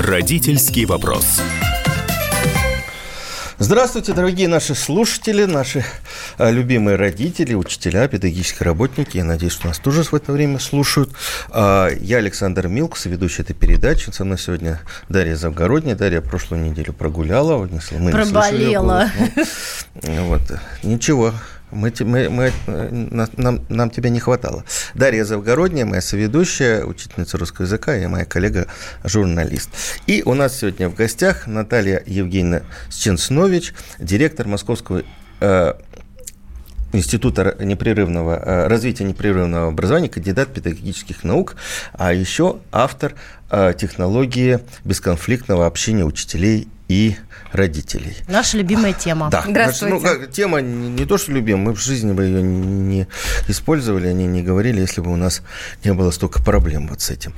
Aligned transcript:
Родительский 0.00 0.86
вопрос. 0.86 1.42
Здравствуйте, 3.58 4.14
дорогие 4.14 4.48
наши 4.48 4.74
слушатели, 4.74 5.44
наши 5.44 5.84
а, 6.38 6.50
любимые 6.50 6.96
родители, 6.96 7.52
учителя, 7.52 8.08
педагогические 8.08 8.64
работники. 8.64 9.18
Я 9.18 9.24
надеюсь, 9.24 9.52
что 9.52 9.66
нас 9.66 9.78
тоже 9.78 10.02
в 10.04 10.14
это 10.14 10.32
время 10.32 10.58
слушают. 10.58 11.10
А, 11.50 11.90
я 12.00 12.16
Александр 12.16 12.68
Милкс, 12.68 13.04
ведущий 13.04 13.42
этой 13.42 13.52
передачи. 13.52 14.08
Со 14.08 14.24
мной 14.24 14.38
сегодня 14.38 14.80
Дарья 15.10 15.36
Завгородняя. 15.36 15.94
Дарья 15.94 16.22
прошлую 16.22 16.62
неделю 16.62 16.94
прогуляла. 16.94 17.68
Мы 17.92 18.10
Проболела. 18.10 19.10
Ну, 20.02 20.24
вот. 20.28 20.42
Ничего, 20.82 21.34
мы, 21.70 21.92
мы, 22.00 22.28
мы, 22.28 22.52
нам, 23.36 23.60
нам 23.68 23.90
тебя 23.90 24.10
не 24.10 24.20
хватало. 24.20 24.64
Дарья 24.94 25.24
Завгородняя, 25.24 25.84
моя 25.84 26.00
соведущая, 26.00 26.84
учительница 26.84 27.38
русского 27.38 27.66
языка, 27.66 27.96
и 27.96 28.06
моя 28.06 28.24
коллега-журналист. 28.24 29.70
И 30.06 30.22
у 30.24 30.34
нас 30.34 30.58
сегодня 30.58 30.88
в 30.88 30.94
гостях 30.94 31.46
Наталья 31.46 32.02
Евгеньевна 32.06 32.62
Сченснович, 32.90 33.74
директор 33.98 34.46
Московского 34.46 35.02
э, 35.40 35.74
Института 36.92 37.56
непрерывного, 37.60 38.36
э, 38.36 38.66
развития 38.68 39.04
непрерывного 39.04 39.68
образования, 39.68 40.08
кандидат 40.08 40.52
педагогических 40.52 41.24
наук, 41.24 41.56
а 41.92 42.12
еще 42.12 42.58
автор 42.72 43.14
э, 43.50 43.74
технологии 43.78 44.60
бесконфликтного 44.84 45.66
общения 45.66 46.04
учителей 46.04 46.68
и 46.90 47.14
родителей. 47.52 48.16
Наша 48.26 48.56
любимая 48.56 48.92
тема. 48.92 49.30
Да. 49.30 49.44
Здравствуйте. 49.46 49.94
ну, 49.94 50.00
как, 50.00 50.32
тема 50.32 50.60
не, 50.60 50.88
не 50.88 51.06
то, 51.06 51.18
что 51.18 51.30
любим, 51.30 51.60
мы 51.60 51.72
в 51.72 51.80
жизни 51.80 52.12
бы 52.12 52.24
ее 52.24 52.42
не 52.42 53.06
использовали, 53.46 54.08
они 54.08 54.26
не 54.26 54.42
говорили, 54.42 54.80
если 54.80 55.00
бы 55.00 55.12
у 55.12 55.16
нас 55.16 55.42
не 55.84 55.94
было 55.94 56.10
столько 56.10 56.42
проблем 56.42 56.88
вот 56.88 57.00
с 57.00 57.10
этим. 57.10 57.32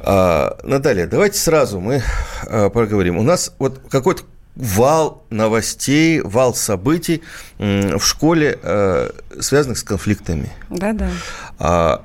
А, 0.00 0.58
Наталья, 0.64 1.06
давайте 1.06 1.38
сразу 1.38 1.78
мы 1.78 2.02
а, 2.46 2.70
поговорим. 2.70 3.18
У 3.18 3.22
нас 3.22 3.52
вот 3.58 3.82
какой-то 3.90 4.22
вал 4.56 5.24
новостей, 5.30 6.20
вал 6.20 6.54
событий 6.54 7.22
в 7.58 8.00
школе, 8.00 8.58
а, 8.62 9.14
связанных 9.40 9.78
с 9.78 9.82
конфликтами. 9.82 10.50
Да-да. 10.70 11.10
А, 11.58 12.04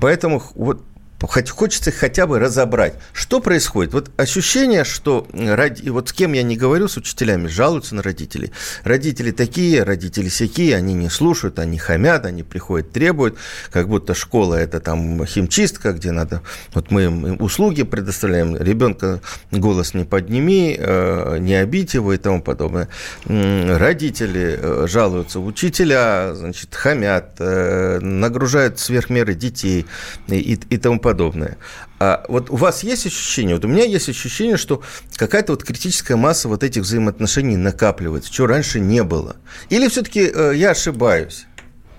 поэтому 0.00 0.42
вот 0.54 0.82
хочется 1.26 1.90
хотя 1.90 2.26
бы 2.26 2.38
разобрать, 2.38 2.94
что 3.12 3.40
происходит. 3.40 3.92
Вот 3.92 4.10
ощущение, 4.16 4.84
что 4.84 5.26
ради, 5.32 5.88
вот 5.88 6.08
с 6.08 6.12
кем 6.12 6.32
я 6.32 6.42
не 6.42 6.56
говорю, 6.56 6.86
с 6.86 6.96
учителями, 6.96 7.48
жалуются 7.48 7.96
на 7.96 8.02
родителей. 8.02 8.52
Родители 8.84 9.32
такие, 9.32 9.82
родители 9.82 10.28
всякие, 10.28 10.76
они 10.76 10.94
не 10.94 11.10
слушают, 11.10 11.58
они 11.58 11.78
хамят, 11.78 12.24
они 12.24 12.44
приходят, 12.44 12.92
требуют, 12.92 13.36
как 13.72 13.88
будто 13.88 14.14
школа– 14.14 14.54
это 14.56 14.78
там 14.78 15.24
химчистка, 15.26 15.92
где 15.92 16.12
надо… 16.12 16.42
Вот 16.72 16.90
мы 16.90 17.04
им 17.04 17.36
услуги 17.40 17.82
предоставляем, 17.82 18.56
ребенка 18.56 19.20
голос 19.50 19.94
не 19.94 20.04
подними, 20.04 20.76
э, 20.78 21.38
не 21.40 21.54
обидь 21.54 21.94
его 21.94 22.12
и 22.12 22.18
тому 22.18 22.42
подобное. 22.42 22.88
Родители 23.26 24.58
э, 24.60 24.86
жалуются, 24.88 25.40
учителя, 25.40 26.34
значит, 26.34 26.74
хамят, 26.74 27.36
э, 27.40 27.98
нагружают 28.00 28.78
сверх 28.78 29.10
меры 29.10 29.34
детей 29.34 29.86
и, 30.28 30.60
и 30.70 30.76
тому 30.76 31.00
подобное 31.00 31.07
подобное. 31.08 31.56
А 32.00 32.26
вот 32.28 32.50
у 32.50 32.56
вас 32.56 32.82
есть 32.82 33.06
ощущение, 33.06 33.54
вот 33.56 33.64
у 33.64 33.68
меня 33.68 33.84
есть 33.84 34.10
ощущение, 34.10 34.58
что 34.58 34.82
какая-то 35.16 35.52
вот 35.52 35.64
критическая 35.64 36.16
масса 36.16 36.48
вот 36.48 36.62
этих 36.62 36.82
взаимоотношений 36.82 37.56
накапливается, 37.56 38.30
чего 38.30 38.46
раньше 38.46 38.78
не 38.78 39.02
было. 39.02 39.36
Или 39.70 39.88
все-таки 39.88 40.20
э, 40.20 40.52
я 40.54 40.72
ошибаюсь? 40.72 41.46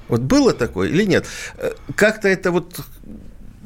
Вот 0.10 0.22
было 0.22 0.54
такое 0.54 0.90
или 0.90 1.06
нет? 1.06 1.26
Э, 1.58 1.72
как-то 1.96 2.28
это 2.28 2.52
вот 2.52 2.82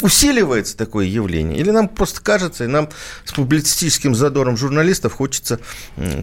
усиливается 0.01 0.77
такое 0.77 1.07
явление? 1.07 1.59
Или 1.59 1.71
нам 1.71 1.89
просто 1.89 2.21
кажется, 2.21 2.63
и 2.63 2.67
нам 2.67 2.87
с 3.25 3.33
публицистическим 3.33 4.15
задором 4.15 4.55
журналистов 4.55 5.11
хочется 5.11 5.59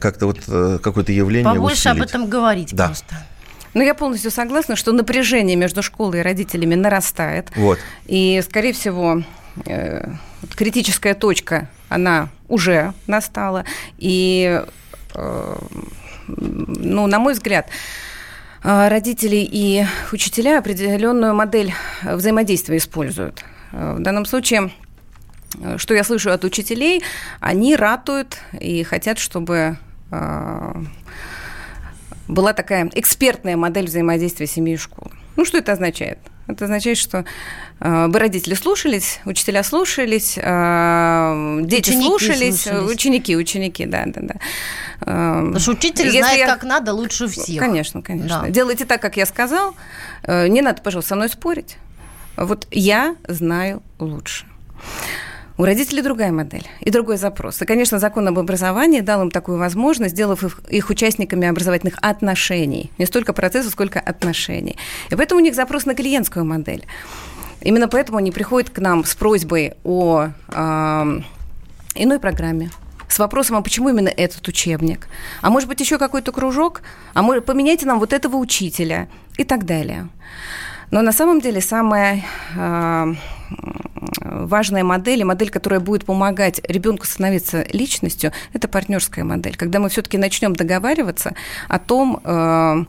как-то 0.01 0.25
вот 0.25 0.39
э, 0.49 0.79
какое-то 0.83 1.13
явление 1.13 1.53
Побольше 1.53 1.91
усилить? 1.91 1.97
об 1.97 2.03
этом 2.09 2.31
говорить 2.31 2.75
да. 2.75 2.87
просто. 2.87 3.27
Ну, 3.75 3.83
я 3.83 3.95
полностью 3.95 4.31
согласна, 4.31 4.77
что 4.77 4.93
напряжение 4.93 5.57
между 5.57 5.83
школой 5.83 6.21
и 6.21 6.23
родителями 6.23 6.75
нарастает. 6.75 7.49
Вот. 7.55 7.79
И, 8.07 8.43
скорее 8.45 8.73
всего, 8.73 9.23
э, 9.67 10.13
критическая 10.57 11.15
точка, 11.15 11.69
она 11.89 12.29
уже 12.49 12.93
настала. 13.07 13.65
И, 13.99 14.63
э, 15.15 15.57
ну, 16.27 17.07
на 17.07 17.19
мой 17.19 17.35
взгляд, 17.35 17.69
э, 18.65 18.89
родители 18.89 19.37
и 19.37 19.85
учителя 20.13 20.59
определенную 20.59 21.35
модель 21.35 21.73
взаимодействия 22.03 22.79
используют. 22.79 23.45
В 23.73 24.01
данном 24.01 24.27
случае 24.27 24.73
что 25.79 25.95
я 25.95 26.05
слышу 26.05 26.31
от 26.31 26.45
учителей, 26.45 27.03
они 27.41 27.75
ратуют 27.75 28.39
и 28.53 28.85
хотят, 28.85 29.19
чтобы 29.19 29.79
была 32.31 32.53
такая 32.53 32.91
экспертная 32.95 33.57
модель 33.57 33.87
взаимодействия 33.87 34.47
семьи 34.47 34.75
и 34.75 34.77
школы. 34.77 35.11
Ну, 35.37 35.45
что 35.45 35.59
это 35.59 35.73
означает? 35.73 36.19
Это 36.47 36.65
означает, 36.65 36.99
что 36.99 37.25
э, 37.81 38.07
вы 38.09 38.19
родители 38.19 38.55
слушались, 38.55 39.21
учителя 39.25 39.63
слушались, 39.63 40.37
э, 40.37 41.61
дети 41.63 41.91
ученики 41.91 42.07
слушались, 42.07 42.63
слушались, 42.63 42.91
ученики, 42.91 43.37
ученики, 43.37 43.87
да, 43.87 44.05
да, 44.07 44.21
да. 44.21 44.35
Э, 45.03 45.39
Потому 45.39 45.59
что 45.61 45.73
учитель 45.73 46.07
Если 46.07 46.19
знает, 46.19 46.39
я... 46.39 46.47
как 46.47 46.65
надо 46.65 46.93
лучше 46.93 47.29
всех. 47.29 47.61
Конечно, 47.61 48.03
конечно. 48.03 48.43
Да. 48.43 48.51
Делайте 48.51 48.85
так, 48.85 49.01
как 49.01 49.17
я 49.17 49.27
сказал. 49.27 49.77
Э, 50.25 50.49
не 50.49 50.61
надо, 50.61 50.83
пожалуйста, 50.83 51.11
со 51.11 51.17
мной 51.17 51.29
спорить. 51.29 51.77
Вот 52.37 52.67
я 52.71 53.17
знаю 53.29 53.83
лучше. 53.99 54.47
У 55.61 55.65
родителей 55.67 56.01
другая 56.01 56.33
модель 56.33 56.67
и 56.81 56.91
другой 56.91 57.19
запрос. 57.19 57.61
И, 57.61 57.67
конечно, 57.67 57.99
закон 57.99 58.27
об 58.27 58.39
образовании 58.39 59.01
дал 59.01 59.21
им 59.21 59.31
такую 59.31 59.59
возможность, 59.59 60.15
сделав 60.15 60.43
их, 60.43 60.59
их 60.71 60.89
участниками 60.89 61.47
образовательных 61.47 61.99
отношений. 62.01 62.91
Не 62.97 63.05
столько 63.05 63.35
процесса, 63.35 63.69
сколько 63.69 64.01
отношений. 64.01 64.79
И 65.11 65.17
поэтому 65.17 65.39
у 65.39 65.45
них 65.45 65.55
запрос 65.55 65.85
на 65.85 65.95
клиентскую 65.95 66.47
модель. 66.47 66.87
Именно 67.61 67.89
поэтому 67.89 68.17
они 68.17 68.33
приходят 68.33 68.71
к 68.71 68.79
нам 68.79 69.05
с 69.05 69.15
просьбой 69.15 69.75
о 69.85 70.29
э, 70.49 71.21
иной 71.95 72.19
программе, 72.21 72.71
с 73.07 73.19
вопросом, 73.19 73.57
а 73.59 73.61
почему 73.61 73.91
именно 73.91 74.09
этот 74.09 74.49
учебник? 74.49 75.09
А 75.43 75.51
может 75.51 75.69
быть, 75.69 75.79
еще 75.79 75.99
какой-то 75.99 76.33
кружок? 76.33 76.81
А 77.13 77.21
может, 77.21 77.45
поменяйте 77.45 77.85
нам 77.85 77.99
вот 77.99 78.15
этого 78.15 78.37
учителя 78.37 79.09
и 79.37 79.45
так 79.45 79.67
далее. 79.67 80.09
Но 80.91 81.03
на 81.03 81.13
самом 81.13 81.43
деле 81.43 81.61
самая 81.61 82.25
э, 82.57 83.15
важная 84.21 84.85
модель, 84.85 85.21
и 85.21 85.25
модель, 85.25 85.51
которая 85.51 85.81
будет 85.81 86.05
помогать 86.05 86.61
ребенку 86.69 87.07
становиться 87.07 87.65
личностью, 87.73 88.33
это 88.53 88.69
партнерская 88.69 89.25
модель. 89.25 89.57
Когда 89.57 89.79
мы 89.79 89.89
все-таки 89.89 90.19
начнем 90.19 90.55
договариваться 90.55 91.35
о 91.69 91.79
том, 91.79 92.21
э, 92.25 92.85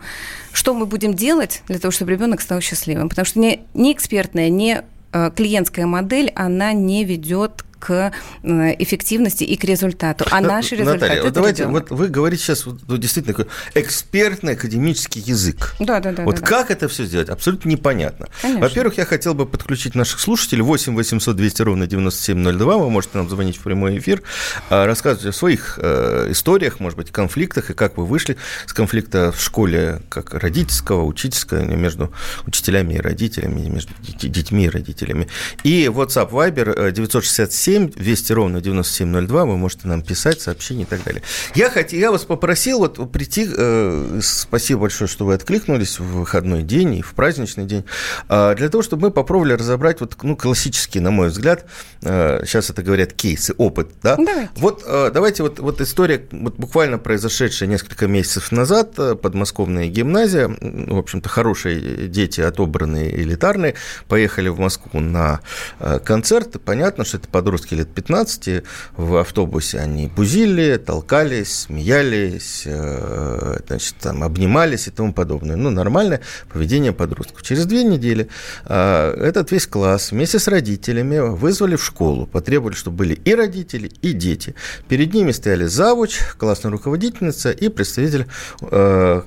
что 0.54 0.74
мы 0.74 0.86
будем 0.86 1.14
делать 1.14 1.64
для 1.68 1.80
того, 1.80 1.92
чтобы 1.92 2.12
ребенок 2.12 2.42
стал 2.42 2.62
счастливым. 2.62 3.10
Потому 3.10 3.26
что 3.26 3.40
не, 3.40 3.62
не 3.74 3.94
экспертная, 3.94 4.50
не 4.50 4.84
э, 5.12 5.32
клиентская 5.36 5.86
модель, 5.86 6.32
она 6.36 6.74
не 6.74 7.04
ведет 7.04 7.64
к 7.82 8.14
э, 8.44 8.76
эффективности 8.78 9.44
и 9.44 9.58
к 9.58 9.64
результату. 9.64 10.26
А 10.30 10.40
наши 10.40 10.76
результаты 10.76 11.02
Наталья, 11.02 11.24
вот 11.24 11.34
давайте, 11.34 11.64
ребенок. 11.64 11.90
вот 11.90 12.00
вы 12.00 12.08
говорите 12.08 12.44
сейчас 12.44 12.66
вот, 12.66 12.80
ну, 12.88 12.98
действительно 12.98 13.36
такой 13.36 13.52
экспертный 13.74 14.54
академический 14.54 15.22
язык. 15.22 15.76
Да, 15.80 16.00
да, 16.00 16.12
да. 16.12 16.24
Вот 16.24 16.40
да, 16.40 16.46
как 16.46 16.68
да. 16.68 16.76
это 16.76 16.88
все 16.88 17.06
сделать? 17.06 17.30
Абсолютно 17.30 17.70
непонятно. 17.70 18.28
Во-первых, 18.44 18.98
я 18.98 19.06
хотел 19.06 19.34
бы 19.34 19.46
подключить 19.46 19.96
наших 19.96 20.20
слушателей 20.20 20.62
8 20.62 20.96
800 20.96 21.36
200 21.36 21.62
ровно 21.64 21.88
9702. 21.88 22.78
Вы 22.78 22.90
можете 22.90 23.18
нам 23.18 23.30
звонить 23.30 23.58
в 23.58 23.62
прямой 23.62 23.98
эфир, 23.98 24.22
а, 24.70 24.86
рассказывать 24.86 25.26
о 25.26 25.38
своих 25.38 25.80
э, 25.82 26.28
историях, 26.30 26.80
может 26.80 26.98
быть, 26.98 27.12
конфликтах, 27.12 27.72
и 27.72 27.74
как 27.74 27.98
вы 27.98 28.06
вышли 28.06 28.38
с 28.68 28.74
конфликта 28.74 29.32
в 29.32 29.42
школе, 29.42 30.02
как 30.10 30.36
родительского, 30.36 31.04
учительского, 31.04 31.62
между 31.62 32.14
учителями 32.46 32.94
и 32.94 33.00
родителями, 33.00 33.68
между 33.68 33.94
детьми 34.22 34.66
и 34.66 34.70
родителями. 34.70 35.28
И 35.64 35.86
WhatsApp 35.86 36.30
Viber 36.30 36.92
967 36.92 37.71
7 37.72 37.90
200 37.92 38.34
ровно 38.34 38.62
9702, 38.62 39.46
вы 39.46 39.58
можете 39.58 39.88
нам 39.88 40.02
писать, 40.02 40.42
сообщения 40.42 40.84
и 40.84 40.86
так 40.86 41.04
далее. 41.06 41.22
Я, 41.56 41.70
хотел, 41.70 42.00
я 42.00 42.12
вас 42.12 42.26
попросил 42.26 42.80
вот 42.80 43.12
прийти, 43.14 43.48
э, 43.50 44.20
спасибо 44.22 44.82
большое, 44.82 45.08
что 45.08 45.26
вы 45.26 45.36
откликнулись 45.36 45.98
в 45.98 46.04
выходной 46.04 46.64
день 46.64 46.96
и 46.96 47.02
в 47.02 47.14
праздничный 47.14 47.66
день, 47.66 47.86
э, 48.28 48.56
для 48.56 48.68
того, 48.68 48.84
чтобы 48.84 49.08
мы 49.08 49.12
попробовали 49.12 49.54
разобрать 49.54 50.02
вот, 50.02 50.18
ну, 50.22 50.36
классические, 50.36 51.02
на 51.02 51.12
мой 51.12 51.30
взгляд, 51.30 51.66
э, 52.02 52.44
сейчас 52.46 52.70
это 52.70 52.84
говорят 52.84 53.14
кейсы, 53.14 53.54
опыт, 53.58 53.92
да? 54.04 54.18
Давайте. 54.18 54.50
Вот 54.58 54.84
э, 54.86 55.12
давайте 55.14 55.44
вот, 55.44 55.60
вот 55.60 55.80
история, 55.80 56.28
вот 56.32 56.58
буквально 56.58 56.98
произошедшая 56.98 57.70
несколько 57.70 58.08
месяцев 58.08 58.52
назад, 58.52 58.96
э, 58.98 59.16
подмосковная 59.16 59.88
гимназия, 59.88 60.50
в 60.50 60.98
общем-то, 60.98 61.30
хорошие 61.30 62.10
дети, 62.10 62.42
отобранные, 62.42 63.16
элитарные, 63.16 63.76
поехали 64.10 64.50
в 64.50 64.60
Москву 64.60 65.00
на 65.00 65.40
э, 65.80 66.00
концерт, 66.04 66.62
понятно, 66.66 67.06
что 67.06 67.16
это 67.16 67.30
подростки 67.30 67.61
подростки 67.62 67.76
лет 67.76 67.90
15 67.90 68.64
в 68.98 69.16
автобусе, 69.16 69.80
они 69.80 70.08
бузили, 70.08 70.78
толкались, 70.78 71.62
смеялись, 71.62 72.64
э, 72.66 73.60
значит, 73.68 73.96
там, 74.00 74.24
обнимались 74.24 74.88
и 74.88 74.92
тому 74.92 75.14
подобное. 75.14 75.56
Ну, 75.56 75.70
нормальное 75.70 76.22
поведение 76.52 76.92
подростков. 76.92 77.44
Через 77.44 77.66
две 77.66 77.84
недели 77.84 78.28
э, 78.66 79.28
этот 79.28 79.52
весь 79.52 79.68
класс 79.68 80.12
вместе 80.12 80.40
с 80.40 80.48
родителями 80.48 81.20
вызвали 81.20 81.76
в 81.76 81.84
школу, 81.84 82.26
потребовали, 82.26 82.76
чтобы 82.76 82.98
были 82.98 83.14
и 83.14 83.36
родители, 83.36 83.92
и 84.02 84.14
дети. 84.14 84.56
Перед 84.88 85.14
ними 85.14 85.32
стояли 85.32 85.66
завуч, 85.66 86.20
классная 86.38 86.72
руководительница 86.72 87.52
и 87.52 87.70
представитель 87.70 88.26
э, 88.72 89.22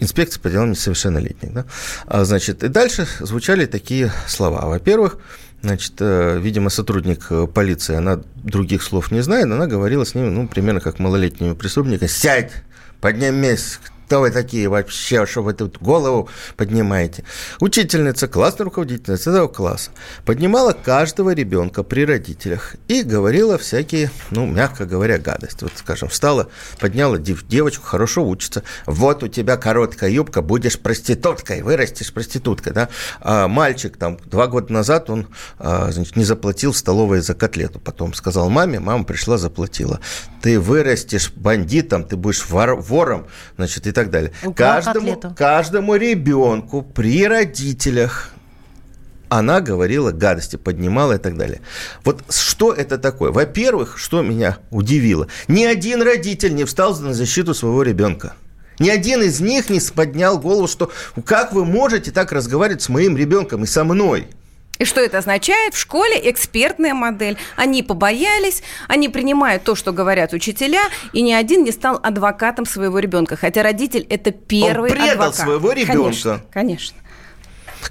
инспекции 0.00 0.40
по 0.40 0.50
делам 0.50 0.70
несовершеннолетних. 0.70 1.52
Да? 1.52 1.64
А, 2.06 2.24
значит, 2.24 2.62
и 2.62 2.68
дальше 2.68 3.06
звучали 3.20 3.66
такие 3.66 4.12
слова. 4.26 4.66
Во-первых, 4.66 5.18
Значит, 5.62 5.94
э, 6.00 6.38
видимо, 6.40 6.70
сотрудник 6.70 7.26
э, 7.30 7.46
полиции, 7.46 7.94
она 7.94 8.20
других 8.34 8.82
слов 8.82 9.10
не 9.10 9.20
знает, 9.20 9.44
она 9.44 9.66
говорила 9.66 10.04
с 10.04 10.14
ними, 10.14 10.28
ну, 10.28 10.48
примерно 10.48 10.80
как 10.80 10.98
малолетними 10.98 11.52
преступниками. 11.52 12.08
«Сядь! 12.08 12.52
Поднимись! 13.00 13.78
Кто 14.10 14.22
вы 14.22 14.32
такие 14.32 14.68
вообще, 14.68 15.24
что 15.24 15.44
вы 15.44 15.52
тут 15.52 15.78
голову 15.80 16.28
поднимаете? 16.56 17.22
Учительница, 17.60 18.26
классная 18.26 18.64
руководительница 18.64 19.30
этого 19.30 19.46
класса 19.46 19.92
поднимала 20.24 20.72
каждого 20.72 21.32
ребенка 21.32 21.84
при 21.84 22.04
родителях 22.04 22.74
и 22.88 23.04
говорила 23.04 23.56
всякие, 23.56 24.10
ну, 24.32 24.46
мягко 24.46 24.84
говоря, 24.84 25.16
гадости. 25.18 25.62
Вот, 25.62 25.74
скажем, 25.76 26.08
встала, 26.08 26.48
подняла 26.80 27.18
девочку, 27.18 27.84
хорошо 27.84 28.26
учится. 28.26 28.64
Вот 28.84 29.22
у 29.22 29.28
тебя 29.28 29.56
короткая 29.56 30.10
юбка, 30.10 30.42
будешь 30.42 30.80
проституткой, 30.80 31.62
вырастешь 31.62 32.12
проституткой, 32.12 32.72
да? 32.72 32.88
А 33.20 33.46
мальчик 33.46 33.96
там 33.96 34.18
два 34.24 34.48
года 34.48 34.72
назад, 34.72 35.08
он, 35.08 35.28
а, 35.60 35.92
значит, 35.92 36.16
не 36.16 36.24
заплатил 36.24 36.72
в 36.72 36.76
столовой 36.76 37.20
за 37.20 37.34
котлету. 37.34 37.78
Потом 37.78 38.12
сказал 38.14 38.50
маме, 38.50 38.80
мама 38.80 39.04
пришла, 39.04 39.38
заплатила. 39.38 40.00
Ты 40.42 40.58
вырастешь 40.58 41.30
бандитом, 41.36 42.02
ты 42.02 42.16
будешь 42.16 42.44
вор, 42.48 42.74
вором, 42.74 43.28
значит, 43.56 43.86
и 43.86 43.92
так 43.99 43.99
далее. 44.08 44.32
каждому, 44.56 45.20
каждому 45.36 45.96
ребенку 45.96 46.80
при 46.80 47.26
родителях 47.26 48.30
она 49.28 49.60
говорила 49.60 50.10
гадости, 50.10 50.56
поднимала 50.56 51.14
и 51.14 51.18
так 51.18 51.36
далее. 51.36 51.60
Вот 52.04 52.22
что 52.30 52.72
это 52.72 52.98
такое? 52.98 53.30
Во-первых, 53.30 53.98
что 53.98 54.22
меня 54.22 54.58
удивило, 54.70 55.28
ни 55.48 55.64
один 55.64 56.02
родитель 56.02 56.54
не 56.54 56.64
встал 56.64 56.96
на 56.96 57.12
защиту 57.12 57.54
своего 57.54 57.82
ребенка. 57.82 58.34
Ни 58.78 58.88
один 58.88 59.22
из 59.22 59.40
них 59.40 59.68
не 59.68 59.78
поднял 59.78 60.38
голову, 60.38 60.66
что 60.66 60.90
как 61.24 61.52
вы 61.52 61.66
можете 61.66 62.10
так 62.10 62.32
разговаривать 62.32 62.80
с 62.80 62.88
моим 62.88 63.16
ребенком 63.16 63.64
и 63.64 63.66
со 63.66 63.84
мной– 63.84 64.28
и 64.80 64.86
что 64.86 65.00
это 65.00 65.18
означает? 65.18 65.74
В 65.74 65.78
школе 65.78 66.18
экспертная 66.30 66.94
модель. 66.94 67.36
Они 67.54 67.82
побоялись, 67.82 68.62
они 68.88 69.10
принимают 69.10 69.62
то, 69.62 69.74
что 69.74 69.92
говорят 69.92 70.32
учителя, 70.32 70.80
и 71.12 71.20
ни 71.20 71.32
один 71.32 71.64
не 71.64 71.70
стал 71.70 72.00
адвокатом 72.02 72.64
своего 72.64 72.98
ребенка. 72.98 73.36
Хотя 73.36 73.62
родитель 73.62 74.06
это 74.08 74.30
первый 74.30 74.90
Он 74.90 74.96
предал 74.96 75.10
адвокат. 75.10 75.36
своего 75.36 75.72
ребенка. 75.72 75.94
Конечно, 75.94 76.40
конечно. 76.50 76.96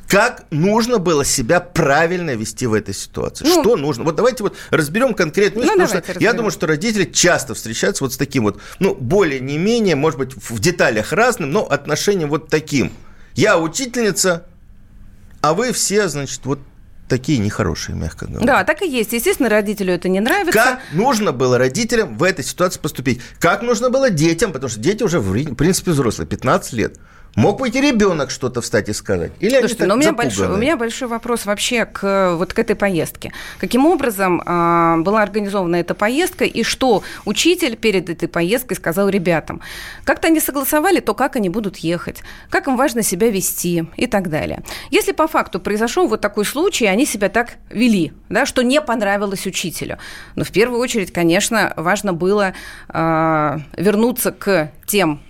Как 0.07 0.45
нужно 0.49 0.97
было 0.97 1.23
себя 1.23 1.59
правильно 1.59 2.31
вести 2.35 2.65
в 2.65 2.73
этой 2.73 2.95
ситуации? 2.95 3.45
Ну, 3.45 3.61
что 3.61 3.75
нужно? 3.75 4.03
Вот 4.03 4.15
давайте 4.15 4.41
вот 4.41 4.57
разберем 4.71 5.13
конкретно. 5.13 5.61
Ну, 5.61 5.67
потому 5.67 5.87
что 5.87 5.97
разберем. 5.97 6.21
я 6.21 6.33
думаю, 6.33 6.51
что 6.51 6.65
родители 6.65 7.05
часто 7.05 7.53
встречаются 7.53 8.03
вот 8.03 8.13
с 8.13 8.17
таким 8.17 8.43
вот, 8.43 8.59
ну, 8.79 8.95
более 8.95 9.39
не 9.39 9.59
менее, 9.59 9.95
может 9.95 10.17
быть, 10.17 10.33
в 10.35 10.59
деталях 10.59 11.13
разным, 11.13 11.51
но 11.51 11.63
отношением 11.69 12.29
вот 12.29 12.49
таким. 12.49 12.91
Я 13.35 13.59
учительница, 13.59 14.47
а 15.41 15.53
вы 15.53 15.71
все, 15.71 16.07
значит, 16.07 16.41
вот 16.45 16.59
такие 17.09 17.39
нехорошие, 17.39 17.95
мягко 17.95 18.27
говоря. 18.27 18.45
Да, 18.45 18.63
так 18.63 18.81
и 18.81 18.87
есть. 18.87 19.11
Естественно, 19.11 19.49
родителю 19.49 19.93
это 19.93 20.07
не 20.07 20.21
нравится. 20.21 20.53
Как 20.53 20.79
нужно 20.93 21.33
было 21.33 21.57
родителям 21.57 22.17
в 22.17 22.23
этой 22.23 22.45
ситуации 22.45 22.79
поступить? 22.79 23.21
Как 23.39 23.61
нужно 23.61 23.89
было 23.89 24.09
детям, 24.09 24.53
потому 24.53 24.69
что 24.69 24.79
дети 24.79 25.03
уже, 25.03 25.19
в 25.19 25.55
принципе, 25.55 25.91
взрослые, 25.91 26.27
15 26.27 26.73
лет. 26.73 26.97
Мог 27.39 27.59
быть 27.59 27.73
и 27.73 27.79
ребенок 27.79 28.31
что-то 28.31 28.59
встать 28.59 28.89
и 28.89 28.93
сказать. 28.93 29.31
Или 29.39 29.59
Слушайте, 29.59 29.85
но 29.85 29.93
у 29.93 29.97
меня, 29.97 30.11
большой, 30.11 30.47
у 30.49 30.57
меня 30.57 30.75
большой 30.75 31.07
вопрос 31.07 31.45
вообще 31.45 31.85
к, 31.85 32.35
вот 32.35 32.53
к 32.53 32.59
этой 32.59 32.75
поездке. 32.75 33.31
Каким 33.59 33.85
образом 33.85 34.41
э, 34.41 34.97
была 34.97 35.23
организована 35.23 35.77
эта 35.77 35.95
поездка 35.95 36.43
и 36.43 36.63
что 36.63 37.01
учитель 37.23 37.77
перед 37.77 38.09
этой 38.09 38.27
поездкой 38.27 38.75
сказал 38.75 39.07
ребятам? 39.07 39.61
Как-то 40.03 40.27
они 40.27 40.41
согласовали 40.41 40.99
то, 40.99 41.13
как 41.13 41.37
они 41.37 41.47
будут 41.47 41.77
ехать, 41.77 42.23
как 42.49 42.67
им 42.67 42.75
важно 42.75 43.03
себя 43.03 43.29
вести 43.31 43.85
и 43.95 44.05
так 44.05 44.29
далее. 44.29 44.61
Если 44.91 45.13
по 45.13 45.29
факту 45.29 45.61
произошел 45.61 46.09
вот 46.09 46.19
такой 46.19 46.43
случай, 46.43 46.87
они 46.87 47.05
себя 47.05 47.29
так 47.29 47.53
вели, 47.69 48.11
да, 48.27 48.45
что 48.45 48.63
не 48.63 48.81
понравилось 48.81 49.47
учителю. 49.47 49.97
Но 50.35 50.43
в 50.43 50.51
первую 50.51 50.81
очередь, 50.81 51.13
конечно, 51.13 51.71
важно 51.77 52.11
было 52.11 52.53
э, 52.89 53.57
вернуться 53.77 54.33
к 54.33 54.71
тем 54.85 55.21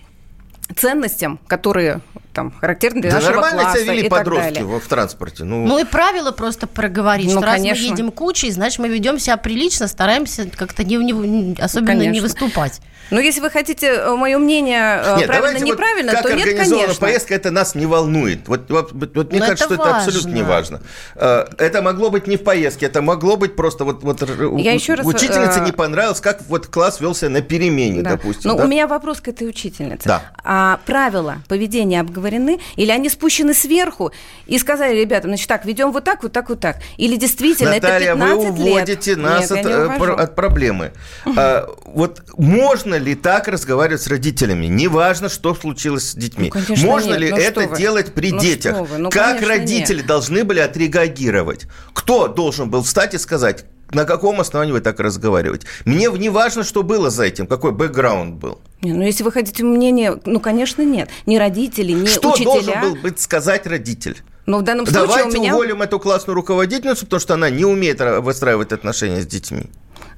ценностям, 0.76 1.40
которые 1.48 2.02
там 2.40 2.52
характерны 2.52 3.02
для 3.02 3.12
да 3.12 3.18
нашего 3.18 3.34
нормально 3.34 3.64
класса 3.64 3.80
себя 3.80 3.94
вели 3.94 4.06
и 4.06 4.10
подростки 4.10 4.46
так 4.46 4.64
далее. 4.64 4.80
в, 4.80 4.88
транспорте. 4.88 5.44
Ну... 5.44 5.68
ну 5.68 5.78
и 5.78 5.84
правила 5.84 6.32
просто 6.32 6.68
проговорить, 6.68 7.26
ну, 7.26 7.42
что 7.42 7.42
конечно. 7.42 7.70
раз 7.70 7.80
мы 7.80 7.92
едем 7.92 8.12
кучей, 8.12 8.52
значит 8.52 8.80
мы 8.80 8.88
ведем 8.88 9.20
себя 9.20 9.36
прилично, 9.36 9.90
стараемся 9.90 10.50
как-то 10.56 10.86
не, 10.86 10.96
не, 10.96 11.56
особенно 11.60 11.88
конечно. 11.88 12.12
не 12.12 12.22
выступать. 12.22 12.80
Ну, 13.12 13.20
если 13.20 13.42
вы 13.42 13.50
хотите 13.50 13.88
э, 13.88 14.16
мое 14.16 14.38
мнение 14.38 15.02
э, 15.04 15.18
нет, 15.18 15.28
правильно, 15.28 15.64
неправильно, 15.64 16.12
вот 16.14 16.22
то 16.22 16.34
нет, 16.34 16.58
конечно. 16.58 16.94
поездка, 17.00 17.34
это 17.34 17.50
нас 17.50 17.74
не 17.74 17.86
волнует. 17.86 18.48
Вот, 18.48 18.70
вот, 18.70 18.92
вот 18.92 19.32
мне 19.32 19.40
Но 19.40 19.46
кажется, 19.46 19.66
это 19.66 19.74
что 19.74 19.76
важно. 19.78 19.84
это 19.84 19.98
абсолютно 19.98 20.30
не 20.30 20.44
важно. 20.44 20.82
Э, 21.16 21.46
это 21.58 21.82
могло 21.82 22.12
быть 22.12 22.28
не 22.28 22.38
в 22.38 22.44
поездке, 22.44 22.86
это 22.86 23.02
могло 23.02 23.36
быть 23.36 23.56
просто 23.56 23.84
вот, 23.84 24.04
вот 24.04 24.22
Я 24.60 24.74
еще 24.74 24.94
раз, 24.94 25.06
учительнице 25.06 25.62
не 25.62 25.72
понравилось, 25.72 26.22
как 26.22 26.42
вот 26.48 26.68
класс 26.68 27.00
велся 27.00 27.30
на 27.30 27.42
перемене, 27.42 28.02
да. 28.02 28.12
допустим. 28.12 28.52
Ну, 28.52 28.58
да? 28.58 28.66
у 28.66 28.68
меня 28.68 28.88
вопрос 28.88 29.22
к 29.22 29.28
этой 29.28 29.50
учительнице. 29.50 30.08
Да. 30.08 30.22
А 30.44 30.80
правила 30.86 31.38
поведения 31.48 32.00
обговорены, 32.30 32.60
или 32.76 32.92
они 32.92 33.10
спущены 33.10 33.54
сверху 33.54 34.12
и 34.48 34.58
сказали 34.60 35.00
ребятам, 35.00 35.32
значит, 35.32 35.48
так, 35.48 35.66
ведем 35.66 35.92
вот 35.92 36.04
так, 36.04 36.24
вот 36.24 36.32
так, 36.32 36.50
вот 36.50 36.60
так. 36.60 36.78
Или 36.98 37.16
действительно 37.16 37.74
Наталья, 37.74 38.12
это 38.12 38.20
15 38.20 38.38
лет? 38.38 38.54
вы 38.54 38.72
уводите 38.72 39.12
лет. 39.12 39.20
нас 39.20 39.52
Нет, 39.52 39.66
от, 39.66 40.20
от 40.20 40.36
проблемы. 40.36 40.92
А, 41.36 41.68
вот 41.86 42.22
можно 42.38 42.96
ли 42.96 43.16
так 43.16 43.48
разговаривать 43.48 44.02
с 44.02 44.08
родителями. 44.08 44.68
Неважно, 44.68 45.30
что 45.30 45.56
случилось 45.56 46.12
с 46.12 46.16
детьми. 46.16 46.52
Ну, 46.54 46.62
конечно, 46.62 46.88
Можно 46.88 47.12
нет. 47.12 47.20
ли 47.20 47.30
ну, 47.32 47.38
это 47.38 47.78
делать 47.78 48.14
при 48.14 48.32
ну, 48.32 48.40
детях? 48.40 48.78
Ну, 48.98 49.10
как 49.10 49.42
родители 49.42 49.98
нет. 49.98 50.06
должны 50.06 50.44
были 50.44 50.60
отреагировать? 50.60 51.68
Кто 51.94 52.28
должен 52.28 52.70
был 52.70 52.84
встать 52.84 53.14
и 53.14 53.18
сказать, 53.18 53.66
на 53.92 54.06
каком 54.06 54.40
основании 54.40 54.74
вы 54.74 54.82
так 54.82 55.00
разговариваете? 55.00 55.68
Мне 55.86 56.08
не 56.18 56.30
важно, 56.30 56.64
что 56.64 56.84
было 56.84 57.10
за 57.10 57.24
этим, 57.24 57.48
какой 57.48 57.72
бэкграунд 57.72 58.36
был. 58.36 58.60
Не, 58.82 58.94
ну, 58.94 59.04
если 59.04 59.24
вы 59.24 59.32
хотите 59.32 59.64
мнение, 59.64 60.20
ну, 60.26 60.40
конечно, 60.40 60.84
нет. 60.84 61.10
Ни 61.26 61.38
родители, 61.38 61.92
ни 61.92 62.06
что 62.06 62.32
учителя. 62.32 62.62
Что 62.62 62.72
должен 62.72 62.82
был 62.82 62.96
быть 63.02 63.20
сказать 63.20 63.68
родитель? 63.68 64.22
Но 64.46 64.60
в 64.60 64.64
данном 64.64 64.86
случае 64.86 65.08
Давайте 65.08 65.38
у 65.38 65.42
меня... 65.42 65.54
уволим 65.54 65.82
эту 65.82 66.00
классную 66.00 66.36
руководительницу, 66.36 67.06
потому 67.06 67.20
что 67.20 67.34
она 67.36 67.50
не 67.50 67.66
умеет 67.66 68.00
выстраивать 68.00 68.72
отношения 68.72 69.22
с 69.22 69.26
детьми. 69.28 69.64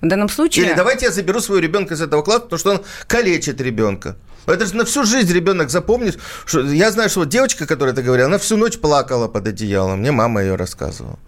В 0.01 0.07
данном 0.07 0.29
случае... 0.29 0.65
Или 0.65 0.73
давайте 0.73 1.05
я 1.05 1.11
заберу 1.11 1.41
своего 1.41 1.61
ребенка 1.61 1.95
из 1.95 2.01
этого 2.01 2.21
класса, 2.21 2.41
потому 2.43 2.59
что 2.59 2.71
он 2.71 2.81
калечит 3.07 3.59
ребенка. 3.61 4.15
Это 4.45 4.65
же 4.65 4.75
на 4.75 4.85
всю 4.85 5.03
жизнь 5.03 5.31
ребенок 5.33 5.69
запомнит. 5.69 6.17
Что, 6.45 6.61
я 6.61 6.91
знаю, 6.91 7.09
что 7.09 7.19
вот 7.19 7.29
девочка, 7.29 7.67
которая 7.67 7.93
это 7.93 8.01
говорила, 8.01 8.27
она 8.27 8.37
всю 8.37 8.57
ночь 8.57 8.79
плакала 8.79 9.27
под 9.27 9.47
одеялом. 9.47 9.99
Мне 9.99 10.11
мама 10.11 10.41
ее 10.41 10.55
рассказывала. 10.55 11.19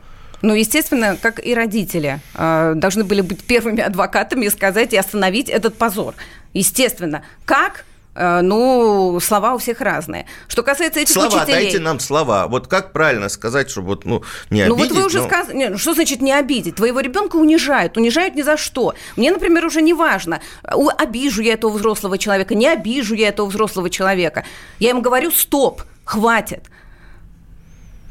Ну, 0.43 0.53
естественно, 0.53 1.17
как 1.19 1.43
и 1.43 1.55
родители 1.55 2.19
э, 2.35 2.73
должны 2.75 3.05
были 3.05 3.21
быть 3.21 3.41
первыми 3.43 3.81
адвокатами 3.81 4.45
и 4.45 4.49
сказать 4.49 4.91
и 4.91 4.97
остановить 4.97 5.47
этот 5.47 5.77
позор. 5.77 6.15
Естественно. 6.53 7.23
Как? 7.45 7.85
Э, 8.13 8.41
ну, 8.41 9.17
слова 9.21 9.55
у 9.55 9.57
всех 9.57 9.79
разные. 9.79 10.25
Что 10.49 10.61
касается 10.61 10.99
этих 10.99 11.13
слова, 11.13 11.27
учителей... 11.37 11.63
дайте 11.63 11.79
нам 11.79 12.01
слова. 12.01 12.47
Вот 12.47 12.67
как 12.67 12.91
правильно 12.91 13.29
сказать, 13.29 13.69
чтобы 13.69 13.87
вот, 13.87 14.03
ну, 14.03 14.21
не 14.49 14.63
обидеть? 14.63 14.69
Ну, 14.69 14.75
вот 14.75 14.91
вы 14.91 15.05
уже 15.05 15.21
но... 15.21 15.27
сказали... 15.29 15.67
Ну, 15.69 15.77
что 15.77 15.93
значит 15.93 16.21
не 16.21 16.33
обидеть? 16.33 16.75
Твоего 16.75 16.99
ребенка 16.99 17.37
унижают. 17.37 17.95
Унижают 17.95 18.35
ни 18.35 18.41
за 18.41 18.57
что. 18.57 18.95
Мне, 19.15 19.31
например, 19.31 19.65
уже 19.65 19.81
не 19.81 19.93
важно, 19.93 20.41
обижу 20.63 21.41
я 21.41 21.53
этого 21.53 21.71
взрослого 21.71 22.17
человека, 22.17 22.53
не 22.53 22.67
обижу 22.67 23.15
я 23.15 23.29
этого 23.29 23.47
взрослого 23.47 23.89
человека. 23.89 24.43
Я 24.79 24.89
им 24.89 25.01
говорю, 25.01 25.31
стоп, 25.31 25.83
хватит. 26.03 26.65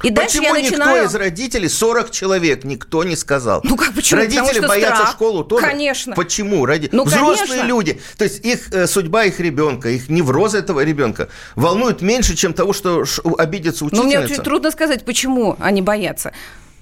И 0.03 0.11
почему 0.11 0.45
я 0.45 0.53
начинаю... 0.55 1.03
никто 1.03 1.05
из 1.05 1.15
родителей, 1.15 1.69
40 1.69 2.11
человек, 2.11 2.65
никто 2.65 3.05
не 3.05 3.17
сказал? 3.17 3.61
Ну 3.65 3.77
как 3.77 3.95
почему? 3.95 4.21
Родители 4.21 4.59
что 4.59 4.69
боятся 4.69 4.97
страх. 4.97 5.13
школу 5.13 5.45
тоже? 5.45 5.65
Конечно. 5.65 6.15
Почему? 6.15 6.67
Ради... 6.67 6.89
Ну, 6.93 7.05
Взрослые 7.05 7.49
конечно. 7.49 7.67
люди, 7.67 8.01
то 8.17 8.25
есть 8.25 8.45
их 8.45 8.73
э, 8.73 8.87
судьба 8.87 9.25
их 9.25 9.39
ребенка, 9.41 9.89
их 9.91 10.09
невроз 10.09 10.55
этого 10.55 10.83
ребенка 10.83 11.29
волнует 11.55 12.03
меньше, 12.03 12.35
чем 12.35 12.53
того, 12.53 12.73
что 12.73 13.05
обидится 13.39 13.85
учительница. 13.85 14.03
Ну 14.03 14.05
мне 14.05 14.19
очень 14.19 14.43
трудно 14.43 14.71
сказать, 14.71 15.05
почему 15.05 15.57
они 15.61 15.83
боятся. 15.83 16.33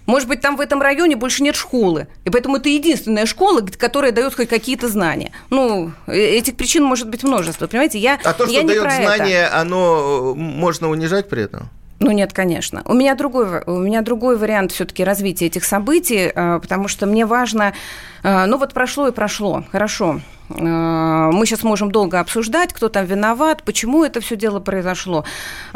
Может 0.07 0.29
быть, 0.29 0.41
там 0.41 0.57
в 0.57 0.61
этом 0.61 0.83
районе 0.83 1.15
больше 1.15 1.43
нет 1.43 1.55
школы. 1.55 2.09
И 2.25 2.31
поэтому 2.31 2.57
это 2.57 2.69
единственная 2.69 3.27
школа, 3.27 3.61
которая 3.61 4.11
дает 4.11 4.35
хоть 4.35 4.49
какие-то 4.49 4.89
знания. 4.89 5.31
Ну, 5.51 5.93
э, 6.09 6.17
этих 6.17 6.57
причин 6.57 6.83
может 6.83 7.09
быть 7.09 7.23
множество. 7.23 7.69
Понимаете, 7.69 7.99
я, 7.99 8.19
а 8.25 8.33
то, 8.33 8.47
что 8.47 8.53
я 8.53 8.65
дает 8.65 8.81
знания, 8.81 9.45
это. 9.45 9.59
оно 9.59 10.35
э, 10.35 10.39
можно 10.39 10.89
унижать 10.89 11.29
при 11.29 11.45
этом? 11.45 11.71
Ну 12.01 12.13
нет, 12.13 12.33
конечно. 12.33 12.83
У 12.87 12.95
меня 12.95 13.15
другой, 13.15 13.63
у 13.67 13.79
меня 13.79 14.01
другой 14.01 14.39
вариант 14.39 14.73
все-таки 14.73 15.05
развития 15.05 15.47
этих 15.47 15.65
событий, 15.65 16.33
э, 16.35 16.59
потому 16.59 16.89
что 16.89 17.05
мне 17.05 17.27
важно, 17.27 17.75
э, 18.23 18.47
ну 18.47 18.57
вот 18.57 18.73
прошло 18.73 19.09
и 19.09 19.13
прошло, 19.13 19.65
хорошо. 19.71 20.23
Э, 20.49 21.31
мы 21.31 21.45
сейчас 21.45 21.63
можем 21.63 21.91
долго 21.91 22.19
обсуждать, 22.19 22.73
кто 22.73 22.89
там 22.89 23.05
виноват, 23.05 23.65
почему 23.65 24.03
это 24.03 24.23
все 24.23 24.37
дело 24.37 24.61
произошло. 24.61 25.27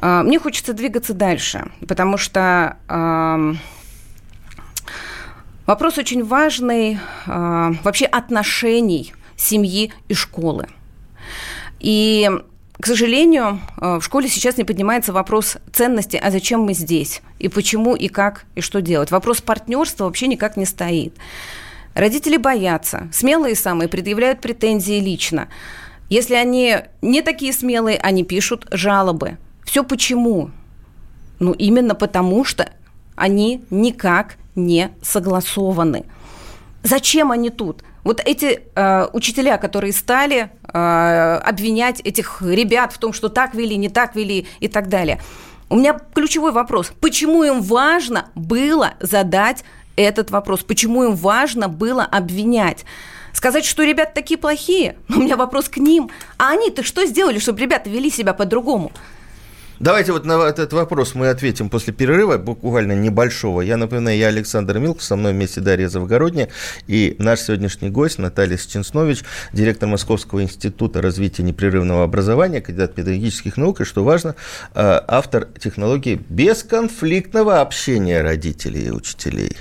Мне 0.00 0.38
хочется 0.38 0.73
двигаться 0.73 1.12
дальше, 1.12 1.66
потому 1.87 2.16
что 2.16 2.78
эм, 2.88 3.59
вопрос 5.66 5.99
очень 5.99 6.25
важный 6.25 6.99
вообще 7.26 8.07
отношений 8.07 9.12
семьи 9.37 9.93
и 10.09 10.14
школы. 10.14 10.69
И 11.81 12.31
к 12.84 12.86
сожалению, 12.86 13.60
э, 13.80 13.96
в 13.98 14.02
школе 14.02 14.28
сейчас 14.28 14.58
не 14.58 14.64
поднимается 14.64 15.14
вопрос 15.14 15.56
ценности, 15.72 16.20
а 16.22 16.30
зачем 16.30 16.60
мы 16.60 16.74
здесь, 16.74 17.22
и 17.38 17.48
почему, 17.48 17.96
и 17.96 18.08
как, 18.08 18.44
и 18.56 18.60
что 18.60 18.82
делать. 18.82 19.10
Вопрос 19.10 19.40
партнерства 19.40 20.04
вообще 20.04 20.26
никак 20.26 20.58
не 20.58 20.66
стоит. 20.66 21.16
Родители 21.94 22.36
боятся, 22.36 23.08
смелые 23.10 23.54
самые 23.54 23.88
предъявляют 23.88 24.42
претензии 24.42 25.00
лично. 25.00 25.48
Если 26.10 26.34
они 26.34 26.76
не 27.00 27.22
такие 27.22 27.54
смелые, 27.54 27.96
они 27.96 28.22
пишут 28.22 28.66
жалобы. 28.70 29.38
Все 29.64 29.82
почему? 29.82 30.50
Ну, 31.40 31.52
именно 31.52 31.94
потому 31.94 32.44
что 32.44 32.68
они 33.16 33.64
никак 33.70 34.36
не 34.56 34.90
согласованы. 35.00 36.04
Зачем 36.82 37.32
они 37.32 37.48
тут? 37.48 37.82
Вот 38.04 38.20
эти 38.25 38.61
э, 38.75 39.08
учителя, 39.12 39.56
которые 39.56 39.92
стали 39.94 40.50
э, 40.62 41.40
обвинять 41.42 42.00
этих 42.00 42.42
ребят 42.42 42.92
в 42.92 42.99
том, 42.99 43.12
что 43.14 43.30
так 43.30 43.54
вели, 43.54 43.76
не 43.76 43.88
так 43.88 44.14
вели 44.14 44.46
и 44.61 44.68
так 44.68 44.88
далее. 44.88 45.20
У 45.70 45.76
меня 45.76 45.99
ключевой 46.14 46.52
вопрос. 46.52 46.92
Почему 47.00 47.42
им 47.42 47.62
важно 47.62 48.28
было 48.34 48.92
задать 49.00 49.64
этот 49.96 50.30
вопрос? 50.30 50.62
Почему 50.62 51.04
им 51.04 51.14
важно 51.14 51.68
было 51.68 52.04
обвинять? 52.04 52.84
Сказать, 53.32 53.64
что 53.64 53.82
ребята 53.82 54.12
такие 54.14 54.38
плохие? 54.38 54.96
У 55.08 55.20
меня 55.20 55.37
вопрос 55.37 55.68
к 55.68 55.78
ним. 55.78 56.11
А 56.38 56.50
они-то 56.50 56.82
что 56.84 57.06
сделали, 57.06 57.38
чтобы 57.38 57.61
ребята 57.61 57.88
вели 57.88 58.11
себя 58.11 58.34
по-другому? 58.34 58.92
Давайте 59.81 60.12
вот 60.12 60.25
на 60.25 60.35
этот 60.35 60.73
вопрос 60.73 61.14
мы 61.14 61.28
ответим 61.28 61.69
после 61.69 61.93
перерыва, 61.93 62.38
буквально 62.38 62.93
небольшого. 62.93 63.61
Я 63.61 63.76
напоминаю, 63.76 64.16
я 64.16 64.28
Александр 64.28 64.78
Милк, 64.78 65.02
со 65.02 65.16
мной 65.16 65.33
вместе 65.33 65.61
Дарья 65.61 65.88
Завгородняя 65.88 66.49
и 66.87 67.16
наш 67.19 67.40
сегодняшний 67.40 67.90
гость 67.90 68.19
Наталья 68.19 68.57
Сченснович, 68.57 69.25
директор 69.52 69.88
Московского 69.88 70.43
института 70.43 71.02
развития 71.02 71.43
непрерывного 71.43 72.04
образования, 72.04 72.61
кандидат 72.61 72.95
педагогических 72.95 73.57
наук, 73.57 73.81
и, 73.81 73.85
что 73.85 74.04
важно, 74.04 74.37
э, 74.75 75.00
автор 75.09 75.49
технологии 75.59 76.21
бесконфликтного 76.28 77.61
общения 77.61 78.23
родителей 78.23 78.87
и 78.87 78.90
учителей. 78.90 79.57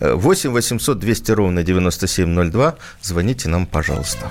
8 0.00 0.50
800 0.50 0.98
200 0.98 1.30
ровно 1.32 1.62
9702. 1.62 2.76
Звоните 3.00 3.48
нам, 3.48 3.66
пожалуйста. 3.66 4.30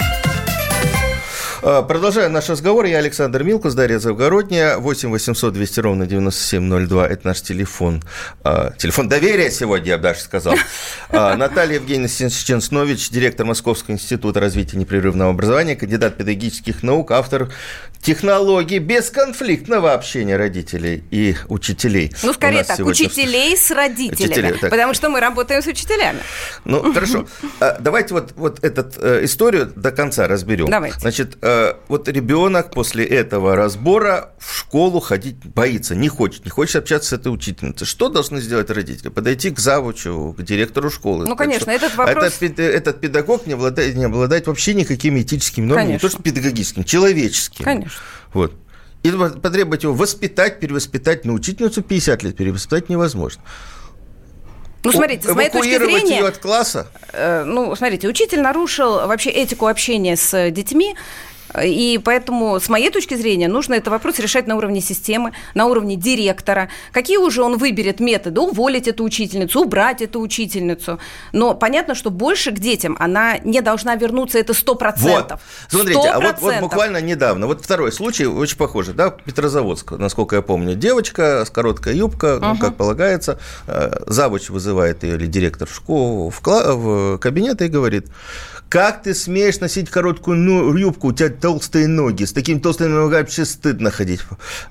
А, 1.63 1.83
продолжая 1.83 2.27
наш 2.27 2.49
разговор, 2.49 2.85
я 2.85 2.97
Александр 2.97 3.43
Милкус, 3.43 3.75
Дарья 3.75 3.99
Завгородняя, 3.99 4.77
8 4.77 5.11
800 5.11 5.53
200 5.53 5.79
ровно 5.79 6.07
9702, 6.07 7.07
это 7.07 7.27
наш 7.27 7.41
телефон. 7.41 8.01
А, 8.43 8.71
телефон 8.77 9.07
доверия 9.07 9.51
сегодня, 9.51 9.89
я 9.89 9.97
бы 9.97 10.03
даже 10.03 10.21
сказал. 10.21 10.55
А, 11.09 11.35
Наталья 11.35 11.75
Евгеньевна 11.75 12.07
Ченснович, 12.07 13.09
директор 13.09 13.45
Московского 13.45 13.93
института 13.93 14.39
развития 14.39 14.77
непрерывного 14.77 15.29
образования, 15.29 15.75
кандидат 15.75 16.17
педагогических 16.17 16.81
наук, 16.81 17.11
автор 17.11 17.51
технологий 18.01 18.79
бесконфликтного 18.79 19.93
общения 19.93 20.35
родителей 20.35 21.03
и 21.11 21.35
учителей. 21.49 22.11
Ну, 22.23 22.33
скорее 22.33 22.63
так, 22.63 22.79
учителей 22.79 23.55
с 23.55 23.71
родителями, 23.71 24.51
Учителей, 24.51 24.69
потому 24.69 24.93
что 24.93 25.09
мы 25.09 25.19
работаем 25.19 25.61
с 25.61 25.67
учителями. 25.67 26.19
Ну, 26.65 26.93
хорошо. 26.93 27.27
Давайте 27.79 28.13
вот, 28.13 28.33
вот 28.35 28.63
эту 28.63 28.85
э, 29.01 29.25
историю 29.25 29.71
до 29.75 29.91
конца 29.91 30.27
разберем. 30.27 30.69
Давайте. 30.69 30.99
Значит, 30.99 31.37
э, 31.41 31.75
вот 31.87 32.07
ребенок 32.07 32.71
после 32.71 33.05
этого 33.05 33.55
разбора 33.55 34.33
в 34.39 34.57
школу 34.57 34.99
ходить 34.99 35.37
боится, 35.45 35.95
не 35.95 36.09
хочет, 36.09 36.45
не 36.45 36.51
хочет 36.51 36.77
общаться 36.77 37.09
с 37.09 37.13
этой 37.13 37.27
учительницей. 37.27 37.85
Что 37.85 38.09
должны 38.09 38.41
сделать 38.41 38.69
родители? 38.69 39.09
Подойти 39.09 39.51
к 39.51 39.59
завучу, 39.59 40.35
к 40.37 40.41
директору 40.41 40.89
школы. 40.89 41.27
Ну, 41.27 41.35
конечно, 41.35 41.69
этот 41.69 41.95
вопрос... 41.95 42.37
Этот, 42.41 42.59
этот 42.59 42.99
педагог 42.99 43.45
не 43.45 43.53
обладает, 43.53 43.95
не 43.95 44.05
обладает 44.05 44.47
вообще 44.47 44.73
никакими 44.73 45.21
этическими 45.21 45.65
нормами, 45.65 45.87
конечно. 45.87 46.07
не 46.07 46.09
то 46.09 46.15
что 46.15 46.23
педагогическими, 46.23 46.83
человеческими. 46.83 47.65
Конечно. 47.65 47.90
Вот. 48.33 48.53
И 49.03 49.11
потребовать 49.11 49.83
его 49.83 49.93
воспитать, 49.93 50.59
перевоспитать, 50.59 51.25
но 51.25 51.33
учительницу 51.33 51.81
50 51.81 52.23
лет 52.23 52.37
перевоспитать 52.37 52.89
невозможно. 52.89 53.41
Ну, 54.83 54.91
смотрите, 54.91 55.27
с 55.27 55.35
моей 55.35 55.49
точки 55.49 55.77
зрения... 55.77 56.19
ее 56.19 56.27
от 56.27 56.37
класса? 56.37 56.87
Э, 57.13 57.43
ну, 57.43 57.75
смотрите, 57.75 58.07
учитель 58.07 58.41
нарушил 58.41 59.07
вообще 59.07 59.29
этику 59.29 59.67
общения 59.67 60.15
с 60.15 60.49
детьми, 60.49 60.95
и 61.63 61.99
поэтому, 62.03 62.59
с 62.59 62.69
моей 62.69 62.89
точки 62.89 63.15
зрения, 63.15 63.47
нужно 63.47 63.75
этот 63.75 63.89
вопрос 63.89 64.19
решать 64.19 64.47
на 64.47 64.55
уровне 64.55 64.81
системы, 64.81 65.33
на 65.53 65.65
уровне 65.65 65.95
директора. 65.95 66.69
Какие 66.91 67.17
уже 67.17 67.43
он 67.43 67.57
выберет 67.57 67.99
методы? 67.99 68.41
Уволить 68.41 68.87
эту 68.87 69.03
учительницу, 69.03 69.61
убрать 69.61 70.01
эту 70.01 70.19
учительницу. 70.19 70.99
Но 71.31 71.53
понятно, 71.53 71.95
что 71.95 72.09
больше 72.09 72.51
к 72.51 72.59
детям 72.59 72.95
она 72.99 73.37
не 73.39 73.61
должна 73.61 73.95
вернуться, 73.95 74.39
это 74.39 74.53
100%. 74.53 74.93
Вот. 74.97 75.33
Смотрите, 75.69 75.99
100%. 75.99 76.07
а 76.07 76.19
вот, 76.19 76.35
вот 76.41 76.59
буквально 76.59 77.01
недавно, 77.01 77.47
вот 77.47 77.63
второй 77.63 77.91
случай, 77.91 78.25
очень 78.25 78.57
похожий, 78.57 78.93
да, 78.93 79.09
Петрозаводск, 79.09 79.91
насколько 79.91 80.35
я 80.35 80.41
помню, 80.41 80.75
девочка 80.75 81.43
с 81.45 81.49
короткой 81.49 81.97
юбкой, 81.97 82.39
ну, 82.39 82.57
как 82.57 82.75
полагается, 82.75 83.39
э, 83.67 84.03
завуч 84.07 84.49
вызывает 84.49 85.03
ее 85.03 85.15
или 85.15 85.27
директор 85.27 85.67
в, 85.67 85.75
школу, 85.75 86.29
в, 86.29 86.41
в 86.41 87.17
кабинет 87.17 87.61
и 87.61 87.67
говорит, 87.67 88.07
как 88.71 89.03
ты 89.03 89.13
смеешь 89.13 89.59
носить 89.59 89.89
короткую 89.89 90.37
ну, 90.37 90.73
юбку, 90.77 91.07
у 91.09 91.11
тебя 91.11 91.27
толстые 91.27 91.89
ноги, 91.89 92.23
с 92.23 92.31
такими 92.31 92.57
толстыми 92.57 92.93
ногами 92.93 93.23
вообще 93.23 93.43
стыдно 93.43 93.91
ходить. 93.91 94.21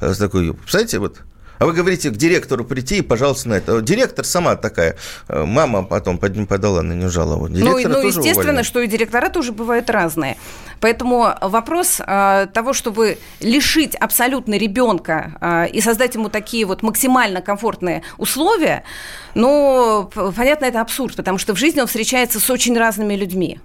С 0.00 0.16
такой 0.16 0.46
юбкой. 0.46 0.62
Представляете, 0.62 0.98
вот 1.00 1.18
а 1.60 1.66
вы 1.66 1.74
говорите 1.74 2.08
к 2.08 2.16
директору 2.16 2.64
прийти 2.64 2.96
и, 2.98 3.02
пожалуйста, 3.02 3.50
на 3.50 3.54
это. 3.54 3.82
Директор 3.82 4.24
сама 4.24 4.56
такая. 4.56 4.96
Э, 5.28 5.44
мама 5.44 5.82
потом 5.82 6.18
подала 6.18 6.80
на 6.80 6.94
нее 6.94 7.10
жалобу. 7.10 7.48
ну, 7.48 7.72
ну 7.72 7.78
естественно, 7.78 8.40
увольняют. 8.40 8.66
что 8.66 8.80
и 8.80 8.86
директора 8.86 9.28
тоже 9.28 9.52
бывают 9.52 9.90
разные. 9.90 10.38
Поэтому 10.80 11.34
вопрос 11.42 12.00
э, 12.00 12.46
того, 12.54 12.72
чтобы 12.72 13.18
лишить 13.40 13.94
абсолютно 13.94 14.54
ребенка 14.54 15.36
э, 15.38 15.68
и 15.68 15.82
создать 15.82 16.14
ему 16.14 16.30
такие 16.30 16.64
вот 16.64 16.82
максимально 16.82 17.42
комфортные 17.42 18.04
условия, 18.16 18.84
ну, 19.34 20.10
понятно, 20.34 20.64
это 20.64 20.80
абсурд, 20.80 21.14
потому 21.14 21.36
что 21.36 21.54
в 21.54 21.58
жизни 21.58 21.82
он 21.82 21.88
встречается 21.88 22.40
с 22.40 22.48
очень 22.48 22.78
разными 22.78 23.14
людьми. 23.14 23.60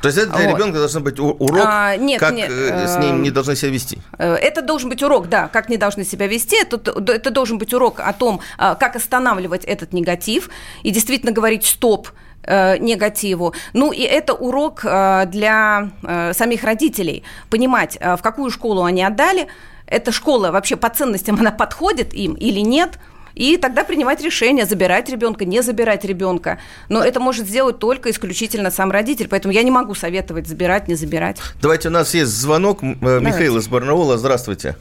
То 0.00 0.08
есть 0.08 0.18
это 0.18 0.32
для 0.32 0.48
вот. 0.48 0.58
ребенка 0.58 0.78
должен 0.78 1.02
быть 1.02 1.18
урок, 1.18 1.64
а, 1.64 1.96
нет, 1.96 2.20
как 2.20 2.32
нет, 2.32 2.50
э, 2.50 2.86
с 2.86 2.96
ним 2.96 3.22
не 3.22 3.30
должны 3.30 3.54
себя 3.54 3.70
вести? 3.70 3.98
Э, 4.18 4.34
это 4.34 4.62
должен 4.62 4.88
быть 4.88 5.02
урок, 5.02 5.28
да, 5.28 5.48
как 5.48 5.68
не 5.68 5.76
должны 5.76 6.04
себя 6.04 6.26
вести. 6.26 6.56
Это, 6.56 6.80
это 7.12 7.30
должен 7.30 7.58
быть 7.58 7.74
урок 7.74 8.00
о 8.00 8.12
том, 8.12 8.40
как 8.56 8.96
останавливать 8.96 9.64
этот 9.64 9.92
негатив 9.92 10.48
и 10.82 10.90
действительно 10.90 11.32
говорить 11.32 11.66
«стоп», 11.66 12.08
э, 12.42 12.78
негативу. 12.78 13.54
Ну 13.74 13.92
и 13.92 14.02
это 14.02 14.32
урок 14.32 14.82
для 14.82 15.90
самих 16.32 16.64
родителей. 16.64 17.22
Понимать, 17.50 17.98
в 18.00 18.20
какую 18.22 18.50
школу 18.50 18.84
они 18.84 19.02
отдали, 19.02 19.48
эта 19.86 20.12
школа 20.12 20.50
вообще 20.50 20.76
по 20.76 20.88
ценностям, 20.88 21.38
она 21.38 21.50
подходит 21.50 22.14
им 22.14 22.34
или 22.34 22.60
нет– 22.60 22.98
И 23.34 23.56
тогда 23.56 23.84
принимать 23.84 24.20
решение, 24.22 24.64
забирать 24.64 25.08
ребенка, 25.08 25.44
не 25.44 25.60
забирать 25.62 26.04
ребенка. 26.04 26.58
Но 26.88 27.02
это 27.02 27.20
может 27.20 27.46
сделать 27.46 27.78
только 27.78 28.10
исключительно 28.10 28.70
сам 28.70 28.90
родитель. 28.90 29.28
Поэтому 29.28 29.52
я 29.52 29.62
не 29.62 29.70
могу 29.70 29.94
советовать 29.94 30.46
забирать, 30.46 30.88
не 30.88 30.94
забирать. 30.94 31.40
Давайте, 31.60 31.88
у 31.88 31.92
нас 31.92 32.14
есть 32.14 32.30
звонок. 32.30 32.82
Э, 32.82 32.94
Давайте. 33.00 33.26
Михаил 33.26 33.56
из 33.56 33.68
Барнаула, 33.68 34.18
здравствуйте. 34.18 34.76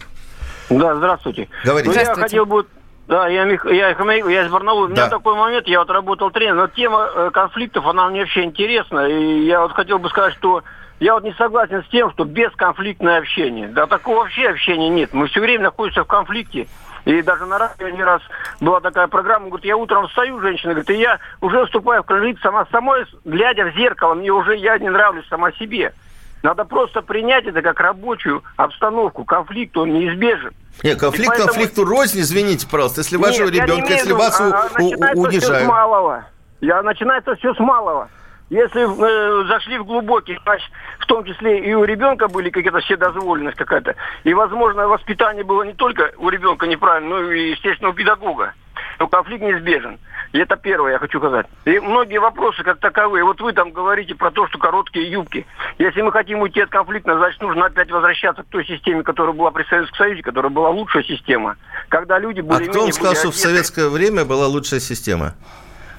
Да, 0.70 0.96
здравствуйте. 0.96 1.48
Говорите. 1.64 1.92
Ну, 1.94 2.00
я 2.00 2.16
хотел 2.16 2.46
бы 2.46 2.66
да, 3.10 3.28
я, 3.28 3.44
я, 3.44 3.90
я 3.90 4.46
из 4.46 4.52
Барнаула. 4.52 4.86
У 4.86 4.88
меня 4.90 5.06
да. 5.06 5.10
такой 5.10 5.36
момент, 5.36 5.68
я 5.68 5.80
вот 5.80 5.90
работал 5.90 6.30
тренером, 6.30 6.58
но 6.58 6.68
тема 6.68 7.10
э, 7.12 7.32
конфликтов, 7.34 7.88
она 7.88 8.08
мне 8.08 8.20
вообще 8.20 8.44
интересна. 8.44 9.08
И 9.08 9.46
я 9.46 9.62
вот 9.62 9.72
хотел 9.72 9.98
бы 9.98 10.10
сказать, 10.10 10.36
что 10.36 10.64
я 11.00 11.16
вот 11.16 11.24
не 11.24 11.34
согласен 11.34 11.84
с 11.84 11.88
тем, 11.88 12.12
что 12.12 12.24
бесконфликтное 12.24 13.18
общение. 13.18 13.68
Да 13.68 13.88
такого 13.88 14.18
вообще 14.18 14.50
общения 14.50 14.90
нет. 14.90 15.12
Мы 15.14 15.28
все 15.28 15.40
время 15.40 15.64
находимся 15.64 16.04
в 16.04 16.08
конфликте. 16.08 16.68
И 17.10 17.24
даже 17.24 17.48
на 17.48 17.58
радио 17.58 17.90
не 17.90 18.04
раз 18.04 18.22
была 18.62 18.82
такая 18.82 19.08
программа, 19.08 19.48
говорит, 19.48 19.66
я 19.66 19.76
утром 19.76 20.08
встаю, 20.08 20.40
женщина 20.42 20.74
говорит, 20.74 20.92
и 20.92 21.02
я 21.02 21.18
уже 21.42 21.66
вступаю 21.66 22.04
в 22.04 22.06
конфликт 22.06 22.40
сама 22.44 22.68
самой, 22.72 23.04
глядя 23.26 23.66
в 23.66 23.76
зеркало, 23.76 24.14
мне 24.14 24.32
уже 24.32 24.56
я 24.56 24.78
не 24.78 24.90
нравлюсь 24.90 25.28
сама 25.28 25.52
себе. 25.54 25.92
Надо 26.44 26.66
просто 26.66 27.02
принять 27.02 27.48
это 27.48 27.64
как 27.64 27.80
рабочую 27.80 28.44
обстановку. 28.58 29.26
Конфликт, 29.26 29.76
он 29.76 29.92
неизбежен. 29.92 30.54
Нет, 30.84 31.00
конфликт 31.00 31.30
поэтому... 31.30 31.48
конфликту 31.48 31.84
рознь, 31.84 32.20
извините, 32.20 32.68
пожалуйста. 32.70 33.02
Если 33.02 33.18
вашего 33.18 33.48
Нет, 33.48 33.64
ребенка, 33.64 33.92
если 33.92 34.14
вас 34.14 34.40
а, 34.40 34.70
у, 34.80 34.84
у, 34.84 35.24
унижают. 35.24 35.44
Все 35.44 35.66
с 35.66 35.68
малого. 35.68 36.26
Я, 36.62 36.84
начинается 36.84 37.36
все 37.36 37.56
с 37.56 37.60
малого. 37.60 38.08
Если 38.50 38.82
э, 38.82 39.48
зашли 39.48 39.78
в 39.78 39.86
глубокий, 39.86 40.40
значит, 40.44 40.70
в 41.00 41.06
том 41.06 41.24
числе 41.24 41.60
и 41.60 41.74
у 41.74 41.84
ребенка 41.84 42.28
были 42.28 42.50
какие-то 42.50 42.80
вседозволенность 42.80 43.58
какая-то. 43.58 43.96
И, 44.24 44.34
возможно, 44.34 44.88
воспитание 44.88 45.44
было 45.44 45.64
не 45.64 45.74
только 45.74 46.12
у 46.18 46.30
ребенка 46.30 46.66
неправильно, 46.66 47.10
но 47.10 47.32
и, 47.32 47.52
естественно, 47.52 47.90
у 47.92 47.94
педагога. 47.94 48.54
Но 48.98 49.08
конфликт 49.08 49.44
неизбежен. 49.44 50.00
И 50.32 50.40
это 50.40 50.56
первое 50.58 50.94
я 50.94 51.00
хочу 51.00 51.20
сказать. 51.20 51.48
И 51.66 51.80
многие 51.80 52.20
вопросы 52.20 52.64
как 52.64 52.80
таковые. 52.80 53.24
Вот 53.24 53.40
вы 53.40 53.54
там 53.54 53.72
говорите 53.72 54.14
про 54.14 54.30
то, 54.30 54.48
что 54.48 54.58
короткие 54.58 55.10
юбки. 55.10 55.46
Если 55.78 56.02
мы 56.02 56.12
хотим 56.12 56.42
уйти 56.42 56.62
от 56.62 56.70
конфликта, 56.70 57.18
значит 57.18 57.42
нужно 57.42 57.66
опять 57.66 57.90
возвращаться 57.90 58.44
к 58.44 58.48
той 58.48 58.66
системе, 58.66 59.04
которая 59.04 59.34
была 59.34 59.52
при 59.52 59.64
Советском 59.64 59.98
Союзе, 59.98 60.22
которая 60.22 60.52
была 60.52 60.70
лучшая 60.70 61.04
система. 61.04 61.56
Когда 61.88 62.20
люди 62.20 62.42
были... 62.42 62.66
А 62.66 62.70
кто 62.70 62.82
вам 62.82 62.92
сказал, 62.92 63.16
что 63.16 63.32
в 63.32 63.36
советское 63.36 63.90
время 63.90 64.26
была 64.26 64.48
лучшая 64.48 64.80
система? 64.80 65.34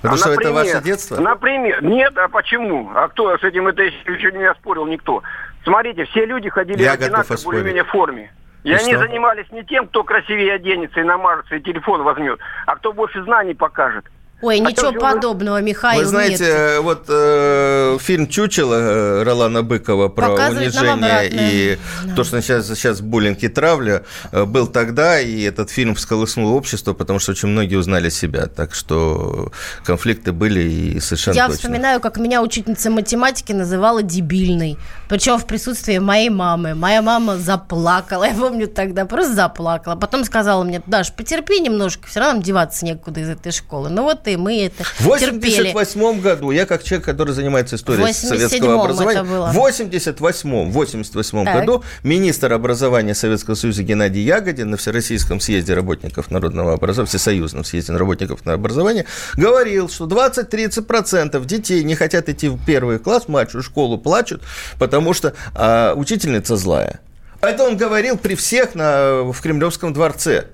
Потому 0.02 0.14
а, 0.14 0.19
что 0.19 0.30
например, 0.30 0.52
это 0.52 0.73
ваше 0.73 0.85
детство? 0.85 1.21
Например, 1.21 1.83
нет, 1.85 2.16
а 2.16 2.28
почему? 2.28 2.90
А 2.95 3.09
кто 3.09 3.37
с 3.37 3.42
этим 3.42 3.69
это 3.69 3.83
еще 3.83 4.33
не 4.33 4.45
оспорил 4.45 4.87
никто? 4.87 5.23
Смотрите, 5.64 6.04
все 6.07 6.25
люди 6.25 6.49
ходили 6.49 6.83
Я 6.83 6.97
в 6.97 7.45
более-менее 7.45 7.85
форме. 7.85 8.33
И, 8.62 8.71
и 8.71 8.73
они 8.73 8.92
что? 8.92 8.99
занимались 8.99 9.50
не 9.52 9.62
тем, 9.64 9.87
кто 9.87 10.04
красивее 10.04 10.54
оденется 10.54 11.00
и 11.00 11.04
намажется, 11.04 11.57
и 11.57 11.61
телефон 11.61 12.02
возьмет, 12.02 12.38
а 12.66 12.76
кто 12.76 12.92
больше 12.92 13.23
знаний 13.25 13.54
покажет. 13.54 14.04
Ой, 14.42 14.56
а 14.56 14.59
ничего 14.61 14.92
подобного, 14.92 15.56
вы... 15.56 15.62
Михаил. 15.62 16.00
Вы 16.00 16.06
знаете, 16.06 16.44
нет. 16.44 16.82
вот 16.82 17.04
э, 17.09 17.99
фильм 18.00 18.26
«Чучело» 18.26 18.75
э, 18.75 19.23
Ролана 19.23 19.62
Быкова 19.62 20.09
про 20.09 20.30
Показывает 20.30 20.75
унижение 20.75 21.28
и 21.30 21.78
да. 22.06 22.14
то, 22.14 22.25
что 22.25 22.40
сейчас, 22.40 22.66
сейчас 22.68 23.00
буллинг 23.02 23.42
и 23.42 23.49
травля, 23.49 24.02
э, 24.32 24.44
был 24.44 24.66
тогда, 24.66 25.20
и 25.20 25.42
этот 25.42 25.70
фильм 25.70 25.94
всколыхнул 25.94 26.54
общество, 26.54 26.94
потому 26.94 27.18
что 27.18 27.32
очень 27.32 27.49
многие 27.49 27.76
узнали 27.76 28.09
себя. 28.09 28.47
Так 28.47 28.75
что 28.75 29.52
конфликты 29.85 30.32
были 30.32 30.62
и 30.62 31.00
совершенно 31.00 31.35
Я 31.35 31.47
точно. 31.47 31.56
вспоминаю, 31.59 32.00
как 32.00 32.16
меня 32.16 32.42
учительница 32.42 32.90
математики 32.90 33.52
называла 33.52 34.02
дебильной. 34.02 34.78
Причем 35.09 35.38
в 35.38 35.47
присутствии 35.47 35.99
моей 35.99 36.30
мамы. 36.30 36.75
Моя 36.75 37.02
мама 37.02 37.37
заплакала, 37.37 38.25
я 38.28 38.35
помню 38.35 38.68
тогда, 38.68 39.04
просто 39.04 39.35
заплакала. 39.35 39.97
Потом 39.97 40.25
сказала 40.25 40.64
мне, 40.64 40.82
Даш, 40.87 41.12
потерпи 41.12 41.61
немножко, 41.61 42.06
все 42.06 42.20
равно 42.20 42.40
деваться 42.40 42.87
некуда 42.87 43.20
из 43.20 43.28
этой 43.28 43.52
школы. 43.52 43.90
Ну 43.90 44.04
вот 44.04 44.29
и 44.32 44.37
мы 44.37 44.64
это 44.64 44.84
В 44.99 45.04
88 45.04 46.20
году, 46.20 46.50
я 46.50 46.66
как 46.66 46.82
человек, 46.82 47.04
который 47.04 47.34
занимается 47.34 47.76
историей 47.76 48.12
советского 48.12 48.84
образования, 48.84 49.22
в 49.22 49.52
88 49.52 50.70
88 50.70 51.44
году 51.44 51.84
министр 52.02 52.52
образования 52.52 53.14
Советского 53.14 53.54
Союза 53.54 53.82
Геннадий 53.82 54.22
Ягодин 54.22 54.70
на 54.70 54.76
Всероссийском 54.76 55.40
съезде 55.40 55.75
работников 55.75 56.30
народного 56.30 56.75
образования, 56.75 57.08
Всесоюзном 57.08 57.64
съезде 57.64 57.92
работников 57.92 58.44
на 58.46 58.54
образование, 58.54 59.06
говорил, 59.37 59.88
что 59.88 60.06
20-30% 60.06 61.44
детей 61.44 61.82
не 61.84 61.94
хотят 61.94 62.28
идти 62.28 62.49
в 62.49 62.58
первый 62.64 62.99
класс, 62.99 63.28
младшую 63.28 63.62
школу, 63.62 63.99
плачут, 63.99 64.42
потому 64.78 65.12
что 65.14 65.34
а, 65.54 65.94
учительница 65.94 66.56
злая. 66.56 67.00
Это 67.40 67.64
он 67.64 67.76
говорил 67.76 68.18
при 68.18 68.34
всех 68.34 68.75
на, 68.75 69.23
в 69.23 69.40
Кремлевском 69.40 69.93
дворце. 69.93 70.47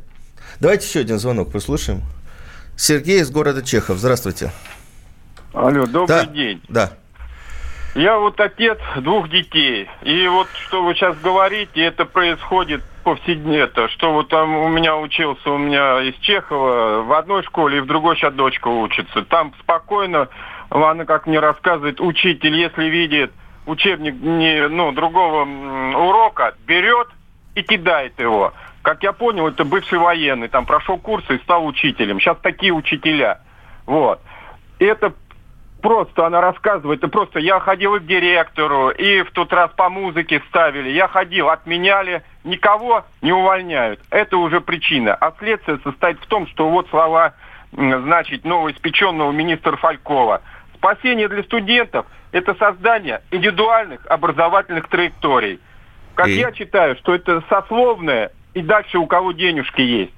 Давайте 0.60 0.86
еще 0.86 1.00
один 1.00 1.18
звонок 1.18 1.50
послушаем. 1.50 2.02
Сергей 2.76 3.20
из 3.20 3.30
города 3.30 3.62
Чехов. 3.62 3.96
Здравствуйте. 3.98 4.52
Алло, 5.52 5.86
добрый 5.86 6.06
да, 6.06 6.26
день. 6.26 6.60
Да. 6.68 6.90
Я 7.94 8.18
вот 8.18 8.38
отец 8.38 8.78
двух 8.96 9.30
детей. 9.30 9.88
И 10.02 10.28
вот 10.28 10.48
что 10.66 10.84
вы 10.84 10.94
сейчас 10.94 11.16
говорите, 11.18 11.82
это 11.82 12.04
происходит 12.04 12.82
повседневно. 13.02 13.88
Что 13.88 14.12
вот 14.12 14.28
там 14.28 14.54
у 14.54 14.68
меня 14.68 14.96
учился, 14.98 15.50
у 15.50 15.56
меня 15.56 16.02
из 16.02 16.14
Чехова 16.16 17.02
в 17.02 17.12
одной 17.14 17.42
школе 17.44 17.78
и 17.78 17.80
в 17.80 17.86
другой 17.86 18.16
сейчас 18.16 18.34
дочка 18.34 18.68
учится. 18.68 19.22
Там 19.22 19.54
спокойно, 19.60 20.28
она 20.68 21.06
как 21.06 21.26
мне 21.26 21.40
рассказывает, 21.40 22.00
учитель, 22.00 22.54
если 22.54 22.84
видит 22.84 23.32
учебник 23.66 24.14
не, 24.20 24.68
ну, 24.68 24.92
другого 24.92 25.42
урока, 25.44 26.54
берет 26.66 27.08
и 27.54 27.62
кидает 27.62 28.18
его. 28.18 28.52
Как 28.86 29.02
я 29.02 29.12
понял, 29.12 29.48
это 29.48 29.64
бывший 29.64 29.98
военный, 29.98 30.46
там 30.46 30.64
прошел 30.64 30.96
курсы 30.96 31.34
и 31.34 31.38
стал 31.38 31.66
учителем. 31.66 32.20
Сейчас 32.20 32.36
такие 32.40 32.72
учителя. 32.72 33.40
Вот. 33.84 34.20
И 34.78 34.84
это 34.84 35.12
просто 35.82 36.24
она 36.24 36.40
рассказывает, 36.40 37.00
это 37.00 37.08
просто 37.08 37.40
я 37.40 37.58
ходил 37.58 37.96
и 37.96 37.98
к 37.98 38.06
директору, 38.06 38.90
и 38.90 39.22
в 39.22 39.32
тот 39.32 39.52
раз 39.52 39.72
по 39.72 39.88
музыке 39.88 40.40
ставили, 40.50 40.90
я 40.90 41.08
ходил, 41.08 41.50
отменяли, 41.50 42.22
никого 42.44 43.04
не 43.22 43.32
увольняют. 43.32 43.98
Это 44.10 44.36
уже 44.36 44.60
причина. 44.60 45.16
А 45.16 45.34
следствие 45.40 45.80
состоит 45.82 46.20
в 46.20 46.26
том, 46.28 46.46
что 46.46 46.68
вот 46.68 46.88
слова, 46.90 47.34
значит, 47.72 48.44
новоиспеченного 48.44 49.32
министра 49.32 49.76
Фалькова. 49.76 50.42
Спасение 50.76 51.26
для 51.26 51.42
студентов– 51.42 52.06
это 52.30 52.54
создание 52.54 53.20
индивидуальных 53.32 54.06
образовательных 54.06 54.86
траекторий. 54.86 55.58
Как 56.14 56.28
и... 56.28 56.34
я 56.34 56.52
читаю, 56.52 56.94
что 56.94 57.16
это 57.16 57.42
сословное 57.48 58.30
и 58.56 58.62
дальше 58.62 58.98
у 58.98 59.06
кого 59.06 59.32
денежки 59.32 59.82
есть. 59.82 60.14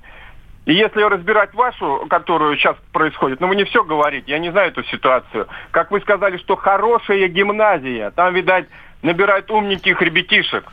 И 0.65 0.73
если 0.73 1.03
разбирать 1.03 1.53
вашу, 1.55 2.07
которую 2.09 2.57
сейчас 2.57 2.77
происходит, 2.93 3.41
ну 3.41 3.49
вы 3.49 3.57
не 3.57 3.65
все 3.65 3.83
говорите, 3.83 4.31
я 4.31 4.39
не 4.39 4.51
знаю 4.53 4.69
эту 4.69 4.85
ситуацию. 4.85 5.49
Как 5.73 5.91
вы 5.91 6.01
сказали, 6.01 6.37
что 6.37 6.55
хорошая 6.55 7.27
гимназия, 7.27 8.13
там, 8.13 8.33
видать, 8.35 8.67
набирают 9.03 9.51
умненьких 9.51 10.01
ребятишек. 10.01 10.65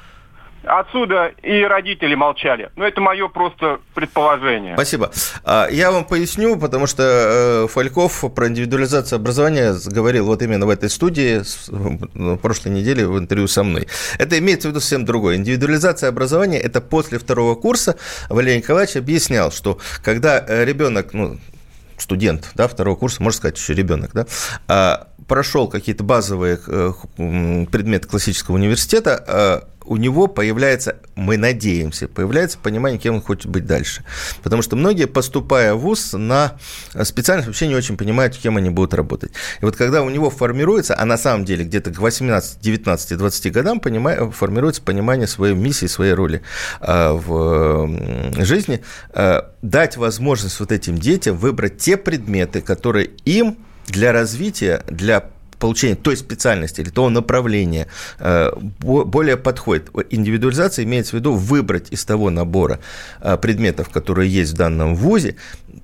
Отсюда 0.66 1.34
и 1.44 1.62
родители 1.64 2.16
молчали. 2.16 2.70
Но 2.76 2.86
это 2.86 3.02
мое 3.02 3.28
просто 3.28 3.80
предположение. 3.94 4.76
Спасибо. 4.76 5.12
А, 5.44 5.68
я 5.70 5.92
вам 5.92 6.06
поясню, 6.06 6.58
потому 6.58 6.88
что 6.88 7.04
э, 7.04 7.68
Фальков 7.68 8.26
про 8.34 8.48
индивидуализацию 8.48 9.18
образования 9.18 9.76
говорил 9.86 10.26
вот 10.26 10.42
именно 10.42 10.66
в 10.66 10.70
этой 10.70 10.90
студии 10.90 11.42
в 11.68 12.38
прошлой 12.38 12.70
неделе 12.70 13.08
в 13.08 13.18
интервью 13.18 13.48
со 13.48 13.64
мной. 13.64 13.88
Это 14.18 14.38
имеется 14.40 14.68
в 14.68 14.72
виду 14.72 14.80
совсем 14.80 15.06
другое. 15.06 15.36
Индивидуализация 15.38 16.10
образования– 16.10 16.60
это 16.62 16.82
после 16.82 17.20
второго 17.20 17.56
курса. 17.56 17.98
Валерий 18.30 18.58
Николаевич 18.58 18.96
объяснял, 18.96 19.52
что 19.52 19.80
когда 20.04 20.44
э, 20.48 20.66
ребенок, 20.66 21.14
ну, 21.14 21.38
студент 21.98 22.52
да, 22.56 22.68
второго 22.68 22.96
курса, 22.96 23.24
можно 23.24 23.38
сказать, 23.38 23.58
еще 23.58 23.74
ребенок, 23.74 24.12
да, 24.14 24.26
а, 24.68 25.08
прошел 25.28 25.68
какие-то 25.68 26.04
базовые 26.04 26.60
э, 26.68 26.92
предметы 27.72 28.08
классического 28.08 28.56
университета, 28.56 29.66
у 29.86 29.98
него 29.98 30.28
появляется, 30.28 30.98
мы 31.16 31.38
надеемся, 31.38 32.08
появляется 32.08 32.58
понимание, 32.58 33.00
кем 33.00 33.16
он 33.16 33.22
хочет 33.22 33.48
быть 33.48 33.66
дальше. 33.66 34.04
Потому 34.42 34.62
что 34.62 34.76
многие, 34.76 35.06
поступая 35.06 35.76
в 35.76 35.80
ВУЗ, 35.80 36.14
на 36.14 36.58
специальность 37.04 37.48
вообще 37.48 37.68
не 37.68 37.76
очень 37.76 37.98
понимают, 37.98 38.36
кем 38.36 38.58
они 38.58 38.70
будут 38.70 38.94
работать. 38.94 39.32
И 39.62 39.66
вот 39.66 39.76
когда 39.76 40.02
у 40.02 40.10
него 40.10 40.30
формируется, 40.30 40.96
а 40.98 41.06
на 41.06 41.18
самом 41.18 41.46
деле 41.46 41.66
где-то 41.66 41.92
к 41.92 42.00
18, 42.00 42.60
19, 42.62 43.18
20 43.18 43.52
годам 43.52 43.80
понимая, 43.80 44.30
формируется 44.32 44.82
понимание 44.82 45.28
своей 45.28 45.54
миссии, 45.54 45.86
своей 45.86 46.14
роли 46.14 46.42
а, 46.82 47.14
в 47.14 48.44
жизни, 48.44 48.84
дать 49.62 49.98
возможность 49.98 50.60
вот 50.60 50.72
этим 50.72 50.98
детям 50.98 51.38
выбрать 51.38 51.78
те 51.78 51.98
предметы, 51.98 52.62
которые 52.62 53.12
им 53.26 53.58
для 53.88 54.12
развития, 54.12 54.84
для 54.90 55.24
получения 55.60 55.96
той 55.96 56.18
специальности 56.18 56.82
или 56.82 56.90
того 56.90 57.10
направления 57.10 57.88
э, 58.20 58.52
более 58.82 59.38
подходит. 59.38 59.90
Индивидуализация 60.10 60.86
имеется 60.86 61.12
в 61.12 61.20
виду 61.20 61.34
выбрать 61.34 61.92
из 61.92 62.06
того 62.06 62.30
набора 62.30 62.80
э, 63.22 63.38
предметов, 63.38 63.90
которые 63.90 64.30
есть 64.32 64.54
в 64.54 64.56
данном 64.56 64.96
вузе, 64.96 65.36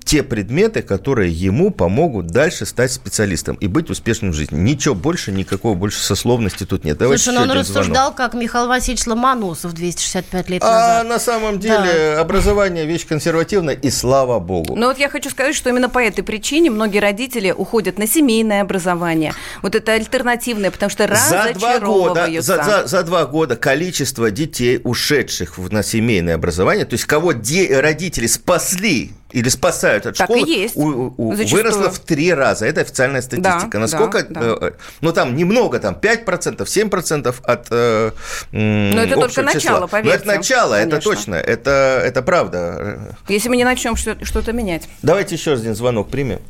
те 0.04 0.22
предметы, 0.22 0.82
которые 0.82 1.32
ему 1.32 1.70
помогут 1.70 2.28
дальше 2.28 2.66
стать 2.66 2.92
специалистом 2.92 3.56
и 3.56 3.66
быть 3.66 3.90
успешным 3.90 4.32
в 4.32 4.34
жизни. 4.34 4.58
Ничего 4.58 4.94
больше, 4.94 5.32
никакого 5.32 5.74
больше 5.74 6.00
сословности 6.00 6.64
тут 6.64 6.84
нет. 6.84 6.98
Давайте 6.98 7.24
Слушай, 7.24 7.36
ну 7.36 7.42
он 7.42 7.50
рассуждал, 7.50 8.12
звонок. 8.12 8.14
как 8.16 8.34
Михаил 8.34 8.68
Васильевич 8.68 9.06
Ломоносов 9.06 9.72
265 9.72 10.48
лет 10.50 10.62
назад. 10.62 11.00
А 11.00 11.04
на 11.04 11.18
самом 11.18 11.58
деле 11.58 12.14
да. 12.14 12.20
образование 12.20 12.86
вещь 12.86 13.06
консервативная, 13.06 13.74
и 13.74 13.90
слава 13.90 14.38
богу. 14.38 14.74
Ну 14.76 14.86
вот 14.86 14.98
я 14.98 15.08
хочу 15.08 15.30
сказать, 15.30 15.54
что 15.54 15.70
именно 15.70 15.88
по 15.88 15.98
этой 15.98 16.22
причине 16.22 16.70
многие 16.70 16.98
родители 16.98 17.50
уходят 17.50 17.98
на 17.98 18.06
семейное 18.06 18.62
образование. 18.62 19.34
Вот 19.62 19.74
это 19.74 19.92
альтернативное, 19.92 20.70
потому 20.70 20.90
что 20.90 21.06
за 21.06 21.52
два 21.54 21.78
года, 21.78 22.28
за, 22.40 22.62
за, 22.62 22.86
за 22.86 23.02
два 23.02 23.26
года 23.26 23.56
количество 23.56 24.30
детей, 24.30 24.80
ушедших 24.82 25.56
на 25.58 25.82
семейное 25.82 26.34
образование, 26.34 26.84
то 26.84 26.94
есть 26.94 27.04
кого 27.04 27.32
де- 27.32 27.80
родители 27.80 28.26
спасли 28.26 29.12
или 29.30 29.48
спасают 29.48 30.06
от 30.06 30.16
так 30.16 30.26
школы, 30.26 30.46
и 30.46 30.50
есть. 30.62 30.76
У, 30.76 31.14
у, 31.16 31.32
выросло 31.32 31.90
в 31.90 31.98
три 32.00 32.32
раза. 32.34 32.66
Это 32.66 32.82
официальная 32.82 33.22
статистика. 33.22 33.68
Да, 33.72 33.78
Насколько, 33.78 34.24
да, 34.28 34.40
да. 34.40 34.66
Э, 34.68 34.72
ну 35.00 35.12
там 35.12 35.36
немного, 35.36 35.78
там 35.78 35.96
5%, 36.00 36.58
7% 36.58 37.34
от 37.42 37.66
э, 37.70 38.10
Но 38.52 39.00
это 39.02 39.14
только 39.14 39.30
числа. 39.30 39.42
начало, 39.54 39.86
поверьте. 39.86 40.10
Но 40.26 40.32
это 40.32 40.38
начало, 40.38 40.74
конечно. 40.76 40.96
это 40.96 41.04
точно, 41.04 41.34
это, 41.36 42.02
это 42.04 42.22
правда. 42.22 43.16
Если 43.28 43.48
мы 43.48 43.56
не 43.56 43.64
начнем 43.64 43.96
что-то 43.96 44.52
менять. 44.52 44.88
Давайте 45.02 45.34
еще 45.34 45.54
один 45.54 45.74
звонок 45.74 46.10
примем. 46.10 46.40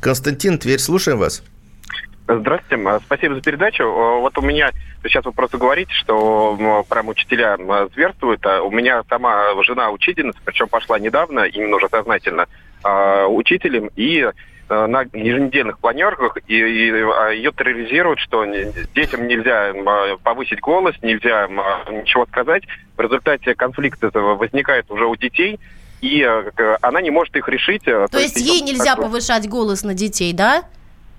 Константин, 0.00 0.58
Тверь, 0.58 0.78
слушаем 0.80 1.18
вас. 1.18 1.42
Здравствуйте, 2.26 3.00
спасибо 3.04 3.34
за 3.34 3.42
передачу. 3.42 3.84
Вот 3.84 4.38
у 4.38 4.40
меня, 4.40 4.70
сейчас 5.02 5.26
вы 5.26 5.32
просто 5.32 5.58
говорите, 5.58 5.92
что 5.92 6.84
прям 6.88 7.08
учителя 7.08 7.58
зверствуют. 7.92 8.44
А 8.46 8.62
у 8.62 8.70
меня 8.70 9.02
сама 9.10 9.62
жена 9.62 9.90
учительница, 9.90 10.38
причем 10.42 10.68
пошла 10.68 10.98
недавно, 10.98 11.40
именно 11.40 11.76
уже 11.76 11.88
сознательно, 11.90 12.46
а, 12.82 13.26
учителем, 13.26 13.90
и 13.96 14.26
а, 14.68 14.86
на 14.86 15.02
еженедельных 15.12 15.78
планерках 15.78 16.38
и, 16.46 16.54
и 16.54 16.86
ее 16.86 17.52
терроризируют, 17.52 18.20
что 18.20 18.46
детям 18.94 19.26
нельзя 19.26 19.74
повысить 20.22 20.60
голос, 20.60 20.94
нельзя 21.02 21.46
ничего 21.90 22.24
сказать. 22.24 22.62
В 22.96 23.00
результате 23.02 23.54
конфликт 23.54 24.02
этого 24.02 24.34
возникает 24.34 24.90
уже 24.90 25.04
у 25.04 25.14
детей, 25.14 25.60
и 26.00 26.22
она 26.80 27.02
не 27.02 27.10
может 27.10 27.36
их 27.36 27.46
решить. 27.48 27.84
То, 27.84 28.08
То 28.08 28.18
есть 28.18 28.40
ей 28.40 28.62
нельзя 28.62 28.96
повышать 28.96 29.46
голос 29.46 29.82
на 29.82 29.92
детей, 29.92 30.32
да? 30.32 30.64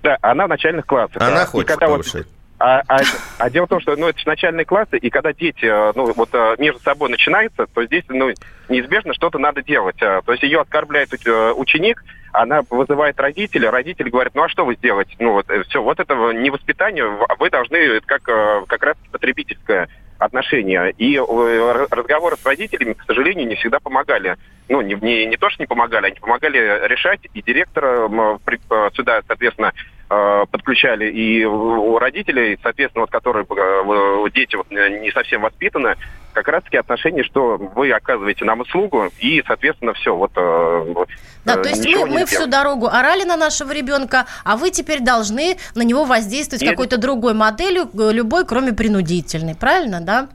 Да, 0.06 0.18
она 0.22 0.46
в 0.46 0.48
начальных 0.48 0.86
классах. 0.86 1.20
Она 1.20 1.40
да. 1.40 1.46
хочет 1.46 1.66
когда 1.66 1.88
повышать. 1.88 2.26
Вот, 2.26 2.36
а, 2.60 2.80
а, 2.86 3.00
а 3.38 3.50
дело 3.50 3.66
в 3.66 3.68
том, 3.68 3.80
что 3.80 3.96
ну, 3.96 4.06
это 4.06 4.20
начальные 4.24 4.64
классы, 4.64 4.98
и 4.98 5.10
когда 5.10 5.32
дети 5.32 5.64
э, 5.64 5.92
ну, 5.96 6.12
вот, 6.12 6.28
э, 6.32 6.54
между 6.58 6.78
собой 6.78 7.10
начинаются, 7.10 7.66
то 7.66 7.84
здесь 7.84 8.04
ну, 8.08 8.30
неизбежно 8.68 9.14
что-то 9.14 9.40
надо 9.40 9.64
делать. 9.64 10.00
Э, 10.00 10.20
то 10.24 10.30
есть 10.30 10.44
ее 10.44 10.60
оскорбляет 10.60 11.10
ученик, 11.56 12.04
она 12.32 12.60
вызывает 12.70 13.18
родителя, 13.18 13.72
родители 13.72 14.08
говорят, 14.08 14.36
ну 14.36 14.44
а 14.44 14.48
что 14.48 14.64
вы 14.64 14.76
сделаете? 14.76 15.16
Ну 15.18 15.32
вот 15.32 15.48
все, 15.68 15.82
вот 15.82 15.98
это 15.98 16.14
не 16.34 16.50
воспитание, 16.50 17.04
вы 17.36 17.50
должны, 17.50 18.00
как, 18.02 18.22
как 18.22 18.82
раз 18.84 18.96
потребительское 19.10 19.88
отношения. 20.18 20.94
И 20.98 21.18
разговоры 21.18 22.36
с 22.36 22.46
родителями, 22.46 22.92
к 22.92 23.02
сожалению, 23.06 23.48
не 23.48 23.56
всегда 23.56 23.80
помогали. 23.80 24.36
Ну, 24.68 24.80
не, 24.80 24.94
не, 24.94 25.26
не 25.26 25.36
то, 25.36 25.50
что 25.50 25.62
не 25.62 25.66
помогали, 25.66 26.06
они 26.06 26.16
помогали 26.20 26.58
решать, 26.86 27.20
и 27.34 27.42
директора 27.42 28.08
сюда, 28.94 29.20
соответственно, 29.26 29.72
подключали 30.08 31.10
и 31.10 31.44
у 31.44 31.98
родителей, 31.98 32.58
соответственно, 32.62 33.02
вот 33.02 33.10
которые 33.10 33.44
э, 33.44 34.30
дети 34.32 34.54
вот 34.54 34.70
не 34.70 35.10
совсем 35.10 35.42
воспитаны, 35.42 35.96
как 36.32 36.48
раз-таки 36.48 36.76
отношение, 36.76 37.24
что 37.24 37.56
вы 37.56 37.90
оказываете 37.90 38.44
нам 38.44 38.60
услугу, 38.60 39.10
и, 39.18 39.42
соответственно, 39.46 39.94
все. 39.94 40.14
Вот, 40.14 40.30
э, 40.36 40.94
да, 41.44 41.56
то 41.56 41.68
есть 41.68 41.84
мы, 41.86 42.06
мы 42.06 42.26
всю 42.26 42.46
дорогу 42.46 42.86
орали 42.86 43.24
на 43.24 43.36
нашего 43.36 43.72
ребенка, 43.72 44.26
а 44.44 44.56
вы 44.56 44.70
теперь 44.70 45.00
должны 45.00 45.56
на 45.74 45.82
него 45.82 46.04
воздействовать 46.04 46.62
Нет. 46.62 46.72
какой-то 46.72 46.98
другой 46.98 47.34
моделью, 47.34 47.88
любой, 47.94 48.46
кроме 48.46 48.72
принудительной, 48.72 49.54
правильно, 49.56 50.00
да? 50.00 50.28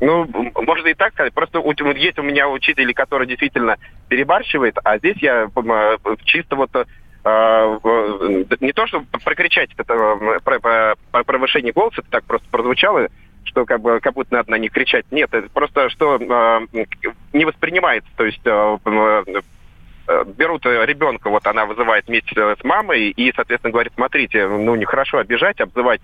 Ну, 0.00 0.26
можно 0.54 0.88
и 0.88 0.94
так 0.94 1.12
сказать. 1.12 1.34
Просто 1.34 1.58
есть 1.58 2.18
у 2.18 2.22
меня 2.22 2.48
учитель, 2.48 2.92
который 2.94 3.26
действительно 3.26 3.76
перебарщивает, 4.08 4.78
а 4.82 4.98
здесь 4.98 5.18
я 5.18 5.48
чисто 6.24 6.56
вот 6.56 6.70
не 7.24 8.72
то, 8.72 8.86
чтобы 8.86 9.06
прокричать 9.24 9.70
это 9.76 9.84
про, 10.42 10.58
про, 10.60 11.24
повышение 11.24 11.72
голоса, 11.72 12.00
это 12.00 12.10
так 12.10 12.24
просто 12.24 12.48
прозвучало, 12.50 13.08
что 13.44 13.64
как 13.66 13.80
бы 13.80 14.00
как 14.00 14.14
будто 14.14 14.34
надо 14.34 14.50
на 14.50 14.58
них 14.58 14.72
кричать. 14.72 15.04
Нет, 15.10 15.32
это 15.32 15.48
просто 15.50 15.90
что 15.90 16.16
э, 16.16 16.84
не 17.32 17.44
воспринимается. 17.44 18.08
То 18.16 18.24
есть 18.24 18.40
э, 18.44 18.78
э, 18.86 20.24
берут 20.36 20.64
ребенка, 20.64 21.28
вот 21.28 21.46
она 21.46 21.66
вызывает 21.66 22.06
вместе 22.06 22.34
с 22.34 22.64
мамой 22.64 23.10
и, 23.10 23.32
соответственно, 23.34 23.72
говорит, 23.72 23.92
смотрите, 23.94 24.48
ну 24.48 24.74
нехорошо 24.74 25.18
обижать, 25.18 25.60
обзывать 25.60 26.02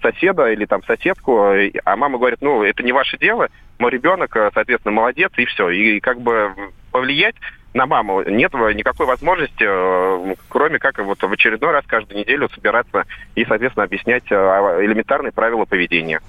соседа 0.00 0.52
или 0.52 0.64
там 0.64 0.82
соседку, 0.84 1.52
а 1.84 1.96
мама 1.96 2.18
говорит, 2.18 2.38
ну 2.40 2.62
это 2.62 2.82
не 2.82 2.92
ваше 2.92 3.18
дело, 3.18 3.48
мой 3.78 3.90
ребенок, 3.90 4.32
соответственно, 4.54 4.94
молодец 4.94 5.32
и 5.36 5.44
все. 5.44 5.70
И 5.70 6.00
как 6.00 6.20
бы 6.20 6.54
повлиять 6.92 7.36
на 7.74 7.86
маму 7.86 8.22
нет 8.22 8.52
никакой 8.52 9.06
возможности, 9.06 9.64
э, 9.66 10.34
кроме 10.48 10.78
как 10.78 10.98
вот 10.98 11.22
в 11.22 11.32
очередной 11.32 11.72
раз 11.72 11.84
каждую 11.86 12.20
неделю 12.20 12.48
собираться 12.54 13.04
и, 13.34 13.44
соответственно, 13.44 13.84
объяснять 13.84 14.24
э, 14.30 14.34
элементарные 14.34 15.32
правила 15.32 15.64
поведения. 15.64 16.20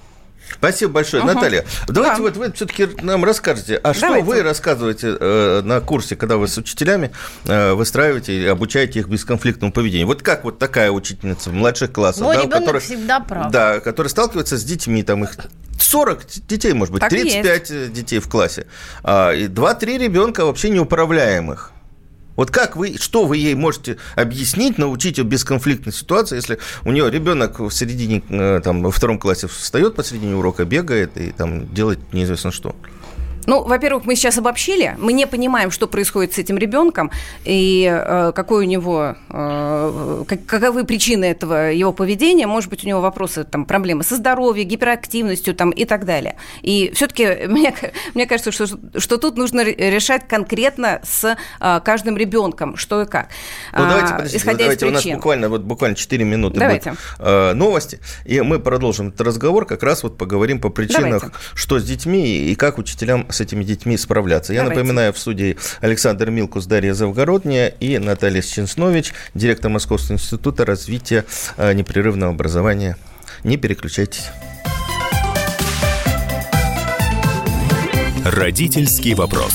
Спасибо 0.52 0.92
большое, 0.92 1.22
угу. 1.22 1.32
Наталья. 1.32 1.64
Давайте 1.88 2.16
да. 2.16 2.22
вот 2.22 2.36
вы 2.36 2.52
все-таки 2.52 2.88
нам 3.02 3.24
расскажете, 3.24 3.76
а 3.76 3.94
что 3.94 4.20
вы 4.20 4.42
рассказываете 4.42 5.16
э, 5.18 5.62
на 5.64 5.80
курсе, 5.80 6.16
когда 6.16 6.36
вы 6.36 6.48
с 6.48 6.58
учителями 6.58 7.12
э, 7.46 7.72
выстраиваете 7.72 8.32
и 8.32 8.46
обучаете 8.46 9.00
их 9.00 9.08
бесконфликтному 9.08 9.72
поведению? 9.72 10.06
Вот 10.06 10.22
как 10.22 10.44
вот 10.44 10.58
такая 10.58 10.90
учительница 10.90 11.50
в 11.50 11.54
младших 11.54 11.92
классах, 11.92 12.24
Мой 12.24 12.36
да, 12.36 12.60
которая, 12.60 12.80
всегда 12.80 13.20
прав. 13.20 13.50
Да, 13.50 13.80
которая 13.80 14.10
сталкивается 14.10 14.58
с 14.58 14.64
детьми, 14.64 15.02
там 15.02 15.24
их 15.24 15.36
40 15.94 16.26
детей, 16.48 16.72
может 16.72 16.92
быть, 16.92 17.02
так 17.02 17.10
35 17.10 17.70
есть. 17.70 17.92
детей 17.92 18.18
в 18.18 18.28
классе, 18.28 18.66
а, 19.04 19.30
и 19.30 19.46
2-3 19.46 19.96
ребенка 19.98 20.44
вообще 20.44 20.70
неуправляемых. 20.70 21.70
Вот 22.34 22.50
как 22.50 22.74
вы, 22.74 22.96
что 22.98 23.26
вы 23.26 23.36
ей 23.36 23.54
можете 23.54 23.98
объяснить, 24.16 24.76
научить 24.76 25.18
ее 25.18 25.24
бесконфликтной 25.24 25.92
ситуации, 25.92 26.34
если 26.34 26.58
у 26.84 26.90
нее 26.90 27.08
ребенок 27.08 27.60
в 27.60 27.70
середине, 27.70 28.24
э, 28.28 28.60
там, 28.64 28.82
во 28.82 28.90
втором 28.90 29.20
классе 29.20 29.46
встает 29.46 29.94
посередине 29.94 30.34
урока, 30.34 30.64
бегает 30.64 31.16
и 31.16 31.30
там 31.30 31.72
делает 31.72 32.12
неизвестно 32.12 32.50
что? 32.50 32.74
Ну, 33.46 33.62
во-первых, 33.62 34.04
мы 34.04 34.16
сейчас 34.16 34.38
обобщили, 34.38 34.96
мы 34.98 35.12
не 35.12 35.26
понимаем, 35.26 35.70
что 35.70 35.86
происходит 35.86 36.34
с 36.34 36.38
этим 36.38 36.58
ребенком 36.58 37.10
и 37.44 37.88
э, 37.90 38.32
какой 38.34 38.64
у 38.64 38.68
него, 38.68 39.16
э, 39.30 40.24
как, 40.26 40.46
каковы 40.46 40.84
причины 40.84 41.24
этого 41.24 41.70
его 41.70 41.92
поведения. 41.92 42.46
Может 42.46 42.70
быть, 42.70 42.84
у 42.84 42.88
него 42.88 43.00
вопросы, 43.00 43.44
там, 43.44 43.64
проблемы 43.64 44.02
со 44.04 44.16
здоровьем, 44.16 44.68
гиперактивностью 44.68 45.54
там, 45.54 45.70
и 45.70 45.84
так 45.84 46.04
далее. 46.04 46.36
И 46.62 46.92
все-таки 46.94 47.46
мне, 47.46 47.74
мне 48.14 48.26
кажется, 48.26 48.52
что, 48.52 48.66
что 48.98 49.16
тут 49.18 49.36
нужно 49.36 49.62
решать 49.64 50.26
конкретно 50.28 51.00
с 51.02 51.36
э, 51.60 51.80
каждым 51.84 52.16
ребенком, 52.16 52.76
что 52.76 53.02
и 53.02 53.06
как. 53.06 53.28
Ну, 53.72 53.78
давайте, 53.78 54.12
подождите, 54.12 54.38
исходя 54.38 54.58
давайте, 54.58 54.86
из 54.86 54.92
причин. 54.92 55.10
у 55.10 55.12
нас 55.12 55.18
буквально, 55.18 55.48
вот, 55.48 55.62
буквально 55.62 55.96
4 55.96 56.24
минуты 56.24 56.60
давайте. 56.60 56.90
будет 56.90 57.00
э, 57.18 57.52
новости, 57.54 58.00
и 58.24 58.40
мы 58.40 58.58
продолжим 58.58 59.08
этот 59.08 59.20
разговор, 59.20 59.66
как 59.66 59.82
раз 59.82 60.02
вот 60.02 60.16
поговорим 60.18 60.60
по 60.60 60.70
причинам, 60.70 61.18
давайте. 61.18 61.30
что 61.54 61.78
с 61.78 61.84
детьми 61.84 62.24
и 62.24 62.54
как 62.54 62.78
учителям 62.78 63.26
с 63.34 63.40
этими 63.40 63.64
детьми 63.64 63.96
справляться. 63.96 64.52
Я 64.52 64.62
Давайте. 64.62 64.80
напоминаю, 64.80 65.12
в 65.12 65.18
студии 65.18 65.56
Александр 65.80 66.30
Милкус, 66.30 66.66
Дарья 66.66 66.94
Завгородняя 66.94 67.68
и 67.68 67.98
Наталья 67.98 68.42
Сченснович, 68.42 69.12
директор 69.34 69.70
Московского 69.70 70.14
института 70.14 70.64
развития 70.64 71.24
э, 71.56 71.72
непрерывного 71.72 72.32
образования. 72.32 72.96
Не 73.42 73.56
переключайтесь. 73.56 74.28
Родительский 78.24 79.14
вопрос. 79.14 79.54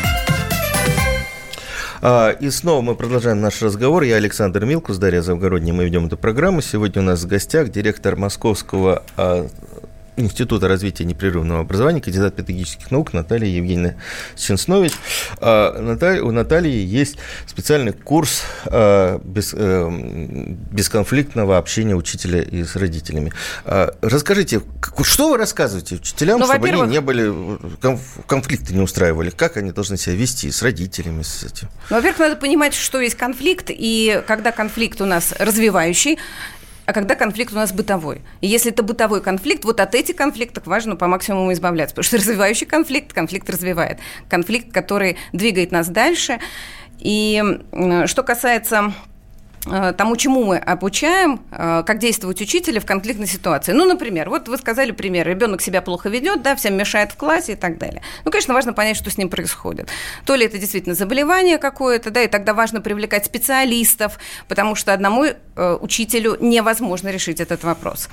А, 2.03 2.31
и 2.31 2.49
снова 2.49 2.81
мы 2.81 2.95
продолжаем 2.95 3.41
наш 3.41 3.61
разговор. 3.61 4.01
Я 4.01 4.15
Александр 4.15 4.65
Милкус, 4.65 4.97
Дарья 4.97 5.21
Завгородняя. 5.21 5.75
Мы 5.75 5.85
ведем 5.85 6.07
эту 6.07 6.17
программу. 6.17 6.61
Сегодня 6.61 7.03
у 7.03 7.05
нас 7.05 7.23
в 7.23 7.27
гостях 7.27 7.69
директор 7.69 8.15
Московского 8.15 9.03
а, 9.17 9.47
Института 10.17 10.67
развития 10.67 11.05
непрерывного 11.05 11.61
образования, 11.61 12.01
кандидат 12.01 12.35
педагогических 12.35 12.91
наук 12.91 13.13
Наталья 13.13 13.47
Евгеньевна 13.47 13.95
Ченснович. 14.35 14.93
А, 15.39 16.19
у 16.21 16.31
Натальи 16.31 16.85
есть 16.85 17.17
специальный 17.47 17.93
курс 17.93 18.43
а, 18.65 19.19
э, 19.19 19.89
бесконфликтного 20.71 21.57
общения 21.57 21.95
учителя 21.95 22.41
и 22.41 22.63
с 22.63 22.75
родителями. 22.75 23.31
А, 23.65 23.95
расскажите, 24.01 24.61
что 25.03 25.29
вы 25.29 25.37
рассказываете 25.37 25.95
учителям, 25.95 26.39
ну, 26.39 26.45
чтобы 26.45 26.67
они 26.67 26.81
не 26.81 27.01
были, 27.01 27.33
конфликты 28.27 28.73
не 28.73 28.81
устраивали? 28.81 29.29
Как 29.29 29.57
они 29.57 29.71
должны 29.71 29.97
себя 29.97 30.15
вести 30.15 30.51
с 30.51 30.61
родителями? 30.61 31.23
С 31.23 31.43
этим? 31.43 31.69
Ну, 31.89 31.95
во-первых, 31.95 32.19
надо 32.19 32.35
понимать, 32.35 32.73
что 32.73 32.99
есть 32.99 33.15
конфликт, 33.15 33.67
и 33.69 34.21
когда 34.27 34.51
конфликт 34.51 35.01
у 35.01 35.05
нас 35.05 35.33
развивающий, 35.39 36.19
а 36.85 36.93
когда 36.93 37.15
конфликт 37.15 37.53
у 37.53 37.55
нас 37.55 37.71
бытовой. 37.71 38.21
И 38.41 38.47
если 38.47 38.71
это 38.71 38.83
бытовой 38.83 39.21
конфликт, 39.21 39.63
вот 39.65 39.79
от 39.79 39.95
этих 39.95 40.15
конфликтов 40.15 40.67
важно 40.67 40.95
по 40.95 41.07
максимуму 41.07 41.53
избавляться. 41.53 41.95
Потому 41.95 42.07
что 42.07 42.17
развивающий 42.31 42.65
конфликт, 42.65 43.13
конфликт 43.13 43.49
развивает. 43.49 43.99
Конфликт, 44.29 44.71
который 44.73 45.17
двигает 45.33 45.71
нас 45.71 45.87
дальше. 45.87 46.39
И 46.99 47.41
что 48.05 48.23
касается 48.23 48.93
тому, 49.63 50.15
чему 50.15 50.43
мы 50.43 50.57
обучаем, 50.57 51.39
э, 51.51 51.83
как 51.85 51.99
действовать 51.99 52.41
учителя 52.41 52.79
в 52.81 52.85
конфликтной 52.85 53.27
ситуации. 53.27 53.73
Ну, 53.73 53.85
например, 53.85 54.29
вот 54.29 54.47
вы 54.47 54.57
сказали 54.57 54.91
пример, 54.91 55.27
ребенок 55.27 55.61
себя 55.61 55.81
плохо 55.81 56.09
ведет, 56.09 56.41
да, 56.41 56.55
всем 56.55 56.75
мешает 56.75 57.11
в 57.11 57.15
классе 57.15 57.53
и 57.53 57.55
так 57.55 57.77
далее. 57.77 58.01
Ну, 58.25 58.31
конечно, 58.31 58.53
важно 58.53 58.73
понять, 58.73 58.97
что 58.97 59.11
с 59.11 59.17
ним 59.17 59.29
происходит. 59.29 59.89
То 60.25 60.35
ли 60.35 60.45
это 60.45 60.57
действительно 60.57 60.95
заболевание 60.95 61.59
какое-то, 61.59 62.09
да, 62.09 62.23
и 62.23 62.27
тогда 62.27 62.53
важно 62.53 62.81
привлекать 62.81 63.25
специалистов, 63.25 64.17
потому 64.47 64.73
что 64.73 64.93
одному 64.93 65.25
э, 65.25 65.77
учителю 65.79 66.37
невозможно 66.39 67.09
решить 67.09 67.39
этот 67.39 67.63
вопрос. 67.63 68.09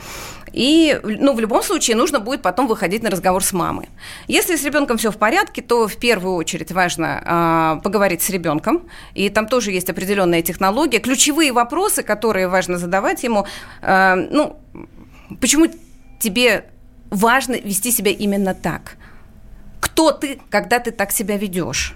И, 0.52 0.98
ну, 1.02 1.34
в 1.34 1.40
любом 1.40 1.62
случае 1.62 1.96
нужно 1.96 2.20
будет 2.20 2.42
потом 2.42 2.66
выходить 2.66 3.02
на 3.02 3.10
разговор 3.10 3.42
с 3.42 3.52
мамой. 3.52 3.88
Если 4.26 4.56
с 4.56 4.64
ребенком 4.64 4.98
все 4.98 5.10
в 5.10 5.16
порядке, 5.16 5.62
то 5.62 5.86
в 5.86 5.96
первую 5.96 6.34
очередь 6.34 6.72
важно 6.72 7.78
э, 7.78 7.82
поговорить 7.82 8.22
с 8.22 8.30
ребенком, 8.30 8.82
и 9.14 9.30
там 9.30 9.46
тоже 9.46 9.72
есть 9.72 9.88
определенная 9.88 10.42
технология. 10.42 10.98
Ключевые 11.38 11.52
вопросы, 11.52 12.02
которые 12.02 12.48
важно 12.48 12.78
задавать 12.78 13.22
ему, 13.22 13.46
э, 13.82 14.14
ну, 14.16 14.56
почему 15.40 15.68
тебе 16.18 16.64
важно 17.10 17.54
вести 17.54 17.92
себя 17.92 18.10
именно 18.10 18.54
так? 18.54 18.96
Кто 19.80 20.10
ты, 20.10 20.40
когда 20.50 20.80
ты 20.80 20.90
так 20.90 21.12
себя 21.12 21.36
ведешь? 21.36 21.94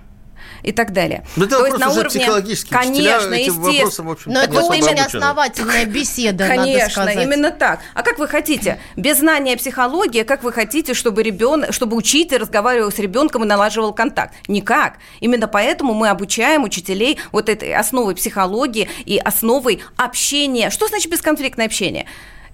И 0.63 0.73
так 0.73 0.93
далее. 0.93 1.25
Ну, 1.37 1.45
это 1.45 1.59
То 1.59 1.67
есть 1.67 1.79
на 1.79 1.91
уровне... 1.91 2.09
психологический. 2.09 2.75
Конечно, 2.75 3.35
естественно. 3.35 4.17
Но 4.27 4.43
это 4.43 4.63
очень 4.63 4.99
основательная 4.99 5.85
беседа, 5.87 6.49
Конечно, 6.49 7.09
именно 7.09 7.51
так. 7.51 7.81
А 7.95 8.03
как 8.03 8.19
вы 8.19 8.29
хотите? 8.29 8.79
Без 8.97 9.19
знания 9.19 9.57
психологии, 9.57 10.23
как 10.23 10.43
вы 10.43 10.53
хотите, 10.53 10.95
чтобы 10.95 11.23
ребенок, 11.23 11.73
чтобы 11.73 11.97
учитель 11.97 12.39
разговаривал 12.39 12.91
с 12.91 12.99
ребенком 12.99 13.45
и 13.45 13.47
налаживал 13.47 13.93
контакт? 13.93 14.35
Никак. 14.49 14.95
Именно 15.21 15.49
поэтому 15.49 15.95
мы 15.95 16.09
обучаем 16.09 16.65
учителей 16.65 17.19
вот 17.31 17.49
этой 17.49 17.75
основой 17.75 18.15
психологии 18.15 18.89
и 19.05 19.19
основой 19.19 19.83
общения. 19.97 20.71
Что 20.71 20.89
значит 20.89 21.11
бесконфликтное 21.11 21.67
общение? 21.67 22.07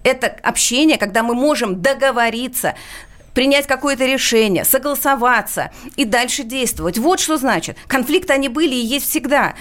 это 0.05 0.29
общение, 0.43 0.99
когда 0.99 1.23
мы 1.23 1.35
можем 1.35 1.83
договориться, 1.83 2.75
принять 3.35 3.67
какое-то 3.67 4.05
решение, 4.05 4.65
согласоваться 4.65 5.71
и 5.97 6.05
дальше 6.05 6.43
действовать. 6.45 6.99
Вот 6.99 7.21
что 7.21 7.37
значит. 7.37 7.77
Конфликты 7.87 8.33
они 8.33 8.49
были 8.49 8.75
и 8.75 8.85
есть 8.85 9.09
всегда. 9.09 9.55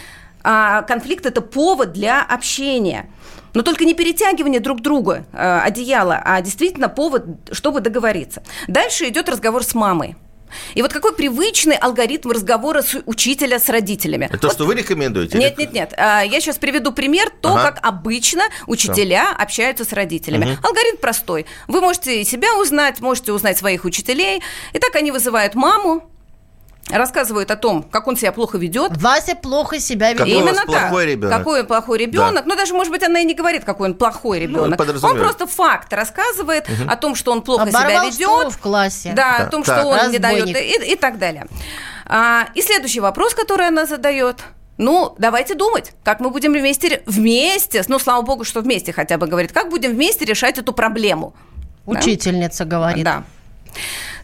А 0.44 0.82
конфликт– 0.84 1.26
это 1.28 1.42
повод 1.42 1.94
для 1.94 2.24
общения. 2.24 3.10
Но 3.54 3.64
только 3.64 3.86
не 3.86 3.94
перетягивание 3.94 4.60
друг 4.60 4.82
друга 4.82 5.26
э, 5.34 5.60
одеяла, 5.64 6.22
а 6.24 6.42
действительно 6.42 6.90
повод, 6.90 7.26
чтобы 7.52 7.82
договориться. 7.82 8.44
Дальше 8.68 9.08
идет 9.08 9.30
разговор 9.30 9.64
с 9.64 9.74
мамой. 9.74 10.16
И 10.76 10.82
вот 10.82 10.94
какой 10.94 11.14
привычный 11.14 11.76
алгоритм 11.76 12.32
разговора 12.32 12.82
с 12.82 13.02
учителя 13.06 13.60
с 13.60 13.70
родителями. 13.70 14.26
Это 14.26 14.38
то, 14.38 14.48
вот. 14.48 14.54
что 14.54 14.66
вы 14.66 14.76
рекомендуете? 14.76 15.38
Нет, 15.38 15.58
нет, 15.58 15.74
нет. 15.74 15.94
А, 15.98 16.22
я 16.22 16.40
сейчас 16.40 16.58
приведу 16.58 16.92
пример, 16.92 17.30
то, 17.42 17.54
ага. 17.54 17.72
как 17.72 17.86
обычно 17.86 18.44
учителя 18.66 19.28
да. 19.32 19.44
общаются 19.44 19.86
с 19.86 19.94
родителями. 19.94 20.54
Угу. 20.54 20.68
Алгоритм 20.68 20.98
простой. 20.98 21.46
Вы 21.68 21.82
можете 21.82 22.24
себя 22.24 22.56
узнать, 22.58 23.00
можете 23.00 23.32
узнать 23.32 23.58
своих 23.58 23.86
учителей. 23.86 24.42
И 24.74 24.80
так 24.80 24.96
они 24.96 25.12
вызывают 25.12 25.56
маму, 25.56 26.10
рассказывают 26.90 27.52
о 27.52 27.56
том, 27.56 27.84
как 27.84 28.08
он 28.08 28.16
себя 28.16 28.32
плохо 28.32 28.58
ведет. 28.58 28.96
Вася 28.98 29.36
плохо 29.36 29.80
себя 29.80 30.14
ведет. 30.14 30.20
Какой 30.20 30.34
Именно 30.34 30.56
так. 30.56 30.66
плохой 30.66 31.06
ребенок. 31.06 31.38
Какой 31.38 31.62
он 31.62 31.68
плохой 31.68 31.98
ребенок. 31.98 32.44
Да. 32.46 32.50
Ну, 32.50 32.56
даже, 32.56 32.74
может 32.74 32.92
быть, 32.92 33.04
она 33.04 33.20
и 33.20 33.26
не 33.26 33.34
говорит, 33.34 33.64
какой 33.64 33.90
он 33.90 33.96
плохой 33.96 34.40
ребенок. 34.40 34.80
Ну, 34.80 35.08
он 35.08 35.18
просто 35.18 35.48
факт 35.48 35.92
рассказывает 35.94 36.68
угу. 36.70 36.90
о 36.90 36.96
том, 36.96 37.16
что 37.16 37.32
он 37.32 37.42
плохо 37.42 37.64
Оборвал 37.64 38.12
себя 38.12 38.28
ведет. 38.28 38.54
в 38.54 38.60
классе. 38.60 39.14
Да, 39.16 39.38
так, 39.38 39.48
о 39.48 39.52
том, 39.52 39.64
так. 39.64 39.80
что 39.80 39.88
он 39.88 39.96
Разбойник. 39.96 40.46
не 40.46 40.54
дает 40.54 40.84
и, 40.84 40.94
и 40.94 40.96
так 40.96 41.18
далее. 41.18 41.48
А, 42.06 42.48
и 42.56 42.62
следующий 42.62 43.00
вопрос, 43.00 43.34
который 43.34 43.68
она 43.68 43.86
задает. 43.86 44.44
Ну, 44.78 45.16
давайте 45.18 45.56
думать, 45.56 45.94
как 46.04 46.20
мы 46.20 46.30
будем 46.30 46.54
вместе, 46.54 47.02
вместе, 47.06 47.84
ну, 47.88 47.98
слава 47.98 48.22
богу, 48.22 48.44
что 48.44 48.62
вместе 48.62 48.94
хотя 48.94 49.18
бы 49.18 49.26
говорит, 49.26 49.52
как 49.52 49.70
будем 49.70 49.92
вместе 49.92 50.24
решать 50.24 50.58
эту 50.60 50.72
проблему. 50.72 51.34
Учительница 51.86 52.64
да? 52.64 52.78
говорит. 52.78 53.04
Да. 53.04 53.24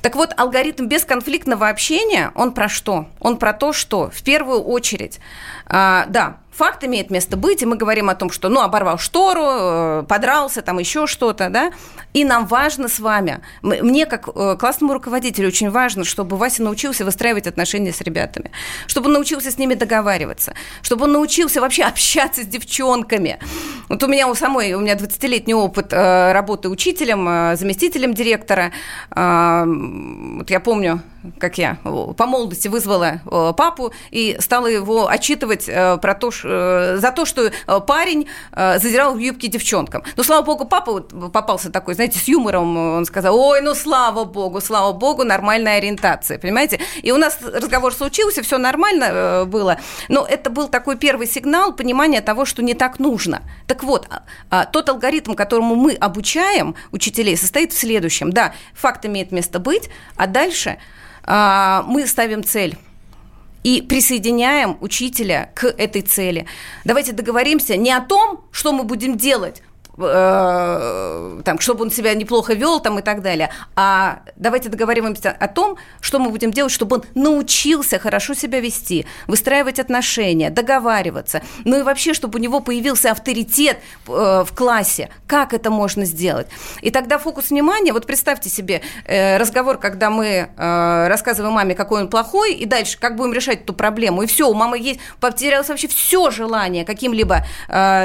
Так 0.03 0.17
вот, 0.17 0.33
алгоритм 0.35 0.87
бесконфликтного 0.87 1.69
общения, 1.69 2.33
он 2.35 2.51
про 2.51 2.67
что? 2.67 3.07
Он 3.21 3.37
про 3.37 3.53
то, 3.53 3.71
что 3.71 4.09
в 4.09 4.21
первую 4.21 4.61
очередь, 4.61 5.21
а, 5.65 6.07
да, 6.09 6.39
факт 6.53 6.83
имеет 6.83 7.09
место 7.09 7.37
быть, 7.37 7.61
и 7.61 7.65
мы 7.65 7.75
говорим 7.75 8.09
о 8.09 8.15
том, 8.15 8.31
что, 8.31 8.49
ну, 8.49 8.61
оборвал 8.61 8.97
штору, 8.97 9.43
э, 9.43 10.03
подрался, 10.07 10.61
там 10.61 10.79
еще 10.79 11.07
что-то, 11.07 11.49
да, 11.49 11.71
и 12.13 12.23
нам 12.23 12.45
важно 12.45 12.87
с 12.87 12.99
вами, 12.99 13.41
мне 13.61 14.05
как 14.05 14.27
э, 14.27 14.55
классному 14.59 14.93
руководителю 14.93 15.47
очень 15.47 15.69
важно, 15.69 16.03
чтобы 16.03 16.37
Вася 16.37 16.63
научился 16.63 17.05
выстраивать 17.05 17.47
отношения 17.47 17.91
с 17.91 18.01
ребятами, 18.01 18.51
чтобы 18.87 19.07
он 19.07 19.13
научился 19.13 19.51
с 19.51 19.57
ними 19.57 19.73
договариваться, 19.73 20.53
чтобы 20.81 21.05
он 21.05 21.13
научился 21.13 21.61
вообще 21.61 21.83
общаться 21.83 22.43
с 22.43 22.45
девчонками. 22.45 23.39
Вот 23.89 24.03
у 24.03 24.07
меня 24.07 24.27
у 24.27 24.35
самой, 24.35 24.73
у 24.73 24.79
меня 24.79 24.95
20-летний 24.95 25.55
опыт 25.55 25.91
э, 25.91 26.31
работы 26.31 26.69
учителем, 26.69 27.55
заместителем 27.55 28.13
директора. 28.13 28.71
Вот 29.09 30.49
я 30.49 30.59
помню, 30.59 31.01
как 31.39 31.57
я 31.57 31.77
по 31.83 32.25
молодости 32.25 32.67
вызвала 32.67 33.21
папу 33.57 33.93
и 34.11 34.37
стала 34.39 34.67
его 34.67 35.07
отчитывать 35.07 35.65
про 35.65 36.15
то, 36.15 36.31
Э, 36.43 36.97
за 36.97 37.11
то, 37.11 37.25
что 37.25 37.43
э, 37.45 37.79
парень 37.85 38.27
э, 38.51 38.79
задирал 38.79 39.13
в 39.15 39.17
юбке 39.17 39.47
девчонкам. 39.47 40.03
Но, 40.15 40.23
слава 40.23 40.43
богу, 40.43 40.65
папа 40.65 41.01
попался 41.01 41.71
такой, 41.71 41.95
знаете, 41.95 42.19
с 42.19 42.27
юмором, 42.27 42.77
он 42.77 43.05
сказал, 43.05 43.37
ой, 43.37 43.61
ну, 43.61 43.75
слава 43.75 44.23
богу, 44.23 44.61
слава 44.61 44.93
богу, 44.93 45.23
нормальная 45.23 45.77
ориентация, 45.77 46.37
понимаете? 46.39 46.79
И 47.01 47.11
у 47.11 47.17
нас 47.17 47.39
разговор 47.41 47.93
случился, 47.93 48.41
все 48.41 48.57
нормально 48.57 49.45
было, 49.45 49.79
но 50.09 50.25
это 50.25 50.49
был 50.49 50.67
такой 50.67 50.97
первый 50.97 51.27
сигнал 51.27 51.73
понимания 51.73 52.21
того, 52.21 52.45
что 52.45 52.63
не 52.63 52.73
так 52.73 52.99
нужно. 52.99 53.41
Так 53.67 53.83
вот, 53.83 54.07
а, 54.09 54.23
а, 54.49 54.65
тот 54.65 54.89
алгоритм, 54.89 55.33
которому 55.33 55.75
мы 55.75 55.93
обучаем 55.93 56.75
учителей, 56.91 57.37
состоит 57.37 57.73
в 57.73 57.77
следующем. 57.77 58.31
Да, 58.31 58.53
факт 58.73 59.05
имеет 59.05 59.31
место 59.31 59.59
быть, 59.59 59.89
а 60.15 60.27
дальше 60.27 60.77
мы 61.25 62.05
ставим 62.07 62.43
цель 62.43 62.77
и 63.63 63.81
присоединяем 63.81 64.77
учителя 64.81 65.51
к 65.55 65.65
этой 65.65 66.01
цели. 66.01 66.45
Давайте 66.83 67.13
договоримся 67.13 67.77
не 67.77 67.91
о 67.91 68.01
том, 68.01 68.43
что 68.51 68.73
мы 68.73 68.83
будем 68.83 69.17
делать, 69.17 69.63
Э, 69.97 71.41
там, 71.45 71.59
чтобы 71.59 71.83
он 71.83 71.91
себя 71.91 72.13
неплохо 72.15 72.53
вел 72.53 72.79
там, 72.79 72.97
и 72.99 73.01
так 73.01 73.21
далее. 73.21 73.49
А 73.75 74.21
давайте 74.35 74.69
договариваемся 74.69 75.29
о 75.31 75.47
том, 75.47 75.77
что 76.01 76.17
мы 76.19 76.31
будем 76.31 76.51
делать, 76.51 76.71
чтобы 76.71 76.97
он 76.97 77.03
научился 77.13 77.99
хорошо 77.99 78.33
себя 78.33 78.59
вести, 78.59 79.05
выстраивать 79.27 79.79
отношения, 79.79 80.49
договариваться. 80.49 81.41
Ну 81.63 81.79
и 81.79 81.83
вообще, 81.83 82.13
чтобы 82.13 82.39
у 82.39 82.41
него 82.41 82.59
появился 82.59 83.11
авторитет 83.11 83.77
э, 84.07 84.43
в 84.45 84.55
классе. 84.55 85.09
Как 85.27 85.53
это 85.53 85.69
можно 85.69 86.05
сделать? 86.05 86.47
И 86.81 86.89
тогда 86.89 87.19
фокус 87.19 87.51
внимания, 87.51 87.93
вот 87.93 88.07
представьте 88.07 88.49
себе 88.49 88.81
э, 89.05 89.37
разговор, 89.37 89.77
когда 89.77 90.09
мы 90.09 90.49
рассказываем 90.55 91.53
маме, 91.53 91.75
какой 91.75 92.01
он 92.01 92.09
плохой, 92.09 92.53
и 92.53 92.65
дальше 92.65 92.97
как 92.99 93.15
будем 93.15 93.33
решать 93.33 93.61
эту 93.61 93.73
проблему. 93.73 94.23
И 94.23 94.27
все, 94.27 94.47
у 94.49 94.53
мамы 94.53 94.79
есть, 94.79 94.99
потерялось 95.19 95.69
вообще 95.69 95.87
все 95.87 96.31
желание 96.31 96.85
каким-либо 96.85 97.45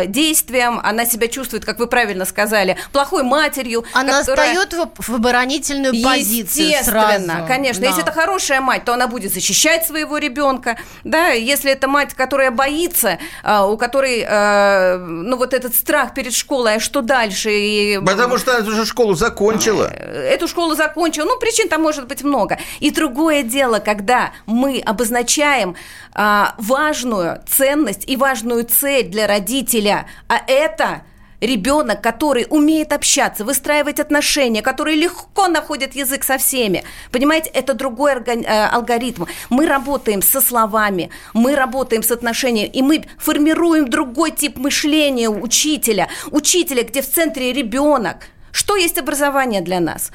действием, 0.07 0.81
она 0.83 1.05
себя 1.05 1.29
чувствует 1.29 1.65
как 1.65 1.78
как 1.79 1.81
вы 1.81 1.87
правильно 1.87 2.25
сказали, 2.25 2.77
плохой 2.93 3.23
матерью. 3.23 3.85
Она 3.93 4.21
которая... 4.21 4.55
встает 4.55 4.73
в, 4.73 5.03
в 5.03 5.15
оборонительную 5.15 5.95
позицию 6.03 6.67
Естественно, 6.67 7.21
сразу. 7.21 7.47
конечно. 7.47 7.83
Да. 7.83 7.89
Если 7.89 8.03
это 8.03 8.13
хорошая 8.13 8.61
мать, 8.61 8.85
то 8.85 8.95
она 8.95 9.07
будет 9.07 9.33
защищать 9.33 9.87
своего 9.87 10.19
ребенка. 10.19 10.77
Да, 11.05 11.29
если 11.29 11.71
это 11.71 11.87
мать, 11.87 12.15
которая 12.15 12.51
боится, 12.51 13.19
а, 13.45 13.67
у 13.67 13.77
которой, 13.77 14.25
а, 14.29 14.99
ну, 14.99 15.37
вот 15.37 15.55
этот 15.55 15.75
страх 15.75 16.15
перед 16.15 16.35
школой, 16.35 16.77
а 16.77 16.81
что 16.81 17.01
дальше? 17.01 17.51
И... 17.53 18.01
Потому 18.05 18.39
что 18.39 18.57
она 18.57 18.69
уже 18.69 18.85
школу 18.85 19.15
закончила. 19.15 19.87
Эту 19.87 20.49
школу 20.49 20.75
закончила. 20.75 21.27
Ну, 21.27 21.39
причин 21.39 21.69
там 21.69 21.83
может 21.83 22.09
быть 22.09 22.25
много. 22.25 22.59
И 22.81 22.91
другое 22.91 23.43
дело, 23.43 23.79
когда 23.79 24.33
мы 24.47 24.83
обозначаем 24.85 25.77
а, 26.13 26.55
важную 26.59 27.41
ценность 27.47 28.03
и 28.09 28.17
важную 28.17 28.65
цель 28.65 29.07
для 29.07 29.29
родителя, 29.29 30.09
а 30.29 30.41
это 30.47 31.03
ребенок, 31.41 32.03
который 32.03 32.47
умеет 32.51 32.93
общаться, 32.93 33.45
выстраивать 33.45 34.01
отношения, 34.01 34.63
который 34.63 34.95
легко 34.97 35.49
находит 35.49 35.95
язык 35.95 36.25
со 36.25 36.39
всеми. 36.39 36.85
Понимаете, 37.13 37.51
это 37.51 37.75
другой 37.75 38.13
э, 38.13 38.67
алгоритм. 38.67 39.25
Мы 39.51 39.67
работаем 39.67 40.23
со 40.23 40.41
словами, 40.41 41.11
мы 41.35 41.55
работаем 41.55 42.03
с 42.03 42.11
отношениями, 42.11 42.71
и 42.73 42.83
мы 42.83 43.05
формируем 43.19 43.89
другой 43.89 44.31
тип 44.31 44.57
мышления 44.59 45.29
учителя. 45.29 46.09
Учителя, 46.31 46.83
где 46.83 47.03
в 47.03 47.11
центре 47.11 47.53
ребенок. 47.53 48.17
Что 48.53 48.77
есть 48.77 48.99
образование 48.99 49.61
для 49.61 49.81
нас? 49.81 50.11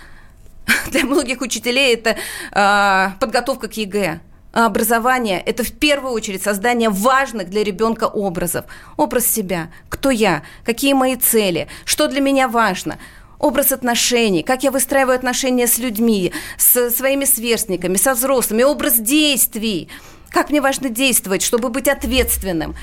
Для 0.91 1.03
многих 1.03 1.41
учителей 1.41 1.93
это 1.93 2.15
э, 2.51 3.19
подготовка 3.19 3.67
к 3.67 3.73
ЕГЭ 3.73 4.21
образование– 4.53 5.41
это 5.45 5.63
в 5.63 5.71
первую 5.73 6.13
очередь 6.13 6.43
создание 6.43 6.89
важных 6.89 7.49
для 7.49 7.63
ребенка 7.63 8.05
образов. 8.05 8.65
Образ 8.97 9.27
себя, 9.27 9.71
кто 9.89 10.09
я, 10.09 10.43
какие 10.63 10.93
мои 10.93 11.15
цели, 11.15 11.67
что 11.85 12.07
для 12.07 12.21
меня 12.21 12.47
важно– 12.47 12.97
образ 13.43 13.73
отношений, 13.73 14.41
как 14.41 14.63
я 14.63 14.71
выстраиваю 14.71 15.15
отношения 15.15 15.67
с 15.67 15.77
людьми, 15.77 16.31
с 16.57 16.89
своими 16.91 17.25
сверстниками, 17.25 17.97
со 17.97 18.13
взрослыми, 18.13 18.63
образ 18.63 18.97
действий, 18.97 19.89
как 20.29 20.49
мне 20.49 20.61
важно 20.61 20.89
действовать, 20.89 21.41
чтобы 21.43 21.69
быть 21.69 21.89
ответственным, 21.89 22.75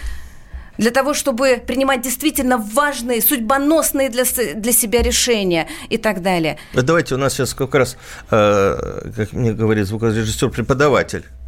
для 0.76 0.90
того, 0.90 1.14
чтобы 1.14 1.62
принимать 1.66 2.02
действительно 2.02 2.58
важные, 2.58 3.22
судьбоносные 3.22 4.08
для, 4.08 4.24
для 4.54 4.72
себя 4.72 5.02
решения 5.02 5.66
и 5.88 5.98
так 5.98 6.22
далее. 6.22 6.58
Давайте 6.74 7.14
у 7.14 7.18
нас 7.18 7.34
сейчас 7.34 7.54
как 7.54 7.74
раз, 7.74 7.96
э, 8.30 9.10
как 9.16 9.32
мне 9.32 9.52
говорит 9.52 9.86
звукорежиссер, 9.86 10.50
преподаватель 10.50 11.24
а, 11.24 11.28
а, 11.28 11.39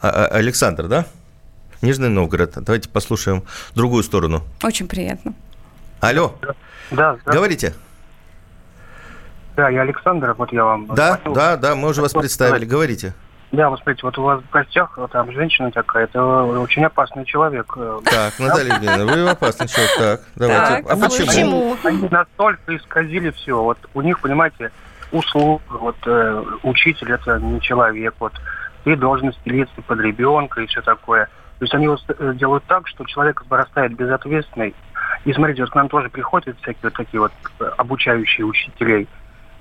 Александр, 0.00 0.88
да? 0.88 1.04
Нижний 1.82 2.08
Новгород. 2.08 2.52
Давайте 2.56 2.88
послушаем 2.88 3.42
другую 3.74 4.02
сторону. 4.02 4.42
Очень 4.62 4.86
приятно. 4.88 5.34
Алло. 6.00 6.34
Да, 6.90 7.16
да. 7.24 7.32
Говорите. 7.32 7.74
Да, 9.56 9.68
я 9.68 9.82
Александр, 9.82 10.34
вот 10.38 10.52
я 10.52 10.64
вам... 10.64 10.86
Да, 10.94 11.18
звоню. 11.22 11.34
да, 11.34 11.56
да, 11.56 11.74
мы 11.74 11.88
уже 11.88 12.00
вас 12.00 12.12
представили. 12.12 12.64
Говорите. 12.64 13.14
Да, 13.52 13.68
вот 13.68 13.80
смотрите, 13.80 14.02
вот 14.04 14.16
у 14.16 14.22
вас 14.22 14.42
в 14.42 14.50
гостях 14.50 14.96
вот, 14.96 15.10
там 15.10 15.32
женщина 15.32 15.72
такая, 15.72 16.04
это 16.04 16.22
очень 16.22 16.84
опасный 16.84 17.24
человек. 17.24 17.76
Так, 18.04 18.38
Наталья 18.38 18.74
Евгеньевна, 18.74 19.12
вы 19.12 19.28
опасный 19.28 19.66
человек, 19.66 19.90
так, 19.98 20.20
давайте. 20.36 20.82
Так, 20.82 20.92
а 20.92 20.96
почему? 20.96 21.26
почему? 21.26 21.76
Они, 21.82 21.98
они 21.98 22.08
настолько 22.10 22.76
исказили 22.76 23.30
все, 23.30 23.60
вот 23.60 23.78
у 23.92 24.02
них, 24.02 24.20
понимаете, 24.20 24.70
услуг, 25.10 25.62
вот 25.68 25.96
э, 26.06 26.44
учитель 26.62 27.10
это 27.10 27.40
не 27.40 27.60
человек, 27.60 28.14
вот 28.20 28.34
ты 28.84 28.96
должен 28.96 29.32
стелиться 29.32 29.82
под 29.82 30.00
ребенка 30.00 30.60
и 30.60 30.66
все 30.66 30.82
такое. 30.82 31.26
То 31.58 31.64
есть 31.64 31.74
они 31.74 31.86
э, 31.86 32.34
делают 32.34 32.64
так, 32.64 32.88
что 32.88 33.04
человек 33.04 33.44
вырастает 33.48 33.94
безответственный. 33.94 34.74
И 35.24 35.32
смотрите, 35.32 35.62
вот 35.62 35.70
к 35.70 35.74
нам 35.74 35.88
тоже 35.88 36.08
приходят 36.08 36.56
всякие 36.62 36.84
вот 36.84 36.94
такие 36.94 37.20
вот 37.20 37.32
э, 37.60 37.64
обучающие 37.76 38.46
учителей. 38.46 39.06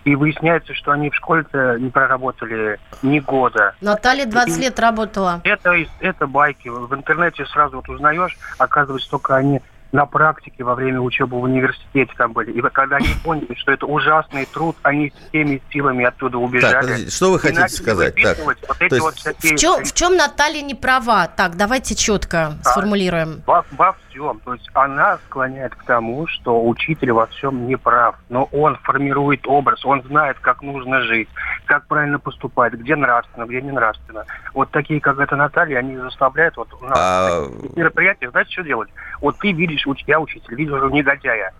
И 0.06 0.16
выясняется, 0.16 0.74
что 0.74 0.92
они 0.92 1.10
в 1.10 1.16
школе-то 1.16 1.78
не 1.78 1.90
проработали 1.90 2.80
ни 3.02 3.20
года. 3.20 3.76
Наталья 3.82 4.26
20 4.26 4.58
и 4.58 4.62
лет 4.62 4.80
работала. 4.80 5.42
Это, 5.44 5.76
это 6.00 6.26
байки. 6.26 6.70
В 6.70 6.94
интернете 6.96 7.46
сразу 7.48 7.78
вот 7.78 7.90
узнаешь, 7.90 8.38
оказывается, 8.58 9.10
только 9.12 9.36
они 9.36 9.62
на 9.92 10.06
практике 10.06 10.64
во 10.64 10.76
время 10.76 11.02
учебы 11.02 11.40
в 11.40 11.44
университете 11.44 12.12
там 12.18 12.34
были. 12.34 12.52
И 12.52 12.62
когда 12.70 12.98
они 12.98 13.08
поняли, 13.24 13.54
что 13.56 13.72
это 13.72 13.86
ужасный 13.86 14.46
труд, 14.46 14.76
они 14.84 15.12
всеми 15.30 15.62
силами 15.72 16.06
оттуда 16.06 16.38
убежали. 16.38 17.04
Так, 17.04 17.12
что 17.12 17.32
вы 17.32 17.40
хотите 17.40 17.70
сказать? 17.70 18.16
Так, 18.22 18.38
вот 18.40 18.58
эти 18.80 18.94
есть... 18.94 19.02
вот 19.04 19.16
всякие... 19.16 19.56
в, 19.56 19.60
чем, 19.60 19.84
в 19.84 19.94
чем 19.94 20.16
Наталья 20.16 20.62
не 20.62 20.76
права? 20.76 21.28
Так, 21.28 21.56
давайте 21.58 21.96
четко 21.96 22.54
да, 22.64 22.72
сформулируем. 22.72 23.42
Во, 23.46 23.66
во 23.72 23.96
всем. 24.10 24.40
То 24.44 24.54
есть 24.54 24.70
она 24.74 25.18
склоняет 25.26 25.76
к 25.76 25.84
тому, 25.84 26.28
что 26.28 26.68
учитель 26.68 27.12
во 27.12 27.28
всем 27.28 27.68
не 27.68 27.76
прав. 27.76 28.16
Но 28.30 28.46
он 28.52 28.76
формирует 28.78 29.48
образ, 29.48 29.84
он 29.86 30.04
знает, 30.04 30.38
как 30.40 30.62
нужно 30.62 31.02
жить, 31.02 31.30
как 31.66 31.88
правильно 31.88 32.20
поступать, 32.20 32.74
где 32.74 32.96
нравственно, 32.96 33.46
где 33.46 33.62
не 33.62 33.72
нравственно. 33.72 34.26
Вот 34.54 34.70
такие, 34.72 35.00
как 35.00 35.20
эта 35.20 35.36
Наталья, 35.36 35.80
они 35.80 35.98
заставляют 35.98 36.58
вот 36.58 36.74
у 36.74 36.86
нас 36.86 36.98
а... 36.98 37.46
мероприятия, 37.76 38.30
знаете, 38.30 38.52
что 38.52 38.64
делать? 38.64 38.90
Вот 39.22 39.38
ты 39.40 39.52
видишь, 39.52 39.86
я 40.08 40.20
учитель, 40.20 40.72
уже 40.72 40.92
негодяя. 40.92 41.54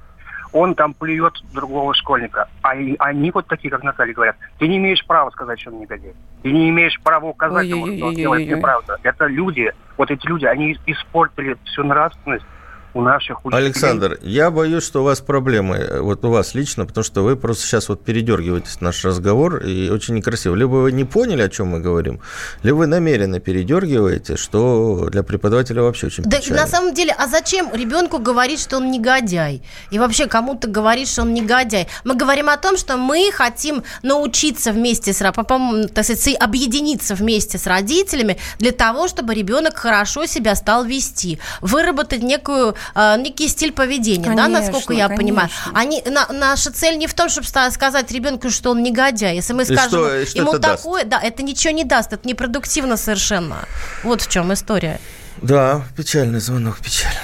Он 0.52 0.74
там 0.76 0.94
плюет 0.94 1.34
другого 1.54 1.94
школьника. 1.94 2.48
А 2.62 2.72
они 2.72 3.32
вот 3.32 3.48
такие, 3.48 3.70
как 3.70 3.84
Наталья, 3.84 4.14
говорят, 4.14 4.36
ты 4.58 4.68
не 4.68 4.78
имеешь 4.78 5.06
права 5.06 5.30
сказать, 5.30 5.60
что 5.60 5.70
он 5.72 5.80
негодяй. 5.80 6.14
Ты 6.42 6.52
не 6.52 6.70
имеешь 6.70 7.00
права 7.02 7.28
указать 7.28 7.68
ему, 7.68 7.88
что 7.88 8.08
он 8.08 8.16
делает 8.16 8.50
неправду. 8.50 8.94
Это 9.04 9.28
люди, 9.28 9.72
вот 9.98 10.10
эти 10.10 10.26
люди, 10.26 10.46
они 10.46 10.78
испортили 10.86 11.58
всю 11.66 11.84
нравственность 11.84 12.46
у 12.94 13.02
наших 13.02 13.46
учителей. 13.46 13.66
Александр, 13.66 14.20
я 14.22 14.50
боюсь, 14.52 14.84
что 14.84 15.02
у 15.02 15.04
вас 15.04 15.22
проблемы, 15.22 15.76
э, 15.76 16.00
вот 16.00 16.26
у 16.26 16.30
вас 16.30 16.56
лично, 16.56 16.86
потому 16.86 17.04
что 17.04 17.22
вы 17.22 17.36
просто 17.36 17.64
сейчас 17.66 17.90
вот 17.90 18.04
передергиваетесь 18.04 18.82
наш 18.82 19.06
разговор, 19.06 19.58
и 19.58 19.90
очень 19.90 20.16
некрасиво. 20.16 20.56
Либо 20.56 20.72
вы 20.72 20.92
не 20.92 21.06
поняли, 21.06 21.42
о 21.44 21.50
чем 21.50 21.68
мы 21.68 21.80
говорим, 21.80 22.20
либо 22.64 22.78
вы 22.78 22.88
намеренно 22.88 23.40
передергиваете, 23.40 24.38
что 24.38 25.10
для 25.12 25.24
преподавателя 25.24 25.84
вообще 25.84 26.08
очень 26.08 26.24
да, 26.24 26.38
печально. 26.38 26.62
На 26.62 26.68
самом 26.68 26.94
деле, 26.94 27.16
а 27.18 27.28
зачем 27.28 27.74
ребенку 27.74 28.20
говорить, 28.20 28.60
что 28.60 28.78
он 28.78 28.92
негодяй? 28.92 29.62
И 29.92 30.00
вообще 30.00 30.28
кому-то 30.28 30.68
говорить, 30.68 31.10
что 31.10 31.22
он 31.22 31.34
негодяй? 31.34 31.88
Мы 32.04 32.16
говорим 32.16 32.50
о 32.50 32.58
том, 32.58 32.78
что 32.78 32.98
мы 32.98 33.32
хотим 33.32 33.84
научиться 34.02 34.72
вместе 34.72 35.14
с, 35.14 35.20
так 35.20 36.04
сказать, 36.04 36.36
объединиться 36.40 37.16
вместе 37.16 37.58
с 37.58 37.68
родителями 37.68 38.38
для 38.58 38.72
того, 38.72 39.08
чтобы 39.08 39.34
ребенок 39.34 39.78
хорошо 39.78 40.26
себя 40.26 40.56
стал 40.56 40.86
вести, 40.86 41.40
выработать 41.62 42.24
некую 42.24 42.76
э, 42.96 43.16
некий 43.20 43.48
стиль 43.48 43.72
поведения, 43.72 44.26
конечно, 44.26 44.50
да, 44.50 44.60
насколько 44.60 44.94
я 44.94 45.08
конечно. 45.08 45.24
понимаю. 45.24 45.50
Они, 45.74 46.02
на, 46.06 46.28
наша 46.32 46.72
цель 46.72 46.98
не 46.98 47.08
в 47.08 47.14
том, 47.14 47.30
чтобы 47.30 47.48
сказать 47.48 48.12
ребенку, 48.12 48.50
что 48.50 48.72
он 48.72 48.84
негодяй. 48.84 49.36
Если 49.36 49.54
мы 49.54 49.66
скажем 49.66 49.90
что, 49.90 50.26
что 50.26 50.38
ему 50.38 50.60
такое, 50.60 51.04
даст? 51.04 51.22
да, 51.22 51.28
это 51.28 51.44
ничего 51.44 51.74
не 51.74 51.84
даст, 51.84 52.14
это 52.14 52.28
непродуктивно 52.28 52.98
совершенно. 52.98 53.66
Вот 54.04 54.22
в 54.22 54.30
чем 54.30 54.54
история. 54.54 55.00
Да, 55.42 55.84
печальный 55.96 56.40
звонок, 56.40 56.80
печальный. 56.80 57.18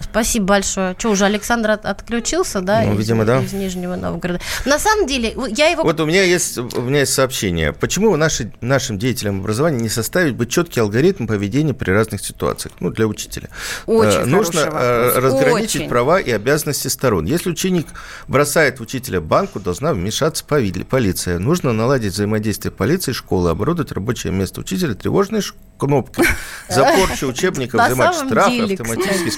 Спасибо 0.00 0.46
большое. 0.46 0.94
Что, 0.98 1.10
уже 1.10 1.24
Александр 1.24 1.70
от, 1.70 1.84
отключился, 1.84 2.60
да? 2.60 2.82
Ну, 2.82 2.94
из, 2.94 2.98
видимо, 2.98 3.24
да. 3.24 3.42
Из 3.42 3.52
Нижнего 3.52 3.96
Новгорода. 3.96 4.40
На 4.64 4.78
самом 4.78 5.06
деле, 5.06 5.34
я 5.50 5.68
его... 5.68 5.82
Вот 5.82 6.00
у 6.00 6.06
меня 6.06 6.22
есть, 6.22 6.58
у 6.58 6.80
меня 6.80 7.00
есть 7.00 7.12
сообщение. 7.12 7.72
Почему 7.72 8.14
наши, 8.16 8.52
нашим 8.60 8.98
деятелям 8.98 9.40
образования 9.40 9.80
не 9.80 9.88
составить 9.88 10.34
бы 10.34 10.46
четкий 10.46 10.80
алгоритм 10.80 11.26
поведения 11.26 11.74
при 11.74 11.90
разных 11.90 12.20
ситуациях? 12.20 12.74
Ну, 12.80 12.90
для 12.90 13.06
учителя. 13.06 13.48
Очень 13.86 14.20
э, 14.20 14.24
Нужно 14.24 14.64
вопрос. 14.64 14.82
Э, 14.82 15.18
разграничить 15.18 15.76
Очень. 15.76 15.88
права 15.88 16.20
и 16.20 16.30
обязанности 16.30 16.88
сторон. 16.88 17.24
Если 17.26 17.50
ученик 17.50 17.86
бросает 18.26 18.80
учителя 18.80 19.20
банку, 19.20 19.60
должна 19.60 19.92
вмешаться 19.92 20.44
полиция. 20.44 21.38
Нужно 21.38 21.72
наладить 21.72 22.12
взаимодействие 22.12 22.72
полиции 22.72 23.12
школы, 23.12 23.50
оборудовать 23.50 23.92
рабочее 23.92 24.32
место 24.32 24.60
учителя 24.60 24.94
тревожной 24.94 25.42
кнопкой, 25.78 26.26
за 26.68 26.84
порчу 26.84 27.28
учебников 27.28 27.86
взимать 27.86 28.14
штраф 28.14 28.52
автоматически 28.52 29.30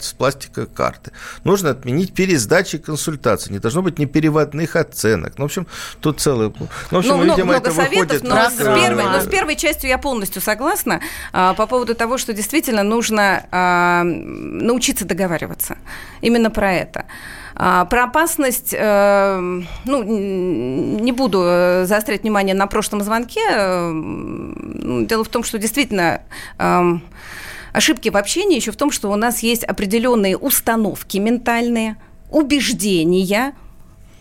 с 0.00 0.12
пластика 0.12 0.66
карты. 0.66 1.12
Нужно 1.44 1.70
отменить 1.70 2.12
пересдачи 2.12 2.76
и 2.76 2.78
консультации. 2.78 3.52
Не 3.52 3.58
должно 3.58 3.82
быть 3.82 3.98
ни 3.98 4.04
переводных 4.04 4.76
оценок. 4.76 5.34
Ну, 5.38 5.44
в 5.44 5.46
общем, 5.46 5.66
тут 6.00 6.20
целый... 6.20 6.52
Ну, 6.58 6.68
в 6.90 6.96
общем, 6.98 7.10
ну, 7.10 7.24
видимо, 7.24 7.52
много 7.52 7.68
это 7.68 7.72
советов, 7.72 8.20
выходит... 8.20 8.22
Но 8.22 8.50
с, 8.50 8.56
первой, 8.56 9.04
но 9.04 9.20
с 9.20 9.26
первой 9.26 9.56
частью 9.56 9.90
я 9.90 9.98
полностью 9.98 10.42
согласна 10.42 11.00
а, 11.32 11.54
по 11.54 11.66
поводу 11.66 11.94
того, 11.94 12.18
что 12.18 12.32
действительно 12.32 12.82
нужно 12.82 13.46
а, 13.50 14.02
научиться 14.04 15.04
договариваться. 15.04 15.78
Именно 16.20 16.50
про 16.50 16.72
это. 16.72 17.06
А, 17.62 17.84
про 17.84 18.04
опасность, 18.04 18.74
э, 18.76 19.60
ну, 19.84 20.02
не 20.02 21.12
буду 21.12 21.42
э, 21.44 21.84
заострять 21.84 22.22
внимание 22.22 22.54
на 22.54 22.66
прошлом 22.66 23.02
звонке. 23.02 23.42
Э, 23.50 23.92
дело 25.02 25.24
в 25.24 25.28
том, 25.28 25.44
что 25.44 25.58
действительно 25.58 26.22
эм, 26.58 27.02
ошибки 27.72 28.08
в 28.08 28.16
общении 28.16 28.56
еще 28.56 28.72
в 28.72 28.76
том, 28.76 28.90
что 28.90 29.10
у 29.10 29.16
нас 29.16 29.42
есть 29.42 29.64
определенные 29.64 30.36
установки 30.36 31.18
ментальные, 31.18 31.96
убеждения, 32.30 33.54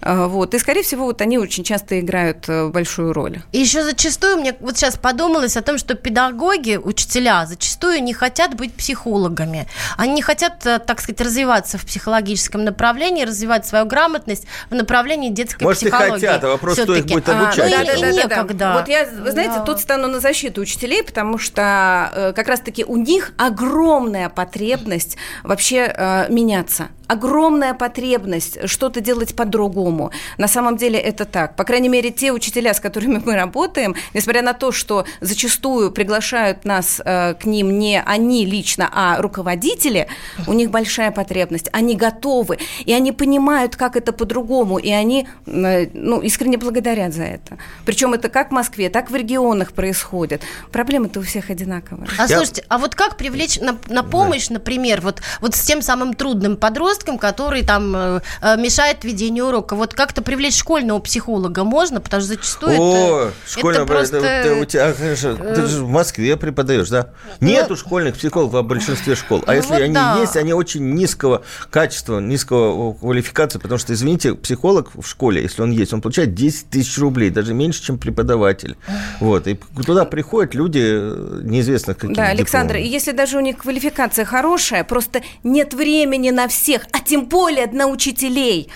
вот. 0.02 0.54
И, 0.54 0.60
скорее 0.60 0.84
всего, 0.84 1.06
вот 1.06 1.22
они 1.22 1.38
очень 1.38 1.64
часто 1.64 2.00
играют 2.00 2.48
э, 2.48 2.68
большую 2.70 3.14
роль. 3.14 3.42
И 3.52 3.60
еще 3.60 3.84
зачастую 3.84 4.38
мне 4.38 4.56
вот 4.60 4.78
сейчас 4.78 4.98
подумалось 4.98 5.58
о 5.58 5.62
том, 5.62 5.78
что 5.78 5.96
педагоги, 5.96 6.80
учителя 6.82 7.46
зачастую 7.46 8.02
не 8.04 8.14
хотят 8.14 8.56
быть 8.56 8.74
психологами. 8.74 9.68
Они 9.98 10.14
не 10.14 10.22
хотят, 10.22 10.66
э, 10.66 10.80
так 10.80 11.02
сказать, 11.02 11.20
развиваться 11.22 11.78
в 11.78 11.86
психологическом 11.86 12.64
направлении, 12.64 13.26
развивать 13.26 13.66
свою 13.66 13.86
грамотность 13.86 14.46
в 14.70 14.76
направлении 14.76 15.30
детской 15.30 15.64
Может, 15.64 15.82
психологии. 15.82 16.12
Может, 16.12 16.24
и 16.24 16.28
хотят, 16.28 16.44
а 16.44 16.48
вопрос, 16.48 16.78
кто 16.78 16.96
их 16.96 17.06
будет 17.06 17.28
обучать. 17.28 17.74
А, 17.74 17.80
ну, 17.80 17.84
да, 17.84 17.84
и, 17.84 17.86
да, 17.86 17.94
и 17.94 18.02
да, 18.02 18.12
некогда. 18.12 18.54
Да. 18.54 18.74
Вот 18.80 18.88
я, 18.88 19.06
вы 19.06 19.32
знаете, 19.32 19.56
да. 19.56 19.66
тут 19.66 19.80
стану 19.80 20.08
на 20.08 20.20
защиту 20.20 20.62
учителей, 20.62 21.04
потому 21.04 21.38
что 21.38 22.12
э, 22.14 22.34
как 22.34 22.48
раз-таки 22.48 22.84
у 22.86 22.96
них 22.96 23.34
огромная 23.38 24.30
потребность 24.30 25.18
вообще 25.44 25.94
э, 25.96 26.28
меняться 26.30 26.90
огромная 27.10 27.74
потребность 27.74 28.70
что-то 28.70 29.02
делать 29.02 29.36
по-другому. 29.36 29.89
На 30.38 30.48
самом 30.48 30.78
деле 30.78 31.00
это 31.00 31.26
так. 31.26 31.56
По 31.56 31.64
крайней 31.64 31.90
мере, 31.90 32.12
те 32.12 32.32
учителя, 32.32 32.74
с 32.74 32.80
которыми 32.80 33.22
мы 33.26 33.36
работаем, 33.36 33.96
несмотря 34.14 34.42
на 34.42 34.54
то, 34.54 34.72
что 34.72 35.06
зачастую 35.22 35.92
приглашают 35.92 36.66
нас 36.66 37.02
э, 37.04 37.34
к 37.34 37.46
ним 37.46 37.80
не 37.80 38.02
они 38.02 38.46
лично, 38.46 38.90
а 38.92 39.22
руководители, 39.22 40.08
у 40.48 40.54
них 40.54 40.72
большая 40.72 41.12
потребность. 41.12 41.70
Они 41.72 41.96
готовы, 41.96 42.58
и 42.86 42.94
они 42.94 43.12
понимают, 43.12 43.76
как 43.76 43.96
это 43.96 44.14
по-другому, 44.14 44.78
и 44.78 44.92
они 44.92 45.28
э, 45.46 45.88
ну, 45.94 46.22
искренне 46.22 46.58
благодарят 46.58 47.14
за 47.14 47.24
это. 47.24 47.58
Причем 47.86 48.14
это 48.14 48.30
как 48.30 48.50
в 48.50 48.52
Москве, 48.52 48.90
так 48.90 49.12
в 49.12 49.16
регионах 49.16 49.74
происходит. 49.74 50.42
Проблемы-то 50.72 51.20
у 51.20 51.24
всех 51.24 51.50
одинаковые. 51.50 52.08
А 52.18 52.28
Я... 52.28 52.38
слушайте, 52.38 52.64
а 52.68 52.78
вот 52.78 52.96
как 52.96 53.18
привлечь 53.18 53.60
на, 53.60 53.78
на 53.88 54.04
помощь, 54.04 54.48
да. 54.48 54.56
например, 54.56 55.02
вот, 55.02 55.22
вот 55.42 55.56
с 55.56 55.62
тем 55.62 55.82
самым 55.82 56.14
трудным 56.14 56.58
подростком, 56.58 57.18
который 57.18 57.64
там 57.64 57.96
э, 57.96 58.22
мешает 58.58 59.04
ведению 59.04 59.48
урока. 59.48 59.76
Вот 59.80 59.94
как-то 59.94 60.22
привлечь 60.22 60.58
школьного 60.58 61.00
психолога 61.00 61.64
можно, 61.64 62.02
потому 62.02 62.22
что 62.22 62.36
зачастую 62.36 62.78
О, 62.78 63.28
это, 63.28 63.34
школьного, 63.48 63.84
это 63.84 63.94
просто... 63.94 64.18
Это, 64.18 64.56
у 64.62 64.66
тебя, 64.66 64.94
конечно, 64.94 65.36
ты 65.36 65.66
же 65.68 65.86
в 65.86 65.90
Москве 65.90 66.36
преподаешь, 66.36 66.90
да? 66.90 67.12
Нету 67.40 67.70
ну, 67.70 67.76
школьных 67.78 68.16
психологов 68.16 68.66
в 68.66 68.68
большинстве 68.68 69.16
школ. 69.16 69.42
А 69.48 69.52
ну, 69.52 69.56
если 69.56 69.70
вот 69.70 69.82
они 69.82 69.94
да. 69.94 70.18
есть, 70.20 70.36
они 70.36 70.54
очень 70.54 70.94
низкого 70.94 71.44
качества, 71.70 72.20
низкого 72.20 72.94
квалификации, 72.94 73.58
потому 73.58 73.80
что, 73.80 73.94
извините, 73.94 74.36
психолог 74.36 74.92
в 74.94 75.08
школе, 75.08 75.42
если 75.42 75.62
он 75.62 75.72
есть, 75.72 75.94
он 75.94 76.02
получает 76.02 76.34
10 76.34 76.70
тысяч 76.70 76.98
рублей, 76.98 77.30
даже 77.30 77.54
меньше, 77.54 77.82
чем 77.82 77.98
преподаватель. 77.98 78.76
Вот, 79.22 79.48
и 79.48 79.58
туда 79.86 80.04
приходят 80.04 80.54
люди 80.56 80.82
э, 80.84 81.42
неизвестных 81.44 81.98
каких 81.98 82.18
Да, 82.18 82.28
Александр, 82.28 82.76
и 82.76 82.86
если 82.86 83.14
даже 83.14 83.38
у 83.38 83.40
них 83.40 83.60
квалификация 83.60 84.26
хорошая, 84.26 84.84
просто 84.84 85.22
нет 85.44 85.74
времени 85.74 86.32
на 86.32 86.50
всех, 86.50 86.84
а 86.92 87.00
тем 87.00 87.26
более 87.26 87.68
на 87.68 87.88
учителей. 87.88 88.70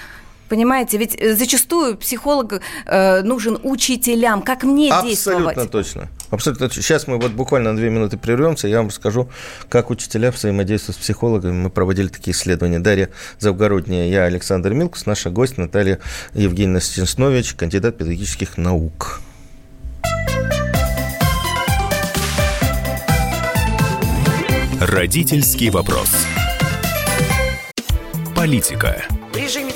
Понимаете, 0.49 0.97
ведь 0.97 1.15
э, 1.15 1.35
зачастую 1.35 1.97
психолог 1.97 2.61
э, 2.85 3.21
нужен 3.21 3.59
учителям. 3.63 4.41
Как 4.41 4.63
мне 4.63 4.89
Абсолютно 4.89 5.09
действовать? 5.09 5.57
Абсолютно 5.57 5.71
точно. 5.71 6.09
Абсолютно 6.29 6.67
точно. 6.67 6.83
Сейчас 6.83 7.07
мы 7.07 7.19
вот 7.19 7.31
буквально 7.31 7.71
на 7.71 7.77
две 7.77 7.89
минуты 7.89 8.17
прервемся. 8.17 8.67
Я 8.67 8.77
вам 8.77 8.87
расскажу, 8.87 9.29
как 9.69 9.89
учителя 9.89 10.31
взаимодействуют 10.31 10.97
с 10.97 10.99
психологами. 10.99 11.53
Мы 11.53 11.69
проводили 11.69 12.07
такие 12.07 12.35
исследования. 12.35 12.79
Дарья 12.79 13.09
Завгородняя, 13.39 14.07
я 14.07 14.23
Александр 14.25 14.73
Милкус, 14.73 15.05
наша 15.05 15.29
гость 15.29 15.57
Наталья 15.57 15.99
Евгеньевна 16.33 16.81
Стенснович, 16.81 17.53
кандидат 17.53 17.97
педагогических 17.97 18.57
наук. 18.57 19.21
Родительский 24.79 25.69
вопрос. 25.69 26.09
Политика. 28.35 29.01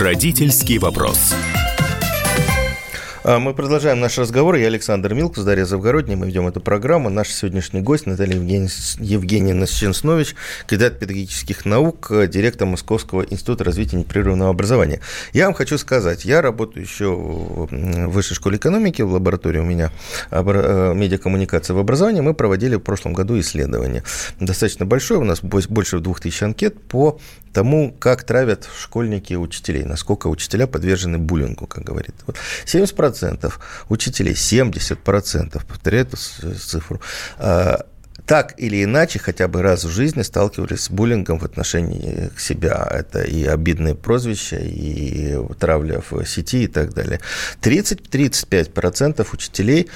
Родительский 0.00 0.78
вопрос. 0.78 1.34
А, 3.22 3.38
мы 3.38 3.52
продолжаем 3.52 4.00
наш 4.00 4.16
разговор. 4.16 4.54
Я 4.54 4.68
Александр 4.68 5.12
Милкус, 5.12 5.44
Дарья 5.44 5.66
Завгородняя. 5.66 6.16
Мы 6.16 6.28
ведем 6.28 6.48
эту 6.48 6.60
программу. 6.60 7.10
Наш 7.10 7.28
сегодняшний 7.28 7.82
гость 7.82 8.06
Наталья 8.06 8.34
Евгеньевна 8.34 9.66
Ченснович, 9.66 10.34
кандидат 10.66 10.98
педагогических 10.98 11.66
наук, 11.66 12.10
директор 12.28 12.66
Московского 12.66 13.22
института 13.22 13.64
развития 13.64 13.98
непрерывного 13.98 14.48
образования. 14.48 15.00
Я 15.34 15.44
вам 15.44 15.54
хочу 15.54 15.76
сказать, 15.76 16.24
я 16.24 16.40
работаю 16.40 16.82
еще 16.82 17.14
в 17.14 17.68
Высшей 18.08 18.36
школе 18.36 18.56
экономики, 18.56 19.02
в 19.02 19.12
лаборатории 19.12 19.58
у 19.58 19.64
меня 19.64 19.92
э, 20.30 20.94
медиакоммуникация 20.94 21.74
в 21.74 21.78
образовании. 21.78 22.22
Мы 22.22 22.32
проводили 22.32 22.76
в 22.76 22.80
прошлом 22.80 23.12
году 23.12 23.38
исследование. 23.38 24.02
Достаточно 24.38 24.86
большое, 24.86 25.20
у 25.20 25.24
нас 25.24 25.42
больше 25.42 25.98
двух 25.98 26.20
тысяч 26.20 26.42
анкет 26.42 26.80
по 26.80 27.20
тому, 27.52 27.94
как 27.98 28.22
травят 28.22 28.68
школьники 28.78 29.34
учителей, 29.34 29.84
насколько 29.84 30.28
учителя 30.28 30.66
подвержены 30.66 31.18
буллингу, 31.18 31.66
как 31.66 31.84
говорит. 31.84 32.14
70% 32.64 33.09
учителей, 33.88 34.34
70%, 34.34 35.64
повторяю 35.66 36.06
эту 36.06 36.16
цифру, 36.16 37.00
а, 37.38 37.84
так 38.26 38.54
или 38.58 38.84
иначе, 38.84 39.18
хотя 39.18 39.48
бы 39.48 39.60
раз 39.62 39.84
в 39.84 39.90
жизни 39.90 40.22
сталкивались 40.22 40.82
с 40.84 40.90
буллингом 40.90 41.38
в 41.38 41.44
отношении 41.44 42.30
себя. 42.38 42.86
Это 42.88 43.22
и 43.22 43.44
обидные 43.44 43.94
прозвища, 43.96 44.56
и 44.56 45.36
травля 45.58 46.00
в 46.08 46.24
сети 46.26 46.64
и 46.64 46.66
так 46.68 46.94
далее. 46.94 47.20
30-35% 47.60 49.26
учителей 49.32 49.88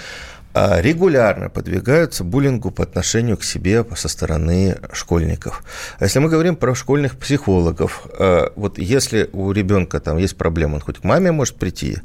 регулярно 0.54 1.50
подвигаются 1.50 2.22
буллингу 2.22 2.70
по 2.70 2.84
отношению 2.84 3.36
к 3.36 3.44
себе 3.44 3.84
со 3.96 4.08
стороны 4.08 4.76
школьников. 4.92 5.64
А 5.98 6.04
если 6.04 6.20
мы 6.20 6.28
говорим 6.28 6.54
про 6.54 6.74
школьных 6.74 7.16
психологов, 7.16 8.06
а, 8.18 8.52
вот 8.54 8.78
если 8.78 9.28
у 9.32 9.50
ребенка 9.50 9.98
там 10.00 10.18
есть 10.18 10.36
проблемы, 10.36 10.76
он 10.76 10.80
хоть 10.80 10.98
к 10.98 11.04
маме 11.04 11.32
может 11.32 11.56
прийти, 11.56 11.98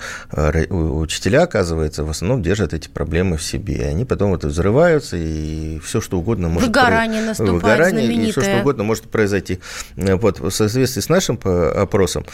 учителя, 0.70 1.44
оказывается, 1.44 2.04
в 2.04 2.10
основном 2.10 2.42
держат 2.42 2.74
эти 2.74 2.90
проблемы 2.90 3.38
в 3.38 3.44
себе. 3.44 3.76
И 3.76 3.84
они 3.84 4.06
потом 4.06 4.32
вот 4.32 4.44
взрываются, 4.44 5.16
и 5.16 5.78
все 5.80 6.02
что 6.02 6.18
угодно 6.18 6.50
может... 6.50 6.70
Выгорание 6.70 7.22
наступает 7.22 7.62
Выгорание, 7.62 8.06
знаменитое. 8.06 8.28
и 8.28 8.32
все 8.32 8.42
что 8.42 8.60
угодно 8.62 8.84
может 8.84 9.12
произойти. 9.12 9.60
Вот, 9.96 10.40
в 10.40 10.50
соответствии 10.50 11.02
с 11.02 11.10
нашим 11.10 11.40
опросом, 11.44 12.26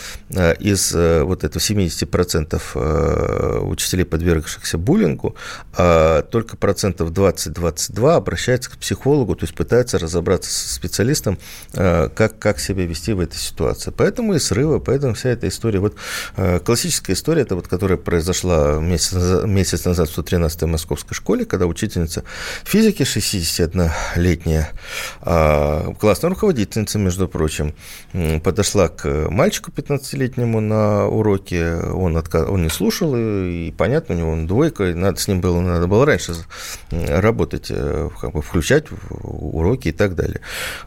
из 0.60 0.94
вот 0.94 1.44
этого 1.44 1.62
70% 1.62 3.68
учителей, 3.68 4.06
подвергшихся 4.06 4.78
буллингу, 4.78 5.36
только 6.30 6.58
процентов 6.58 7.12
20-22 7.12 8.16
обращаются 8.16 8.72
к 8.72 8.78
психологу, 8.78 9.36
то 9.36 9.46
есть 9.46 9.56
пытаются 9.56 9.98
разобраться 9.98 10.52
со 10.52 10.74
специалистом, 10.74 11.38
э, 11.74 12.10
как, 12.16 12.40
как 12.40 12.60
себя 12.60 12.86
вести 12.86 13.14
в 13.14 13.20
этой 13.20 13.38
ситуации. 13.38 13.92
Поэтому 13.96 14.34
и 14.34 14.40
срывы, 14.40 14.80
поэтому 14.80 15.14
вся 15.14 15.30
эта 15.30 15.48
история. 15.48 15.80
Вот 15.80 15.96
э, 16.38 16.60
классическая 16.60 17.14
история, 17.14 17.44
это 17.44 17.56
вот, 17.56 17.68
которая 17.68 17.98
произошла 17.98 18.80
месяц 18.80 19.14
месяц 19.46 19.86
назад 19.86 20.10
в 20.10 20.18
113-й 20.18 20.68
московской 20.68 21.16
школе, 21.16 21.46
когда 21.46 21.66
учительница 21.66 22.24
физики 22.64 23.04
61-летняя, 23.04 24.70
а, 25.22 25.94
классная 26.00 26.30
руководительница, 26.30 27.00
между 27.00 27.28
прочим, 27.28 27.74
подошла 28.44 28.90
к 28.90 29.30
мальчику 29.30 29.72
15-летнему 29.72 30.60
на 30.60 31.08
уроке, 31.08 31.76
он, 31.76 32.18
отказ... 32.18 32.48
он 32.48 32.64
не 32.64 32.70
слушал, 32.70 33.16
и, 33.16 33.68
и 33.68 33.72
понятно, 33.72 34.16
у 34.16 34.18
него 34.18 34.32
он 34.32 34.48
двойка, 34.48 34.94
надо 34.96 35.20
с 35.20 35.28
ним 35.28 35.42
было, 35.42 35.60
надо 35.62 35.88
было 35.88 35.95
было 35.96 36.06
раньше 36.06 36.34
работать, 36.92 37.68
э, 37.70 38.10
как 38.20 38.34
бы 38.34 38.42
включать 38.42 38.86
уроки 39.22 39.88
и 39.88 39.92
так 39.94 40.16
далее. 40.16 40.42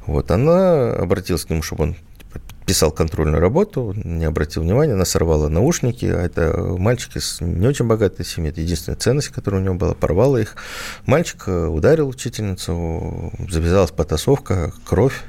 Вот, 0.06 0.30
она 0.30 0.92
обратилась 0.92 1.46
к 1.46 1.50
нему, 1.50 1.62
чтобы 1.62 1.84
он 1.84 1.96
писал 2.66 2.90
контрольную 2.90 3.40
работу, 3.40 3.94
не 3.96 4.26
обратил 4.26 4.62
внимания, 4.62 4.92
она 4.92 5.06
сорвала 5.06 5.48
наушники, 5.48 6.04
а 6.04 6.20
это 6.20 6.54
мальчик 6.78 7.16
из 7.16 7.40
не 7.40 7.66
очень 7.66 7.86
богатой 7.86 8.26
семьи, 8.26 8.50
это 8.50 8.60
единственная 8.60 8.98
ценность, 8.98 9.28
которая 9.28 9.62
у 9.62 9.64
него 9.64 9.76
была, 9.76 9.94
порвала 9.94 10.36
их. 10.36 10.56
Мальчик 11.06 11.44
э, 11.46 11.66
ударил 11.66 12.08
учительницу, 12.08 13.32
завязалась 13.48 13.92
потасовка, 13.92 14.74
кровь 14.84 15.22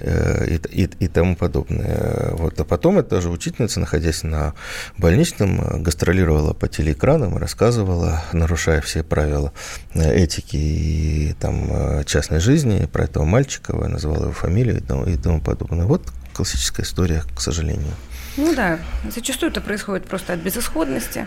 и, 0.00 0.60
и, 0.70 0.90
и 1.00 1.08
тому 1.08 1.36
подобное. 1.36 2.30
Вот. 2.32 2.58
А 2.60 2.64
потом 2.64 2.98
эта 2.98 3.20
же 3.20 3.30
учительница, 3.30 3.80
находясь 3.80 4.22
на 4.22 4.54
больничном, 4.98 5.82
гастролировала 5.82 6.52
по 6.52 6.68
телеэкранам 6.68 7.36
рассказывала, 7.36 8.22
нарушая 8.32 8.80
все 8.80 9.02
правила 9.02 9.52
э, 9.94 10.14
этики 10.14 10.56
и 10.56 11.34
там, 11.40 12.04
частной 12.04 12.40
жизни 12.40 12.86
про 12.86 13.04
этого 13.04 13.24
мальчика, 13.24 13.74
называла 13.74 14.24
его 14.24 14.32
фамилию 14.32 14.78
и 14.78 14.80
тому, 14.80 15.04
и 15.04 15.16
тому 15.16 15.40
подобное. 15.40 15.86
Вот 15.86 16.02
классическая 16.32 16.82
история, 16.82 17.22
к 17.34 17.40
сожалению. 17.40 17.94
Ну 18.36 18.54
да, 18.54 18.78
зачастую 19.10 19.50
это 19.50 19.60
происходит 19.60 20.06
просто 20.06 20.34
от 20.34 20.40
безысходности, 20.40 21.26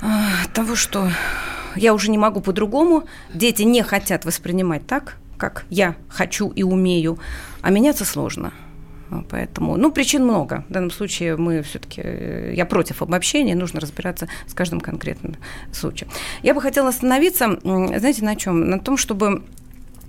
от 0.00 0.52
того, 0.52 0.76
что 0.76 1.10
я 1.74 1.94
уже 1.94 2.10
не 2.10 2.18
могу 2.18 2.40
по-другому, 2.40 3.06
дети 3.32 3.62
не 3.62 3.82
хотят 3.82 4.24
воспринимать 4.24 4.86
так, 4.86 5.16
как 5.36 5.66
я 5.70 5.96
хочу 6.08 6.50
и 6.50 6.62
умею, 6.62 7.18
а 7.62 7.70
меняться 7.70 8.04
сложно. 8.04 8.52
Поэтому, 9.30 9.76
ну, 9.76 9.92
причин 9.92 10.24
много. 10.24 10.64
В 10.68 10.72
данном 10.72 10.90
случае 10.90 11.36
мы 11.36 11.62
все-таки, 11.62 12.00
э, 12.02 12.52
я 12.54 12.66
против 12.66 13.02
обобщения, 13.02 13.54
нужно 13.54 13.80
разбираться 13.80 14.28
с 14.46 14.54
каждым 14.54 14.80
конкретным 14.80 15.36
случаем. 15.72 16.10
Я 16.42 16.54
бы 16.54 16.60
хотела 16.60 16.88
остановиться, 16.88 17.58
знаете, 17.62 18.24
на 18.24 18.34
чем? 18.34 18.68
На 18.68 18.80
том, 18.80 18.96
чтобы 18.96 19.44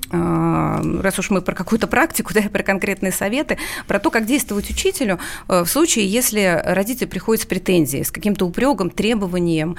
а, 0.09 0.81
раз 1.01 1.19
уж 1.19 1.29
мы 1.29 1.41
про 1.41 1.53
какую-то 1.53 1.87
практику, 1.87 2.33
да, 2.35 2.41
про 2.41 2.63
конкретные 2.63 3.11
советы, 3.11 3.57
про 3.87 3.99
то, 3.99 4.09
как 4.09 4.25
действовать 4.25 4.69
учителю 4.69 5.19
э, 5.47 5.63
в 5.63 5.67
случае, 5.67 6.07
если 6.07 6.61
родитель 6.63 7.07
приходит 7.07 7.43
с 7.43 7.45
претензией, 7.45 8.03
с 8.03 8.11
каким-то 8.11 8.45
упреком, 8.45 8.89
требованием, 8.89 9.75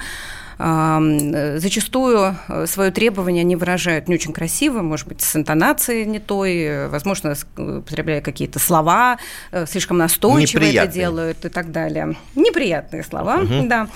Зачастую 0.59 2.35
э, 2.49 2.67
свое 2.67 2.91
требование 2.91 3.41
они 3.43 3.55
выражают 3.55 4.09
не 4.09 4.15
очень 4.15 4.33
красиво, 4.33 4.81
может 4.81 5.07
быть, 5.07 5.21
с 5.21 5.33
интонацией 5.37 6.05
не 6.05 6.19
той, 6.19 6.89
возможно, 6.89 7.33
употребляя 7.55 8.19
какие-то 8.19 8.59
слова, 8.59 9.19
э, 9.53 9.65
слишком 9.65 9.97
настойчиво 9.99 10.63
это 10.63 10.85
делают 10.87 11.45
и 11.45 11.49
так 11.49 11.71
далее. 11.71 12.17
Неприятные 12.35 13.03
слова, 13.03 13.37
угу. 13.37 13.67
да. 13.67 13.87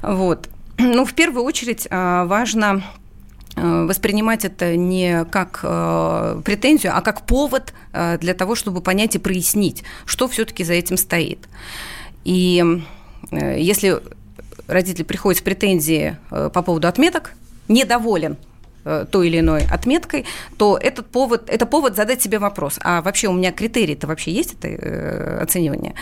Вот. 0.00 0.48
Ну, 0.78 1.04
в 1.04 1.12
первую 1.12 1.44
очередь 1.44 1.86
а, 1.90 2.24
важно 2.24 2.82
э, 3.54 3.84
воспринимать 3.84 4.46
это 4.46 4.74
не 4.74 5.26
как 5.26 5.60
претензию, 6.44 6.96
а 6.96 7.02
как 7.02 7.26
повод 7.26 7.74
для 7.92 8.32
того, 8.32 8.54
чтобы 8.54 8.80
понять 8.80 9.16
и 9.16 9.18
прояснить, 9.18 9.84
что 10.06 10.28
все-таки 10.28 10.64
за 10.64 10.72
этим 10.72 10.96
стоит. 10.96 11.46
И 12.24 12.64
если 13.30 14.00
родитель 14.66 15.04
приходит 15.04 15.40
с 15.40 15.42
претензией 15.42 16.16
э, 16.30 16.50
по 16.52 16.62
поводу 16.62 16.88
отметок, 16.88 17.32
недоволен 17.68 18.36
э, 18.84 19.06
той 19.10 19.28
или 19.28 19.40
иной 19.40 19.66
отметкой, 19.70 20.24
то 20.56 20.78
этот 20.80 21.06
повод, 21.06 21.48
это 21.48 21.66
повод 21.66 21.96
задать 21.96 22.22
себе 22.22 22.38
вопрос, 22.38 22.78
а 22.82 23.02
вообще 23.02 23.28
у 23.28 23.32
меня 23.32 23.52
критерии-то 23.52 24.06
вообще 24.06 24.32
есть 24.32 24.54
это 24.54 24.68
э, 24.68 25.38
оценивание? 25.42 25.94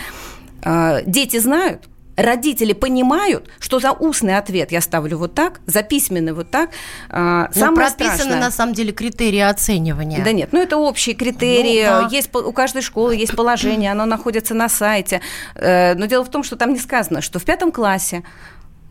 Э, 0.63 1.01
дети 1.05 1.37
знают, 1.37 1.83
родители 2.15 2.73
понимают, 2.73 3.49
что 3.59 3.79
за 3.79 3.91
устный 3.91 4.37
ответ 4.37 4.71
я 4.71 4.81
ставлю 4.81 5.17
вот 5.17 5.33
так, 5.33 5.59
за 5.65 5.83
письменный 5.83 6.33
вот 6.33 6.49
так. 6.49 6.69
А, 7.09 7.49
самое 7.51 7.71
ну, 7.71 7.75
прописаны 7.75 8.15
страшное... 8.15 8.39
на 8.39 8.51
самом 8.51 8.73
деле 8.73 8.93
критерии 8.93 9.39
оценивания. 9.39 10.23
Да 10.23 10.31
нет, 10.31 10.49
ну 10.53 10.61
это 10.61 10.77
общие 10.77 11.13
критерии. 11.15 11.83
Ну, 11.83 12.07
да. 12.07 12.07
Есть 12.09 12.33
у 12.33 12.51
каждой 12.53 12.81
школы 12.81 13.15
есть 13.15 13.35
положение, 13.35 13.91
оно 13.91 14.05
находится 14.05 14.53
на 14.53 14.69
сайте. 14.69 15.19
Но 15.55 16.05
дело 16.05 16.23
в 16.23 16.29
том, 16.29 16.43
что 16.43 16.55
там 16.55 16.71
не 16.71 16.79
сказано, 16.79 17.21
что 17.21 17.39
в 17.39 17.43
пятом 17.43 17.71
классе 17.71 18.23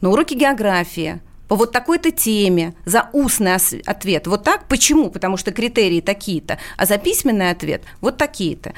на 0.01 0.11
уроке 0.11 0.35
географии 0.35 1.21
по 1.49 1.57
вот 1.57 1.73
такой-то 1.73 2.11
теме 2.11 2.75
за 2.85 3.09
устный 3.13 3.55
ответ 3.55 4.27
вот 4.27 4.45
так. 4.45 4.67
Почему? 4.67 5.11
Потому 5.11 5.37
что 5.37 5.53
критерии 5.53 6.01
такие-то, 6.01 6.59
а 6.77 6.87
за 6.87 6.99
письменный 6.99 7.51
ответ 7.51 7.83
вот 8.01 8.17
такие-то. 8.17 8.73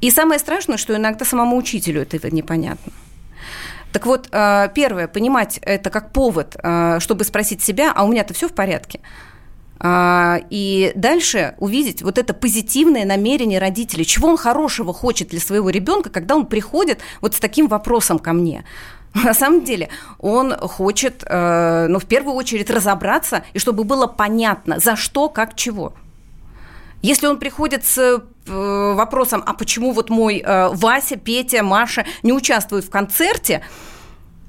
И 0.00 0.10
самое 0.10 0.38
страшное, 0.38 0.76
что 0.76 0.94
иногда 0.94 1.24
самому 1.24 1.56
учителю 1.56 2.02
это 2.02 2.34
непонятно. 2.34 2.92
Так 3.92 4.04
вот, 4.04 4.28
э, 4.30 4.68
первое, 4.74 5.08
понимать 5.08 5.58
это 5.62 5.88
как 5.88 6.12
повод, 6.12 6.54
э, 6.62 6.98
чтобы 7.00 7.24
спросить 7.24 7.62
себя, 7.62 7.92
а 7.94 8.04
у 8.04 8.08
меня-то 8.08 8.34
все 8.34 8.46
в 8.46 8.52
порядке? 8.52 9.00
А, 9.78 10.40
и 10.48 10.92
дальше 10.94 11.54
увидеть 11.58 12.02
вот 12.02 12.18
это 12.18 12.32
позитивное 12.32 13.04
намерение 13.04 13.58
родителей, 13.58 14.04
чего 14.04 14.28
он 14.28 14.36
хорошего 14.36 14.94
хочет 14.94 15.28
для 15.28 15.40
своего 15.40 15.70
ребенка, 15.70 16.10
когда 16.10 16.34
он 16.34 16.46
приходит 16.46 17.00
вот 17.20 17.34
с 17.34 17.40
таким 17.40 17.68
вопросом 17.68 18.18
ко 18.18 18.32
мне. 18.32 18.64
На 19.24 19.34
самом 19.34 19.64
деле 19.64 19.88
он 20.18 20.54
хочет, 20.56 21.24
э, 21.26 21.86
ну, 21.88 21.98
в 21.98 22.06
первую 22.06 22.34
очередь 22.34 22.70
разобраться, 22.70 23.44
и 23.54 23.58
чтобы 23.58 23.84
было 23.84 24.06
понятно, 24.06 24.78
за 24.78 24.96
что, 24.96 25.28
как, 25.28 25.56
чего. 25.56 25.94
Если 27.02 27.26
он 27.26 27.38
приходит 27.38 27.84
с 27.84 27.98
э, 27.98 28.92
вопросом, 28.94 29.42
а 29.46 29.54
почему 29.54 29.92
вот 29.92 30.10
мой 30.10 30.42
э, 30.44 30.68
Вася, 30.72 31.16
Петя, 31.16 31.62
Маша 31.62 32.04
не 32.22 32.32
участвуют 32.32 32.84
в 32.84 32.90
концерте, 32.90 33.62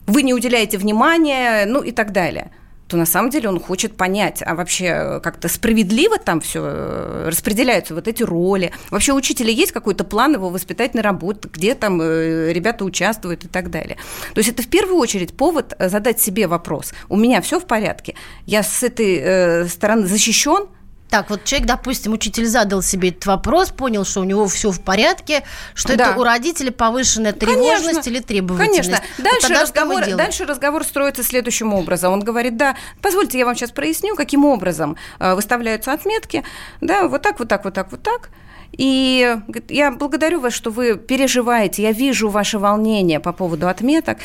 вы 0.05 0.23
не 0.23 0.33
уделяете 0.33 0.77
внимания, 0.77 1.65
ну 1.65 1.81
и 1.81 1.91
так 1.91 2.11
далее– 2.11 2.51
то 2.87 2.97
на 2.97 3.05
самом 3.05 3.29
деле 3.29 3.49
он 3.49 3.59
хочет 3.59 3.95
понять, 3.95 4.41
а 4.45 4.55
вообще 4.55 5.19
как-то 5.21 5.47
справедливо 5.47 6.17
там 6.17 6.41
все 6.41 6.61
э, 6.63 7.27
распределяются 7.27 7.93
вот 7.93 8.07
эти 8.07 8.23
роли. 8.23 8.71
Вообще 8.89 9.11
у 9.11 9.15
учителя 9.15 9.51
есть 9.51 9.71
какой-то 9.71 10.03
план 10.03 10.33
его 10.33 10.49
воспитательной 10.49 11.03
работы, 11.03 11.49
где 11.51 11.75
там 11.75 12.01
э, 12.01 12.53
ребята 12.53 12.85
участвуют 12.85 13.45
и 13.45 13.47
так 13.47 13.69
далее. 13.69 13.97
То 14.33 14.39
есть 14.39 14.49
это 14.49 14.63
в 14.63 14.67
первую 14.67 14.97
очередь 14.97 15.35
повод 15.35 15.73
э, 15.77 15.89
задать 15.89 16.19
себе 16.19 16.47
вопрос. 16.47 16.93
У 17.09 17.17
меня 17.17 17.41
все 17.41 17.59
в 17.59 17.65
порядке, 17.65 18.15
я 18.45 18.63
с 18.63 18.83
этой 18.83 19.67
стороны 19.69 20.07
защищен, 20.07 20.67
так, 21.09 21.29
вот 21.29 21.43
человек, 21.45 21.67
допустим, 21.67 22.13
учитель 22.13 22.45
задал 22.45 22.81
себе 22.81 23.09
этот 23.09 23.25
вопрос, 23.25 23.69
понял, 23.69 24.03
что 24.03 24.21
у 24.21 24.23
него 24.23 24.47
все 24.47 24.71
в 24.71 24.81
порядке, 24.81 25.43
что 25.73 25.95
да. 25.95 26.11
это 26.11 26.19
у 26.19 26.23
родителей 26.23 26.71
повышенная 26.71 27.33
тревожность 27.33 27.85
конечно, 27.85 28.09
или 28.09 28.19
требовательность. 28.19 28.89
Конечно. 28.89 29.07
Дальше, 29.17 29.47
вот 29.47 29.61
разговор, 29.61 30.05
дальше 30.15 30.45
разговор 30.45 30.83
строится 30.83 31.23
следующим 31.23 31.73
образом. 31.73 32.11
Он 32.11 32.19
говорит, 32.19 32.57
да, 32.57 32.75
позвольте, 33.01 33.37
я 33.37 33.45
вам 33.45 33.55
сейчас 33.55 33.71
проясню, 33.71 34.15
каким 34.15 34.43
образом 34.45 34.97
э, 35.19 35.33
выставляются 35.33 35.93
отметки. 35.93 36.43
Да, 36.81 37.07
вот 37.07 37.21
так, 37.21 37.39
вот 37.39 37.47
так, 37.47 37.63
вот 37.63 37.73
так, 37.73 37.91
вот 37.91 38.03
так. 38.03 38.29
И 38.73 39.37
я 39.69 39.91
благодарю 39.91 40.41
вас, 40.41 40.53
что 40.53 40.71
вы 40.71 40.95
переживаете, 40.95 41.83
я 41.83 41.91
вижу 41.91 42.29
ваше 42.29 42.59
волнение 42.59 43.19
по 43.19 43.31
поводу 43.31 43.69
отметок. 43.69 44.17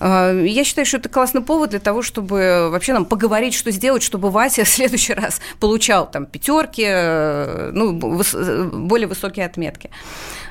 А, 0.00 0.32
я 0.32 0.64
считаю, 0.64 0.86
что 0.86 0.98
это 0.98 1.08
классный 1.08 1.42
повод 1.42 1.70
для 1.70 1.80
того, 1.80 2.02
чтобы 2.02 2.68
вообще 2.70 2.92
нам 2.92 3.04
поговорить, 3.04 3.54
что 3.54 3.70
сделать, 3.70 4.02
чтобы 4.02 4.30
Вася 4.30 4.64
в 4.64 4.68
следующий 4.68 5.14
раз 5.14 5.40
получал 5.60 6.10
там 6.10 6.26
пятерки, 6.26 6.84
э, 6.86 7.70
ну, 7.72 7.92
более 7.92 9.08
высокие 9.08 9.46
отметки. 9.46 9.90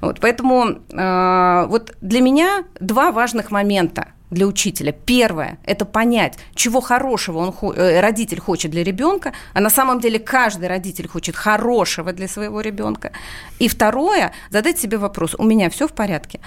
Вот, 0.01 0.19
поэтому 0.19 0.79
э, 0.91 1.65
вот 1.67 1.95
для 2.01 2.21
меня 2.21 2.63
два 2.79 3.11
важных 3.11 3.51
момента 3.51 4.09
для 4.31 4.47
учителя. 4.47 4.91
Первое– 4.91 5.59
это 5.63 5.85
понять, 5.85 6.37
чего 6.55 6.81
хорошего 6.81 7.39
он, 7.39 7.73
э, 7.75 7.99
родитель 8.01 8.39
хочет 8.39 8.71
для 8.71 8.83
ребенка, 8.83 9.33
а 9.53 9.61
на 9.61 9.69
самом 9.69 9.99
деле 9.99 10.19
каждый 10.19 10.67
родитель 10.67 11.07
хочет 11.07 11.35
хорошего 11.35 12.11
для 12.11 12.27
своего 12.27 12.61
ребенка. 12.61 13.11
И 13.59 13.67
второе– 13.67 14.33
задать 14.49 14.79
себе 14.79 14.97
вопрос, 14.97 15.35
у 15.37 15.43
меня 15.43 15.69
все 15.69 15.87
в 15.87 15.93
порядке, 15.93 16.39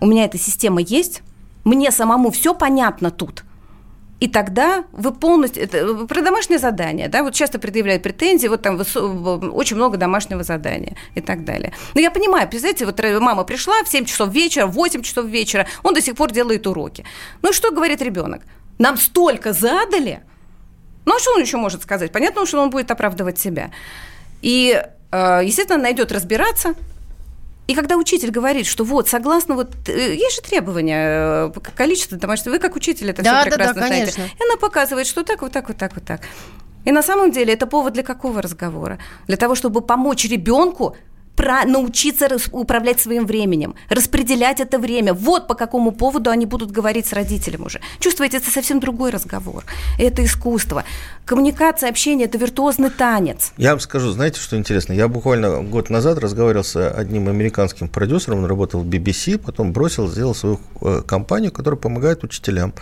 у 0.00 0.06
меня 0.06 0.24
эта 0.24 0.38
система 0.38 0.80
есть, 0.80 1.22
мне 1.64 1.90
самому 1.90 2.30
все 2.30 2.54
понятно 2.54 3.10
тут. 3.10 3.44
И 4.22 4.28
тогда 4.28 4.84
вы 4.92 5.12
полностью... 5.12 5.64
Это, 5.64 6.06
про 6.06 6.22
домашнее 6.22 6.60
задание, 6.60 7.08
да, 7.08 7.24
вот 7.24 7.34
часто 7.34 7.58
предъявляют 7.58 8.04
претензии, 8.04 8.46
вот 8.46 8.62
там 8.62 8.80
очень 9.52 9.74
много 9.74 9.96
домашнего 9.96 10.44
задания 10.44 10.96
и 11.16 11.20
так 11.20 11.44
далее. 11.44 11.72
Но 11.94 12.00
я 12.00 12.12
понимаю, 12.12 12.48
представляете, 12.48 12.86
вот 12.86 13.20
мама 13.20 13.42
пришла 13.42 13.82
в 13.82 13.88
7 13.88 14.04
часов 14.04 14.32
вечера, 14.32 14.66
в 14.66 14.74
8 14.74 15.02
часов 15.02 15.26
вечера, 15.26 15.66
он 15.82 15.94
до 15.94 16.00
сих 16.00 16.14
пор 16.14 16.30
делает 16.30 16.68
уроки. 16.68 17.04
Ну 17.42 17.50
и 17.50 17.52
что 17.52 17.72
говорит 17.72 18.00
ребенок? 18.00 18.42
Нам 18.78 18.96
столько 18.96 19.52
задали, 19.52 20.22
ну 21.04 21.16
а 21.16 21.18
что 21.18 21.32
он 21.34 21.40
еще 21.40 21.56
может 21.56 21.82
сказать? 21.82 22.12
Понятно, 22.12 22.46
что 22.46 22.62
он 22.62 22.70
будет 22.70 22.92
оправдывать 22.92 23.40
себя. 23.40 23.72
И, 24.40 24.80
э, 25.10 25.40
естественно, 25.44 25.82
найдет 25.82 26.12
разбираться, 26.12 26.74
и 27.68 27.74
когда 27.74 27.96
учитель 27.96 28.30
говорит, 28.30 28.66
что 28.66 28.84
вот, 28.84 29.08
согласно 29.08 29.54
вот, 29.54 29.88
э, 29.88 30.14
есть 30.14 30.36
же 30.36 30.42
требования, 30.42 31.48
э, 31.48 31.52
количество 31.76 32.18
домашних, 32.18 32.52
вы 32.52 32.58
как 32.58 32.74
учитель 32.74 33.10
это 33.10 33.22
да, 33.22 33.40
все 33.40 33.50
прекрасно 33.50 33.74
да, 33.74 33.80
да, 33.80 33.86
знаете. 33.86 34.12
Конечно. 34.12 34.34
И 34.38 34.44
она 34.44 34.56
показывает, 34.56 35.06
что 35.06 35.22
так, 35.22 35.42
вот 35.42 35.52
так, 35.52 35.68
вот 35.68 35.76
так, 35.76 35.94
вот 35.94 36.04
так. 36.04 36.20
И 36.84 36.90
на 36.90 37.02
самом 37.02 37.30
деле 37.30 37.54
это 37.54 37.66
повод 37.66 37.92
для 37.92 38.02
какого 38.02 38.42
разговора? 38.42 38.98
Для 39.28 39.36
того, 39.36 39.54
чтобы 39.54 39.80
помочь 39.80 40.24
ребенку 40.24 40.96
про 41.36 41.64
научиться 41.64 42.28
управлять 42.52 43.00
своим 43.00 43.26
временем, 43.26 43.74
распределять 43.88 44.60
это 44.60 44.78
время. 44.78 45.14
Вот 45.14 45.46
по 45.46 45.54
какому 45.54 45.92
поводу 45.92 46.30
они 46.30 46.46
будут 46.46 46.70
говорить 46.70 47.06
с 47.06 47.12
родителем 47.12 47.66
уже. 47.66 47.80
Чувствуете, 48.00 48.38
это 48.38 48.50
совсем 48.50 48.80
другой 48.80 49.10
разговор. 49.10 49.64
Это 49.98 50.24
искусство. 50.24 50.84
Коммуникация, 51.24 51.88
общение– 51.88 52.26
это 52.28 52.38
виртуозный 52.38 52.90
танец. 52.90 53.52
Я 53.56 53.70
вам 53.70 53.80
скажу, 53.80 54.10
знаете, 54.10 54.40
что 54.40 54.56
интересно? 54.56 54.92
Я 54.92 55.08
буквально 55.08 55.62
год 55.62 55.90
назад 55.90 56.18
разговаривал 56.18 56.64
с 56.64 56.90
одним 56.90 57.28
американским 57.28 57.88
продюсером, 57.88 58.38
он 58.38 58.46
работал 58.46 58.80
в 58.80 58.86
BBC, 58.86 59.38
потом 59.38 59.72
бросил, 59.72 60.08
сделал 60.08 60.34
свою 60.34 60.60
э, 60.80 61.02
компанию, 61.06 61.52
которая 61.52 61.78
помогает 61.78 62.24
учителям. 62.24 62.74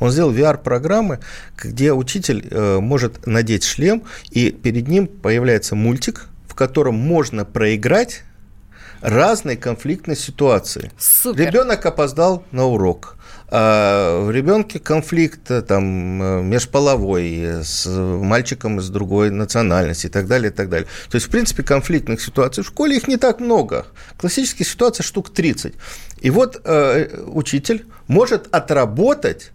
Он 0.00 0.10
сделал 0.10 0.32
VR-программы, 0.32 1.18
где 1.56 1.92
учитель 1.92 2.46
э, 2.50 2.78
может 2.78 3.26
надеть 3.26 3.64
шлем, 3.64 4.04
и 4.30 4.50
перед 4.50 4.88
ним 4.88 5.06
появляется 5.06 5.74
мультик, 5.74 6.28
котором 6.58 6.96
можно 6.96 7.44
проиграть 7.44 8.24
разной 9.00 9.56
конфликтной 9.56 10.16
ситуации. 10.16 10.90
Супер. 10.98 11.46
Ребенок 11.46 11.86
опоздал 11.86 12.42
на 12.50 12.66
урок. 12.66 13.16
А 13.50 14.24
в 14.24 14.30
ребенке 14.32 14.80
конфликт 14.80 15.50
э, 15.50 15.62
там 15.62 16.20
э, 16.20 16.42
межполовой 16.42 17.62
с 17.62 17.86
мальчиком 17.86 18.80
из 18.80 18.90
другой 18.90 19.30
национальности 19.30 20.06
и 20.06 20.10
так 20.10 20.26
далее, 20.26 20.50
и 20.50 20.54
так 20.54 20.68
далее. 20.68 20.88
То 21.08 21.14
есть, 21.14 21.28
в 21.28 21.30
принципе, 21.30 21.62
конфликтных 21.62 22.20
ситуаций 22.20 22.64
в 22.64 22.66
школе 22.66 22.96
их 22.96 23.06
не 23.06 23.16
так 23.16 23.38
много. 23.40 23.86
Классические 24.18 24.66
ситуации 24.66 25.04
штук 25.04 25.30
30. 25.30 25.74
И 26.20 26.30
вот 26.30 26.60
э, 26.64 27.22
учитель 27.26 27.86
может 28.08 28.48
отработать 28.52 29.52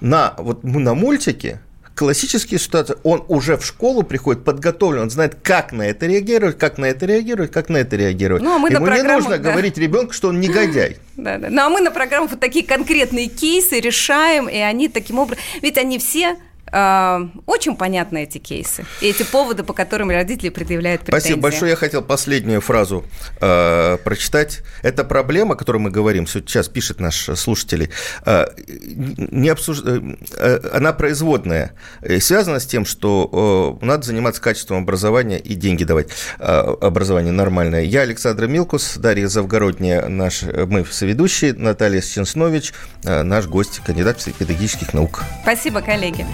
на, 0.00 0.34
вот, 0.36 0.62
на 0.62 0.94
мультике 0.94 1.60
классические 1.94 2.58
ситуации, 2.58 2.96
он 3.04 3.24
уже 3.28 3.56
в 3.56 3.64
школу 3.64 4.02
приходит 4.02 4.44
подготовлен, 4.44 5.02
он 5.02 5.10
знает, 5.10 5.36
как 5.42 5.72
на 5.72 5.82
это 5.82 6.06
реагировать, 6.06 6.58
как 6.58 6.78
на 6.78 6.86
это 6.86 7.06
реагировать, 7.06 7.52
как 7.52 7.68
на 7.68 7.78
это 7.78 7.96
реагировать. 7.96 8.42
Ну, 8.42 8.54
а 8.54 8.58
мы 8.58 8.70
Ему 8.70 8.86
на 8.86 8.96
не 8.96 9.02
нужно 9.02 9.38
да. 9.38 9.50
говорить 9.50 9.78
ребенку, 9.78 10.12
что 10.12 10.28
он 10.28 10.40
негодяй. 10.40 10.98
Да, 11.16 11.38
да. 11.38 11.46
Ну 11.48 11.62
а 11.62 11.68
мы 11.68 11.80
на 11.80 11.92
программах 11.92 12.32
вот 12.32 12.40
такие 12.40 12.66
конкретные 12.66 13.28
кейсы 13.28 13.78
решаем, 13.78 14.48
и 14.48 14.56
они 14.56 14.88
таким 14.88 15.20
образом... 15.20 15.44
Ведь 15.62 15.78
они 15.78 16.00
все 16.00 16.36
очень 16.70 17.76
понятны 17.76 18.24
эти 18.24 18.38
кейсы. 18.38 18.84
И 19.00 19.06
эти 19.06 19.22
поводы, 19.22 19.62
по 19.62 19.72
которым 19.72 20.10
родители 20.10 20.48
предъявляют 20.48 21.02
претензии. 21.02 21.20
Спасибо 21.20 21.42
большое. 21.42 21.70
Я 21.70 21.76
хотел 21.76 22.02
последнюю 22.02 22.60
фразу 22.60 23.04
э, 23.40 23.98
прочитать. 24.02 24.62
Это 24.82 25.04
проблема, 25.04 25.54
о 25.54 25.56
которой 25.56 25.78
мы 25.78 25.90
говорим, 25.90 26.26
сейчас 26.26 26.68
пишет 26.68 27.00
наш 27.00 27.26
слушатель, 27.36 27.90
э, 28.26 28.46
не 28.56 29.50
обсуж... 29.50 29.82
э, 29.84 30.60
она 30.72 30.92
производная. 30.92 31.74
И 32.02 32.18
связана 32.18 32.58
с 32.58 32.66
тем, 32.66 32.86
что 32.86 33.78
э, 33.82 33.84
надо 33.84 34.06
заниматься 34.06 34.40
качеством 34.42 34.78
образования 34.82 35.38
и 35.38 35.54
деньги 35.54 35.84
давать. 35.84 36.08
Э, 36.38 36.74
образование 36.80 37.32
нормальное. 37.32 37.82
Я 37.82 38.00
Александр 38.00 38.46
Милкус, 38.46 38.96
Дарья 38.96 39.28
Завгородняя, 39.28 40.08
наш, 40.08 40.42
мы 40.42 40.84
соведущие, 40.84 41.52
Наталья 41.52 42.00
Ченснович, 42.00 42.72
э, 43.04 43.22
наш 43.22 43.46
гость, 43.46 43.80
кандидат 43.84 44.14
педагогических 44.38 44.94
наук. 44.94 45.22
Спасибо, 45.42 45.80
коллеги. 45.80 46.24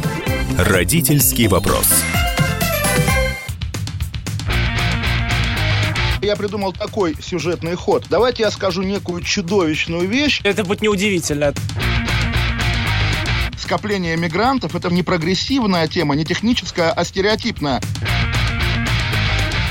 Родительский 0.59 1.47
вопрос. 1.47 1.87
Я 6.23 6.37
придумал 6.37 6.73
такой 6.73 7.17
сюжетный 7.21 7.75
ход. 7.77 8.07
Давайте 8.11 8.43
я 8.43 8.51
скажу 8.51 8.83
некую 8.83 9.23
чудовищную 9.23 10.07
вещь. 10.09 10.41
Это 10.45 10.65
будет 10.65 10.83
неудивительно. 10.83 11.55
Скопление 13.59 14.17
мигрантов– 14.17 14.75
это 14.77 14.91
не 14.91 15.03
прогрессивная 15.03 15.87
тема, 15.87 16.15
не 16.17 16.25
техническая, 16.25 16.91
а 16.91 17.05
стереотипная. 17.05 17.81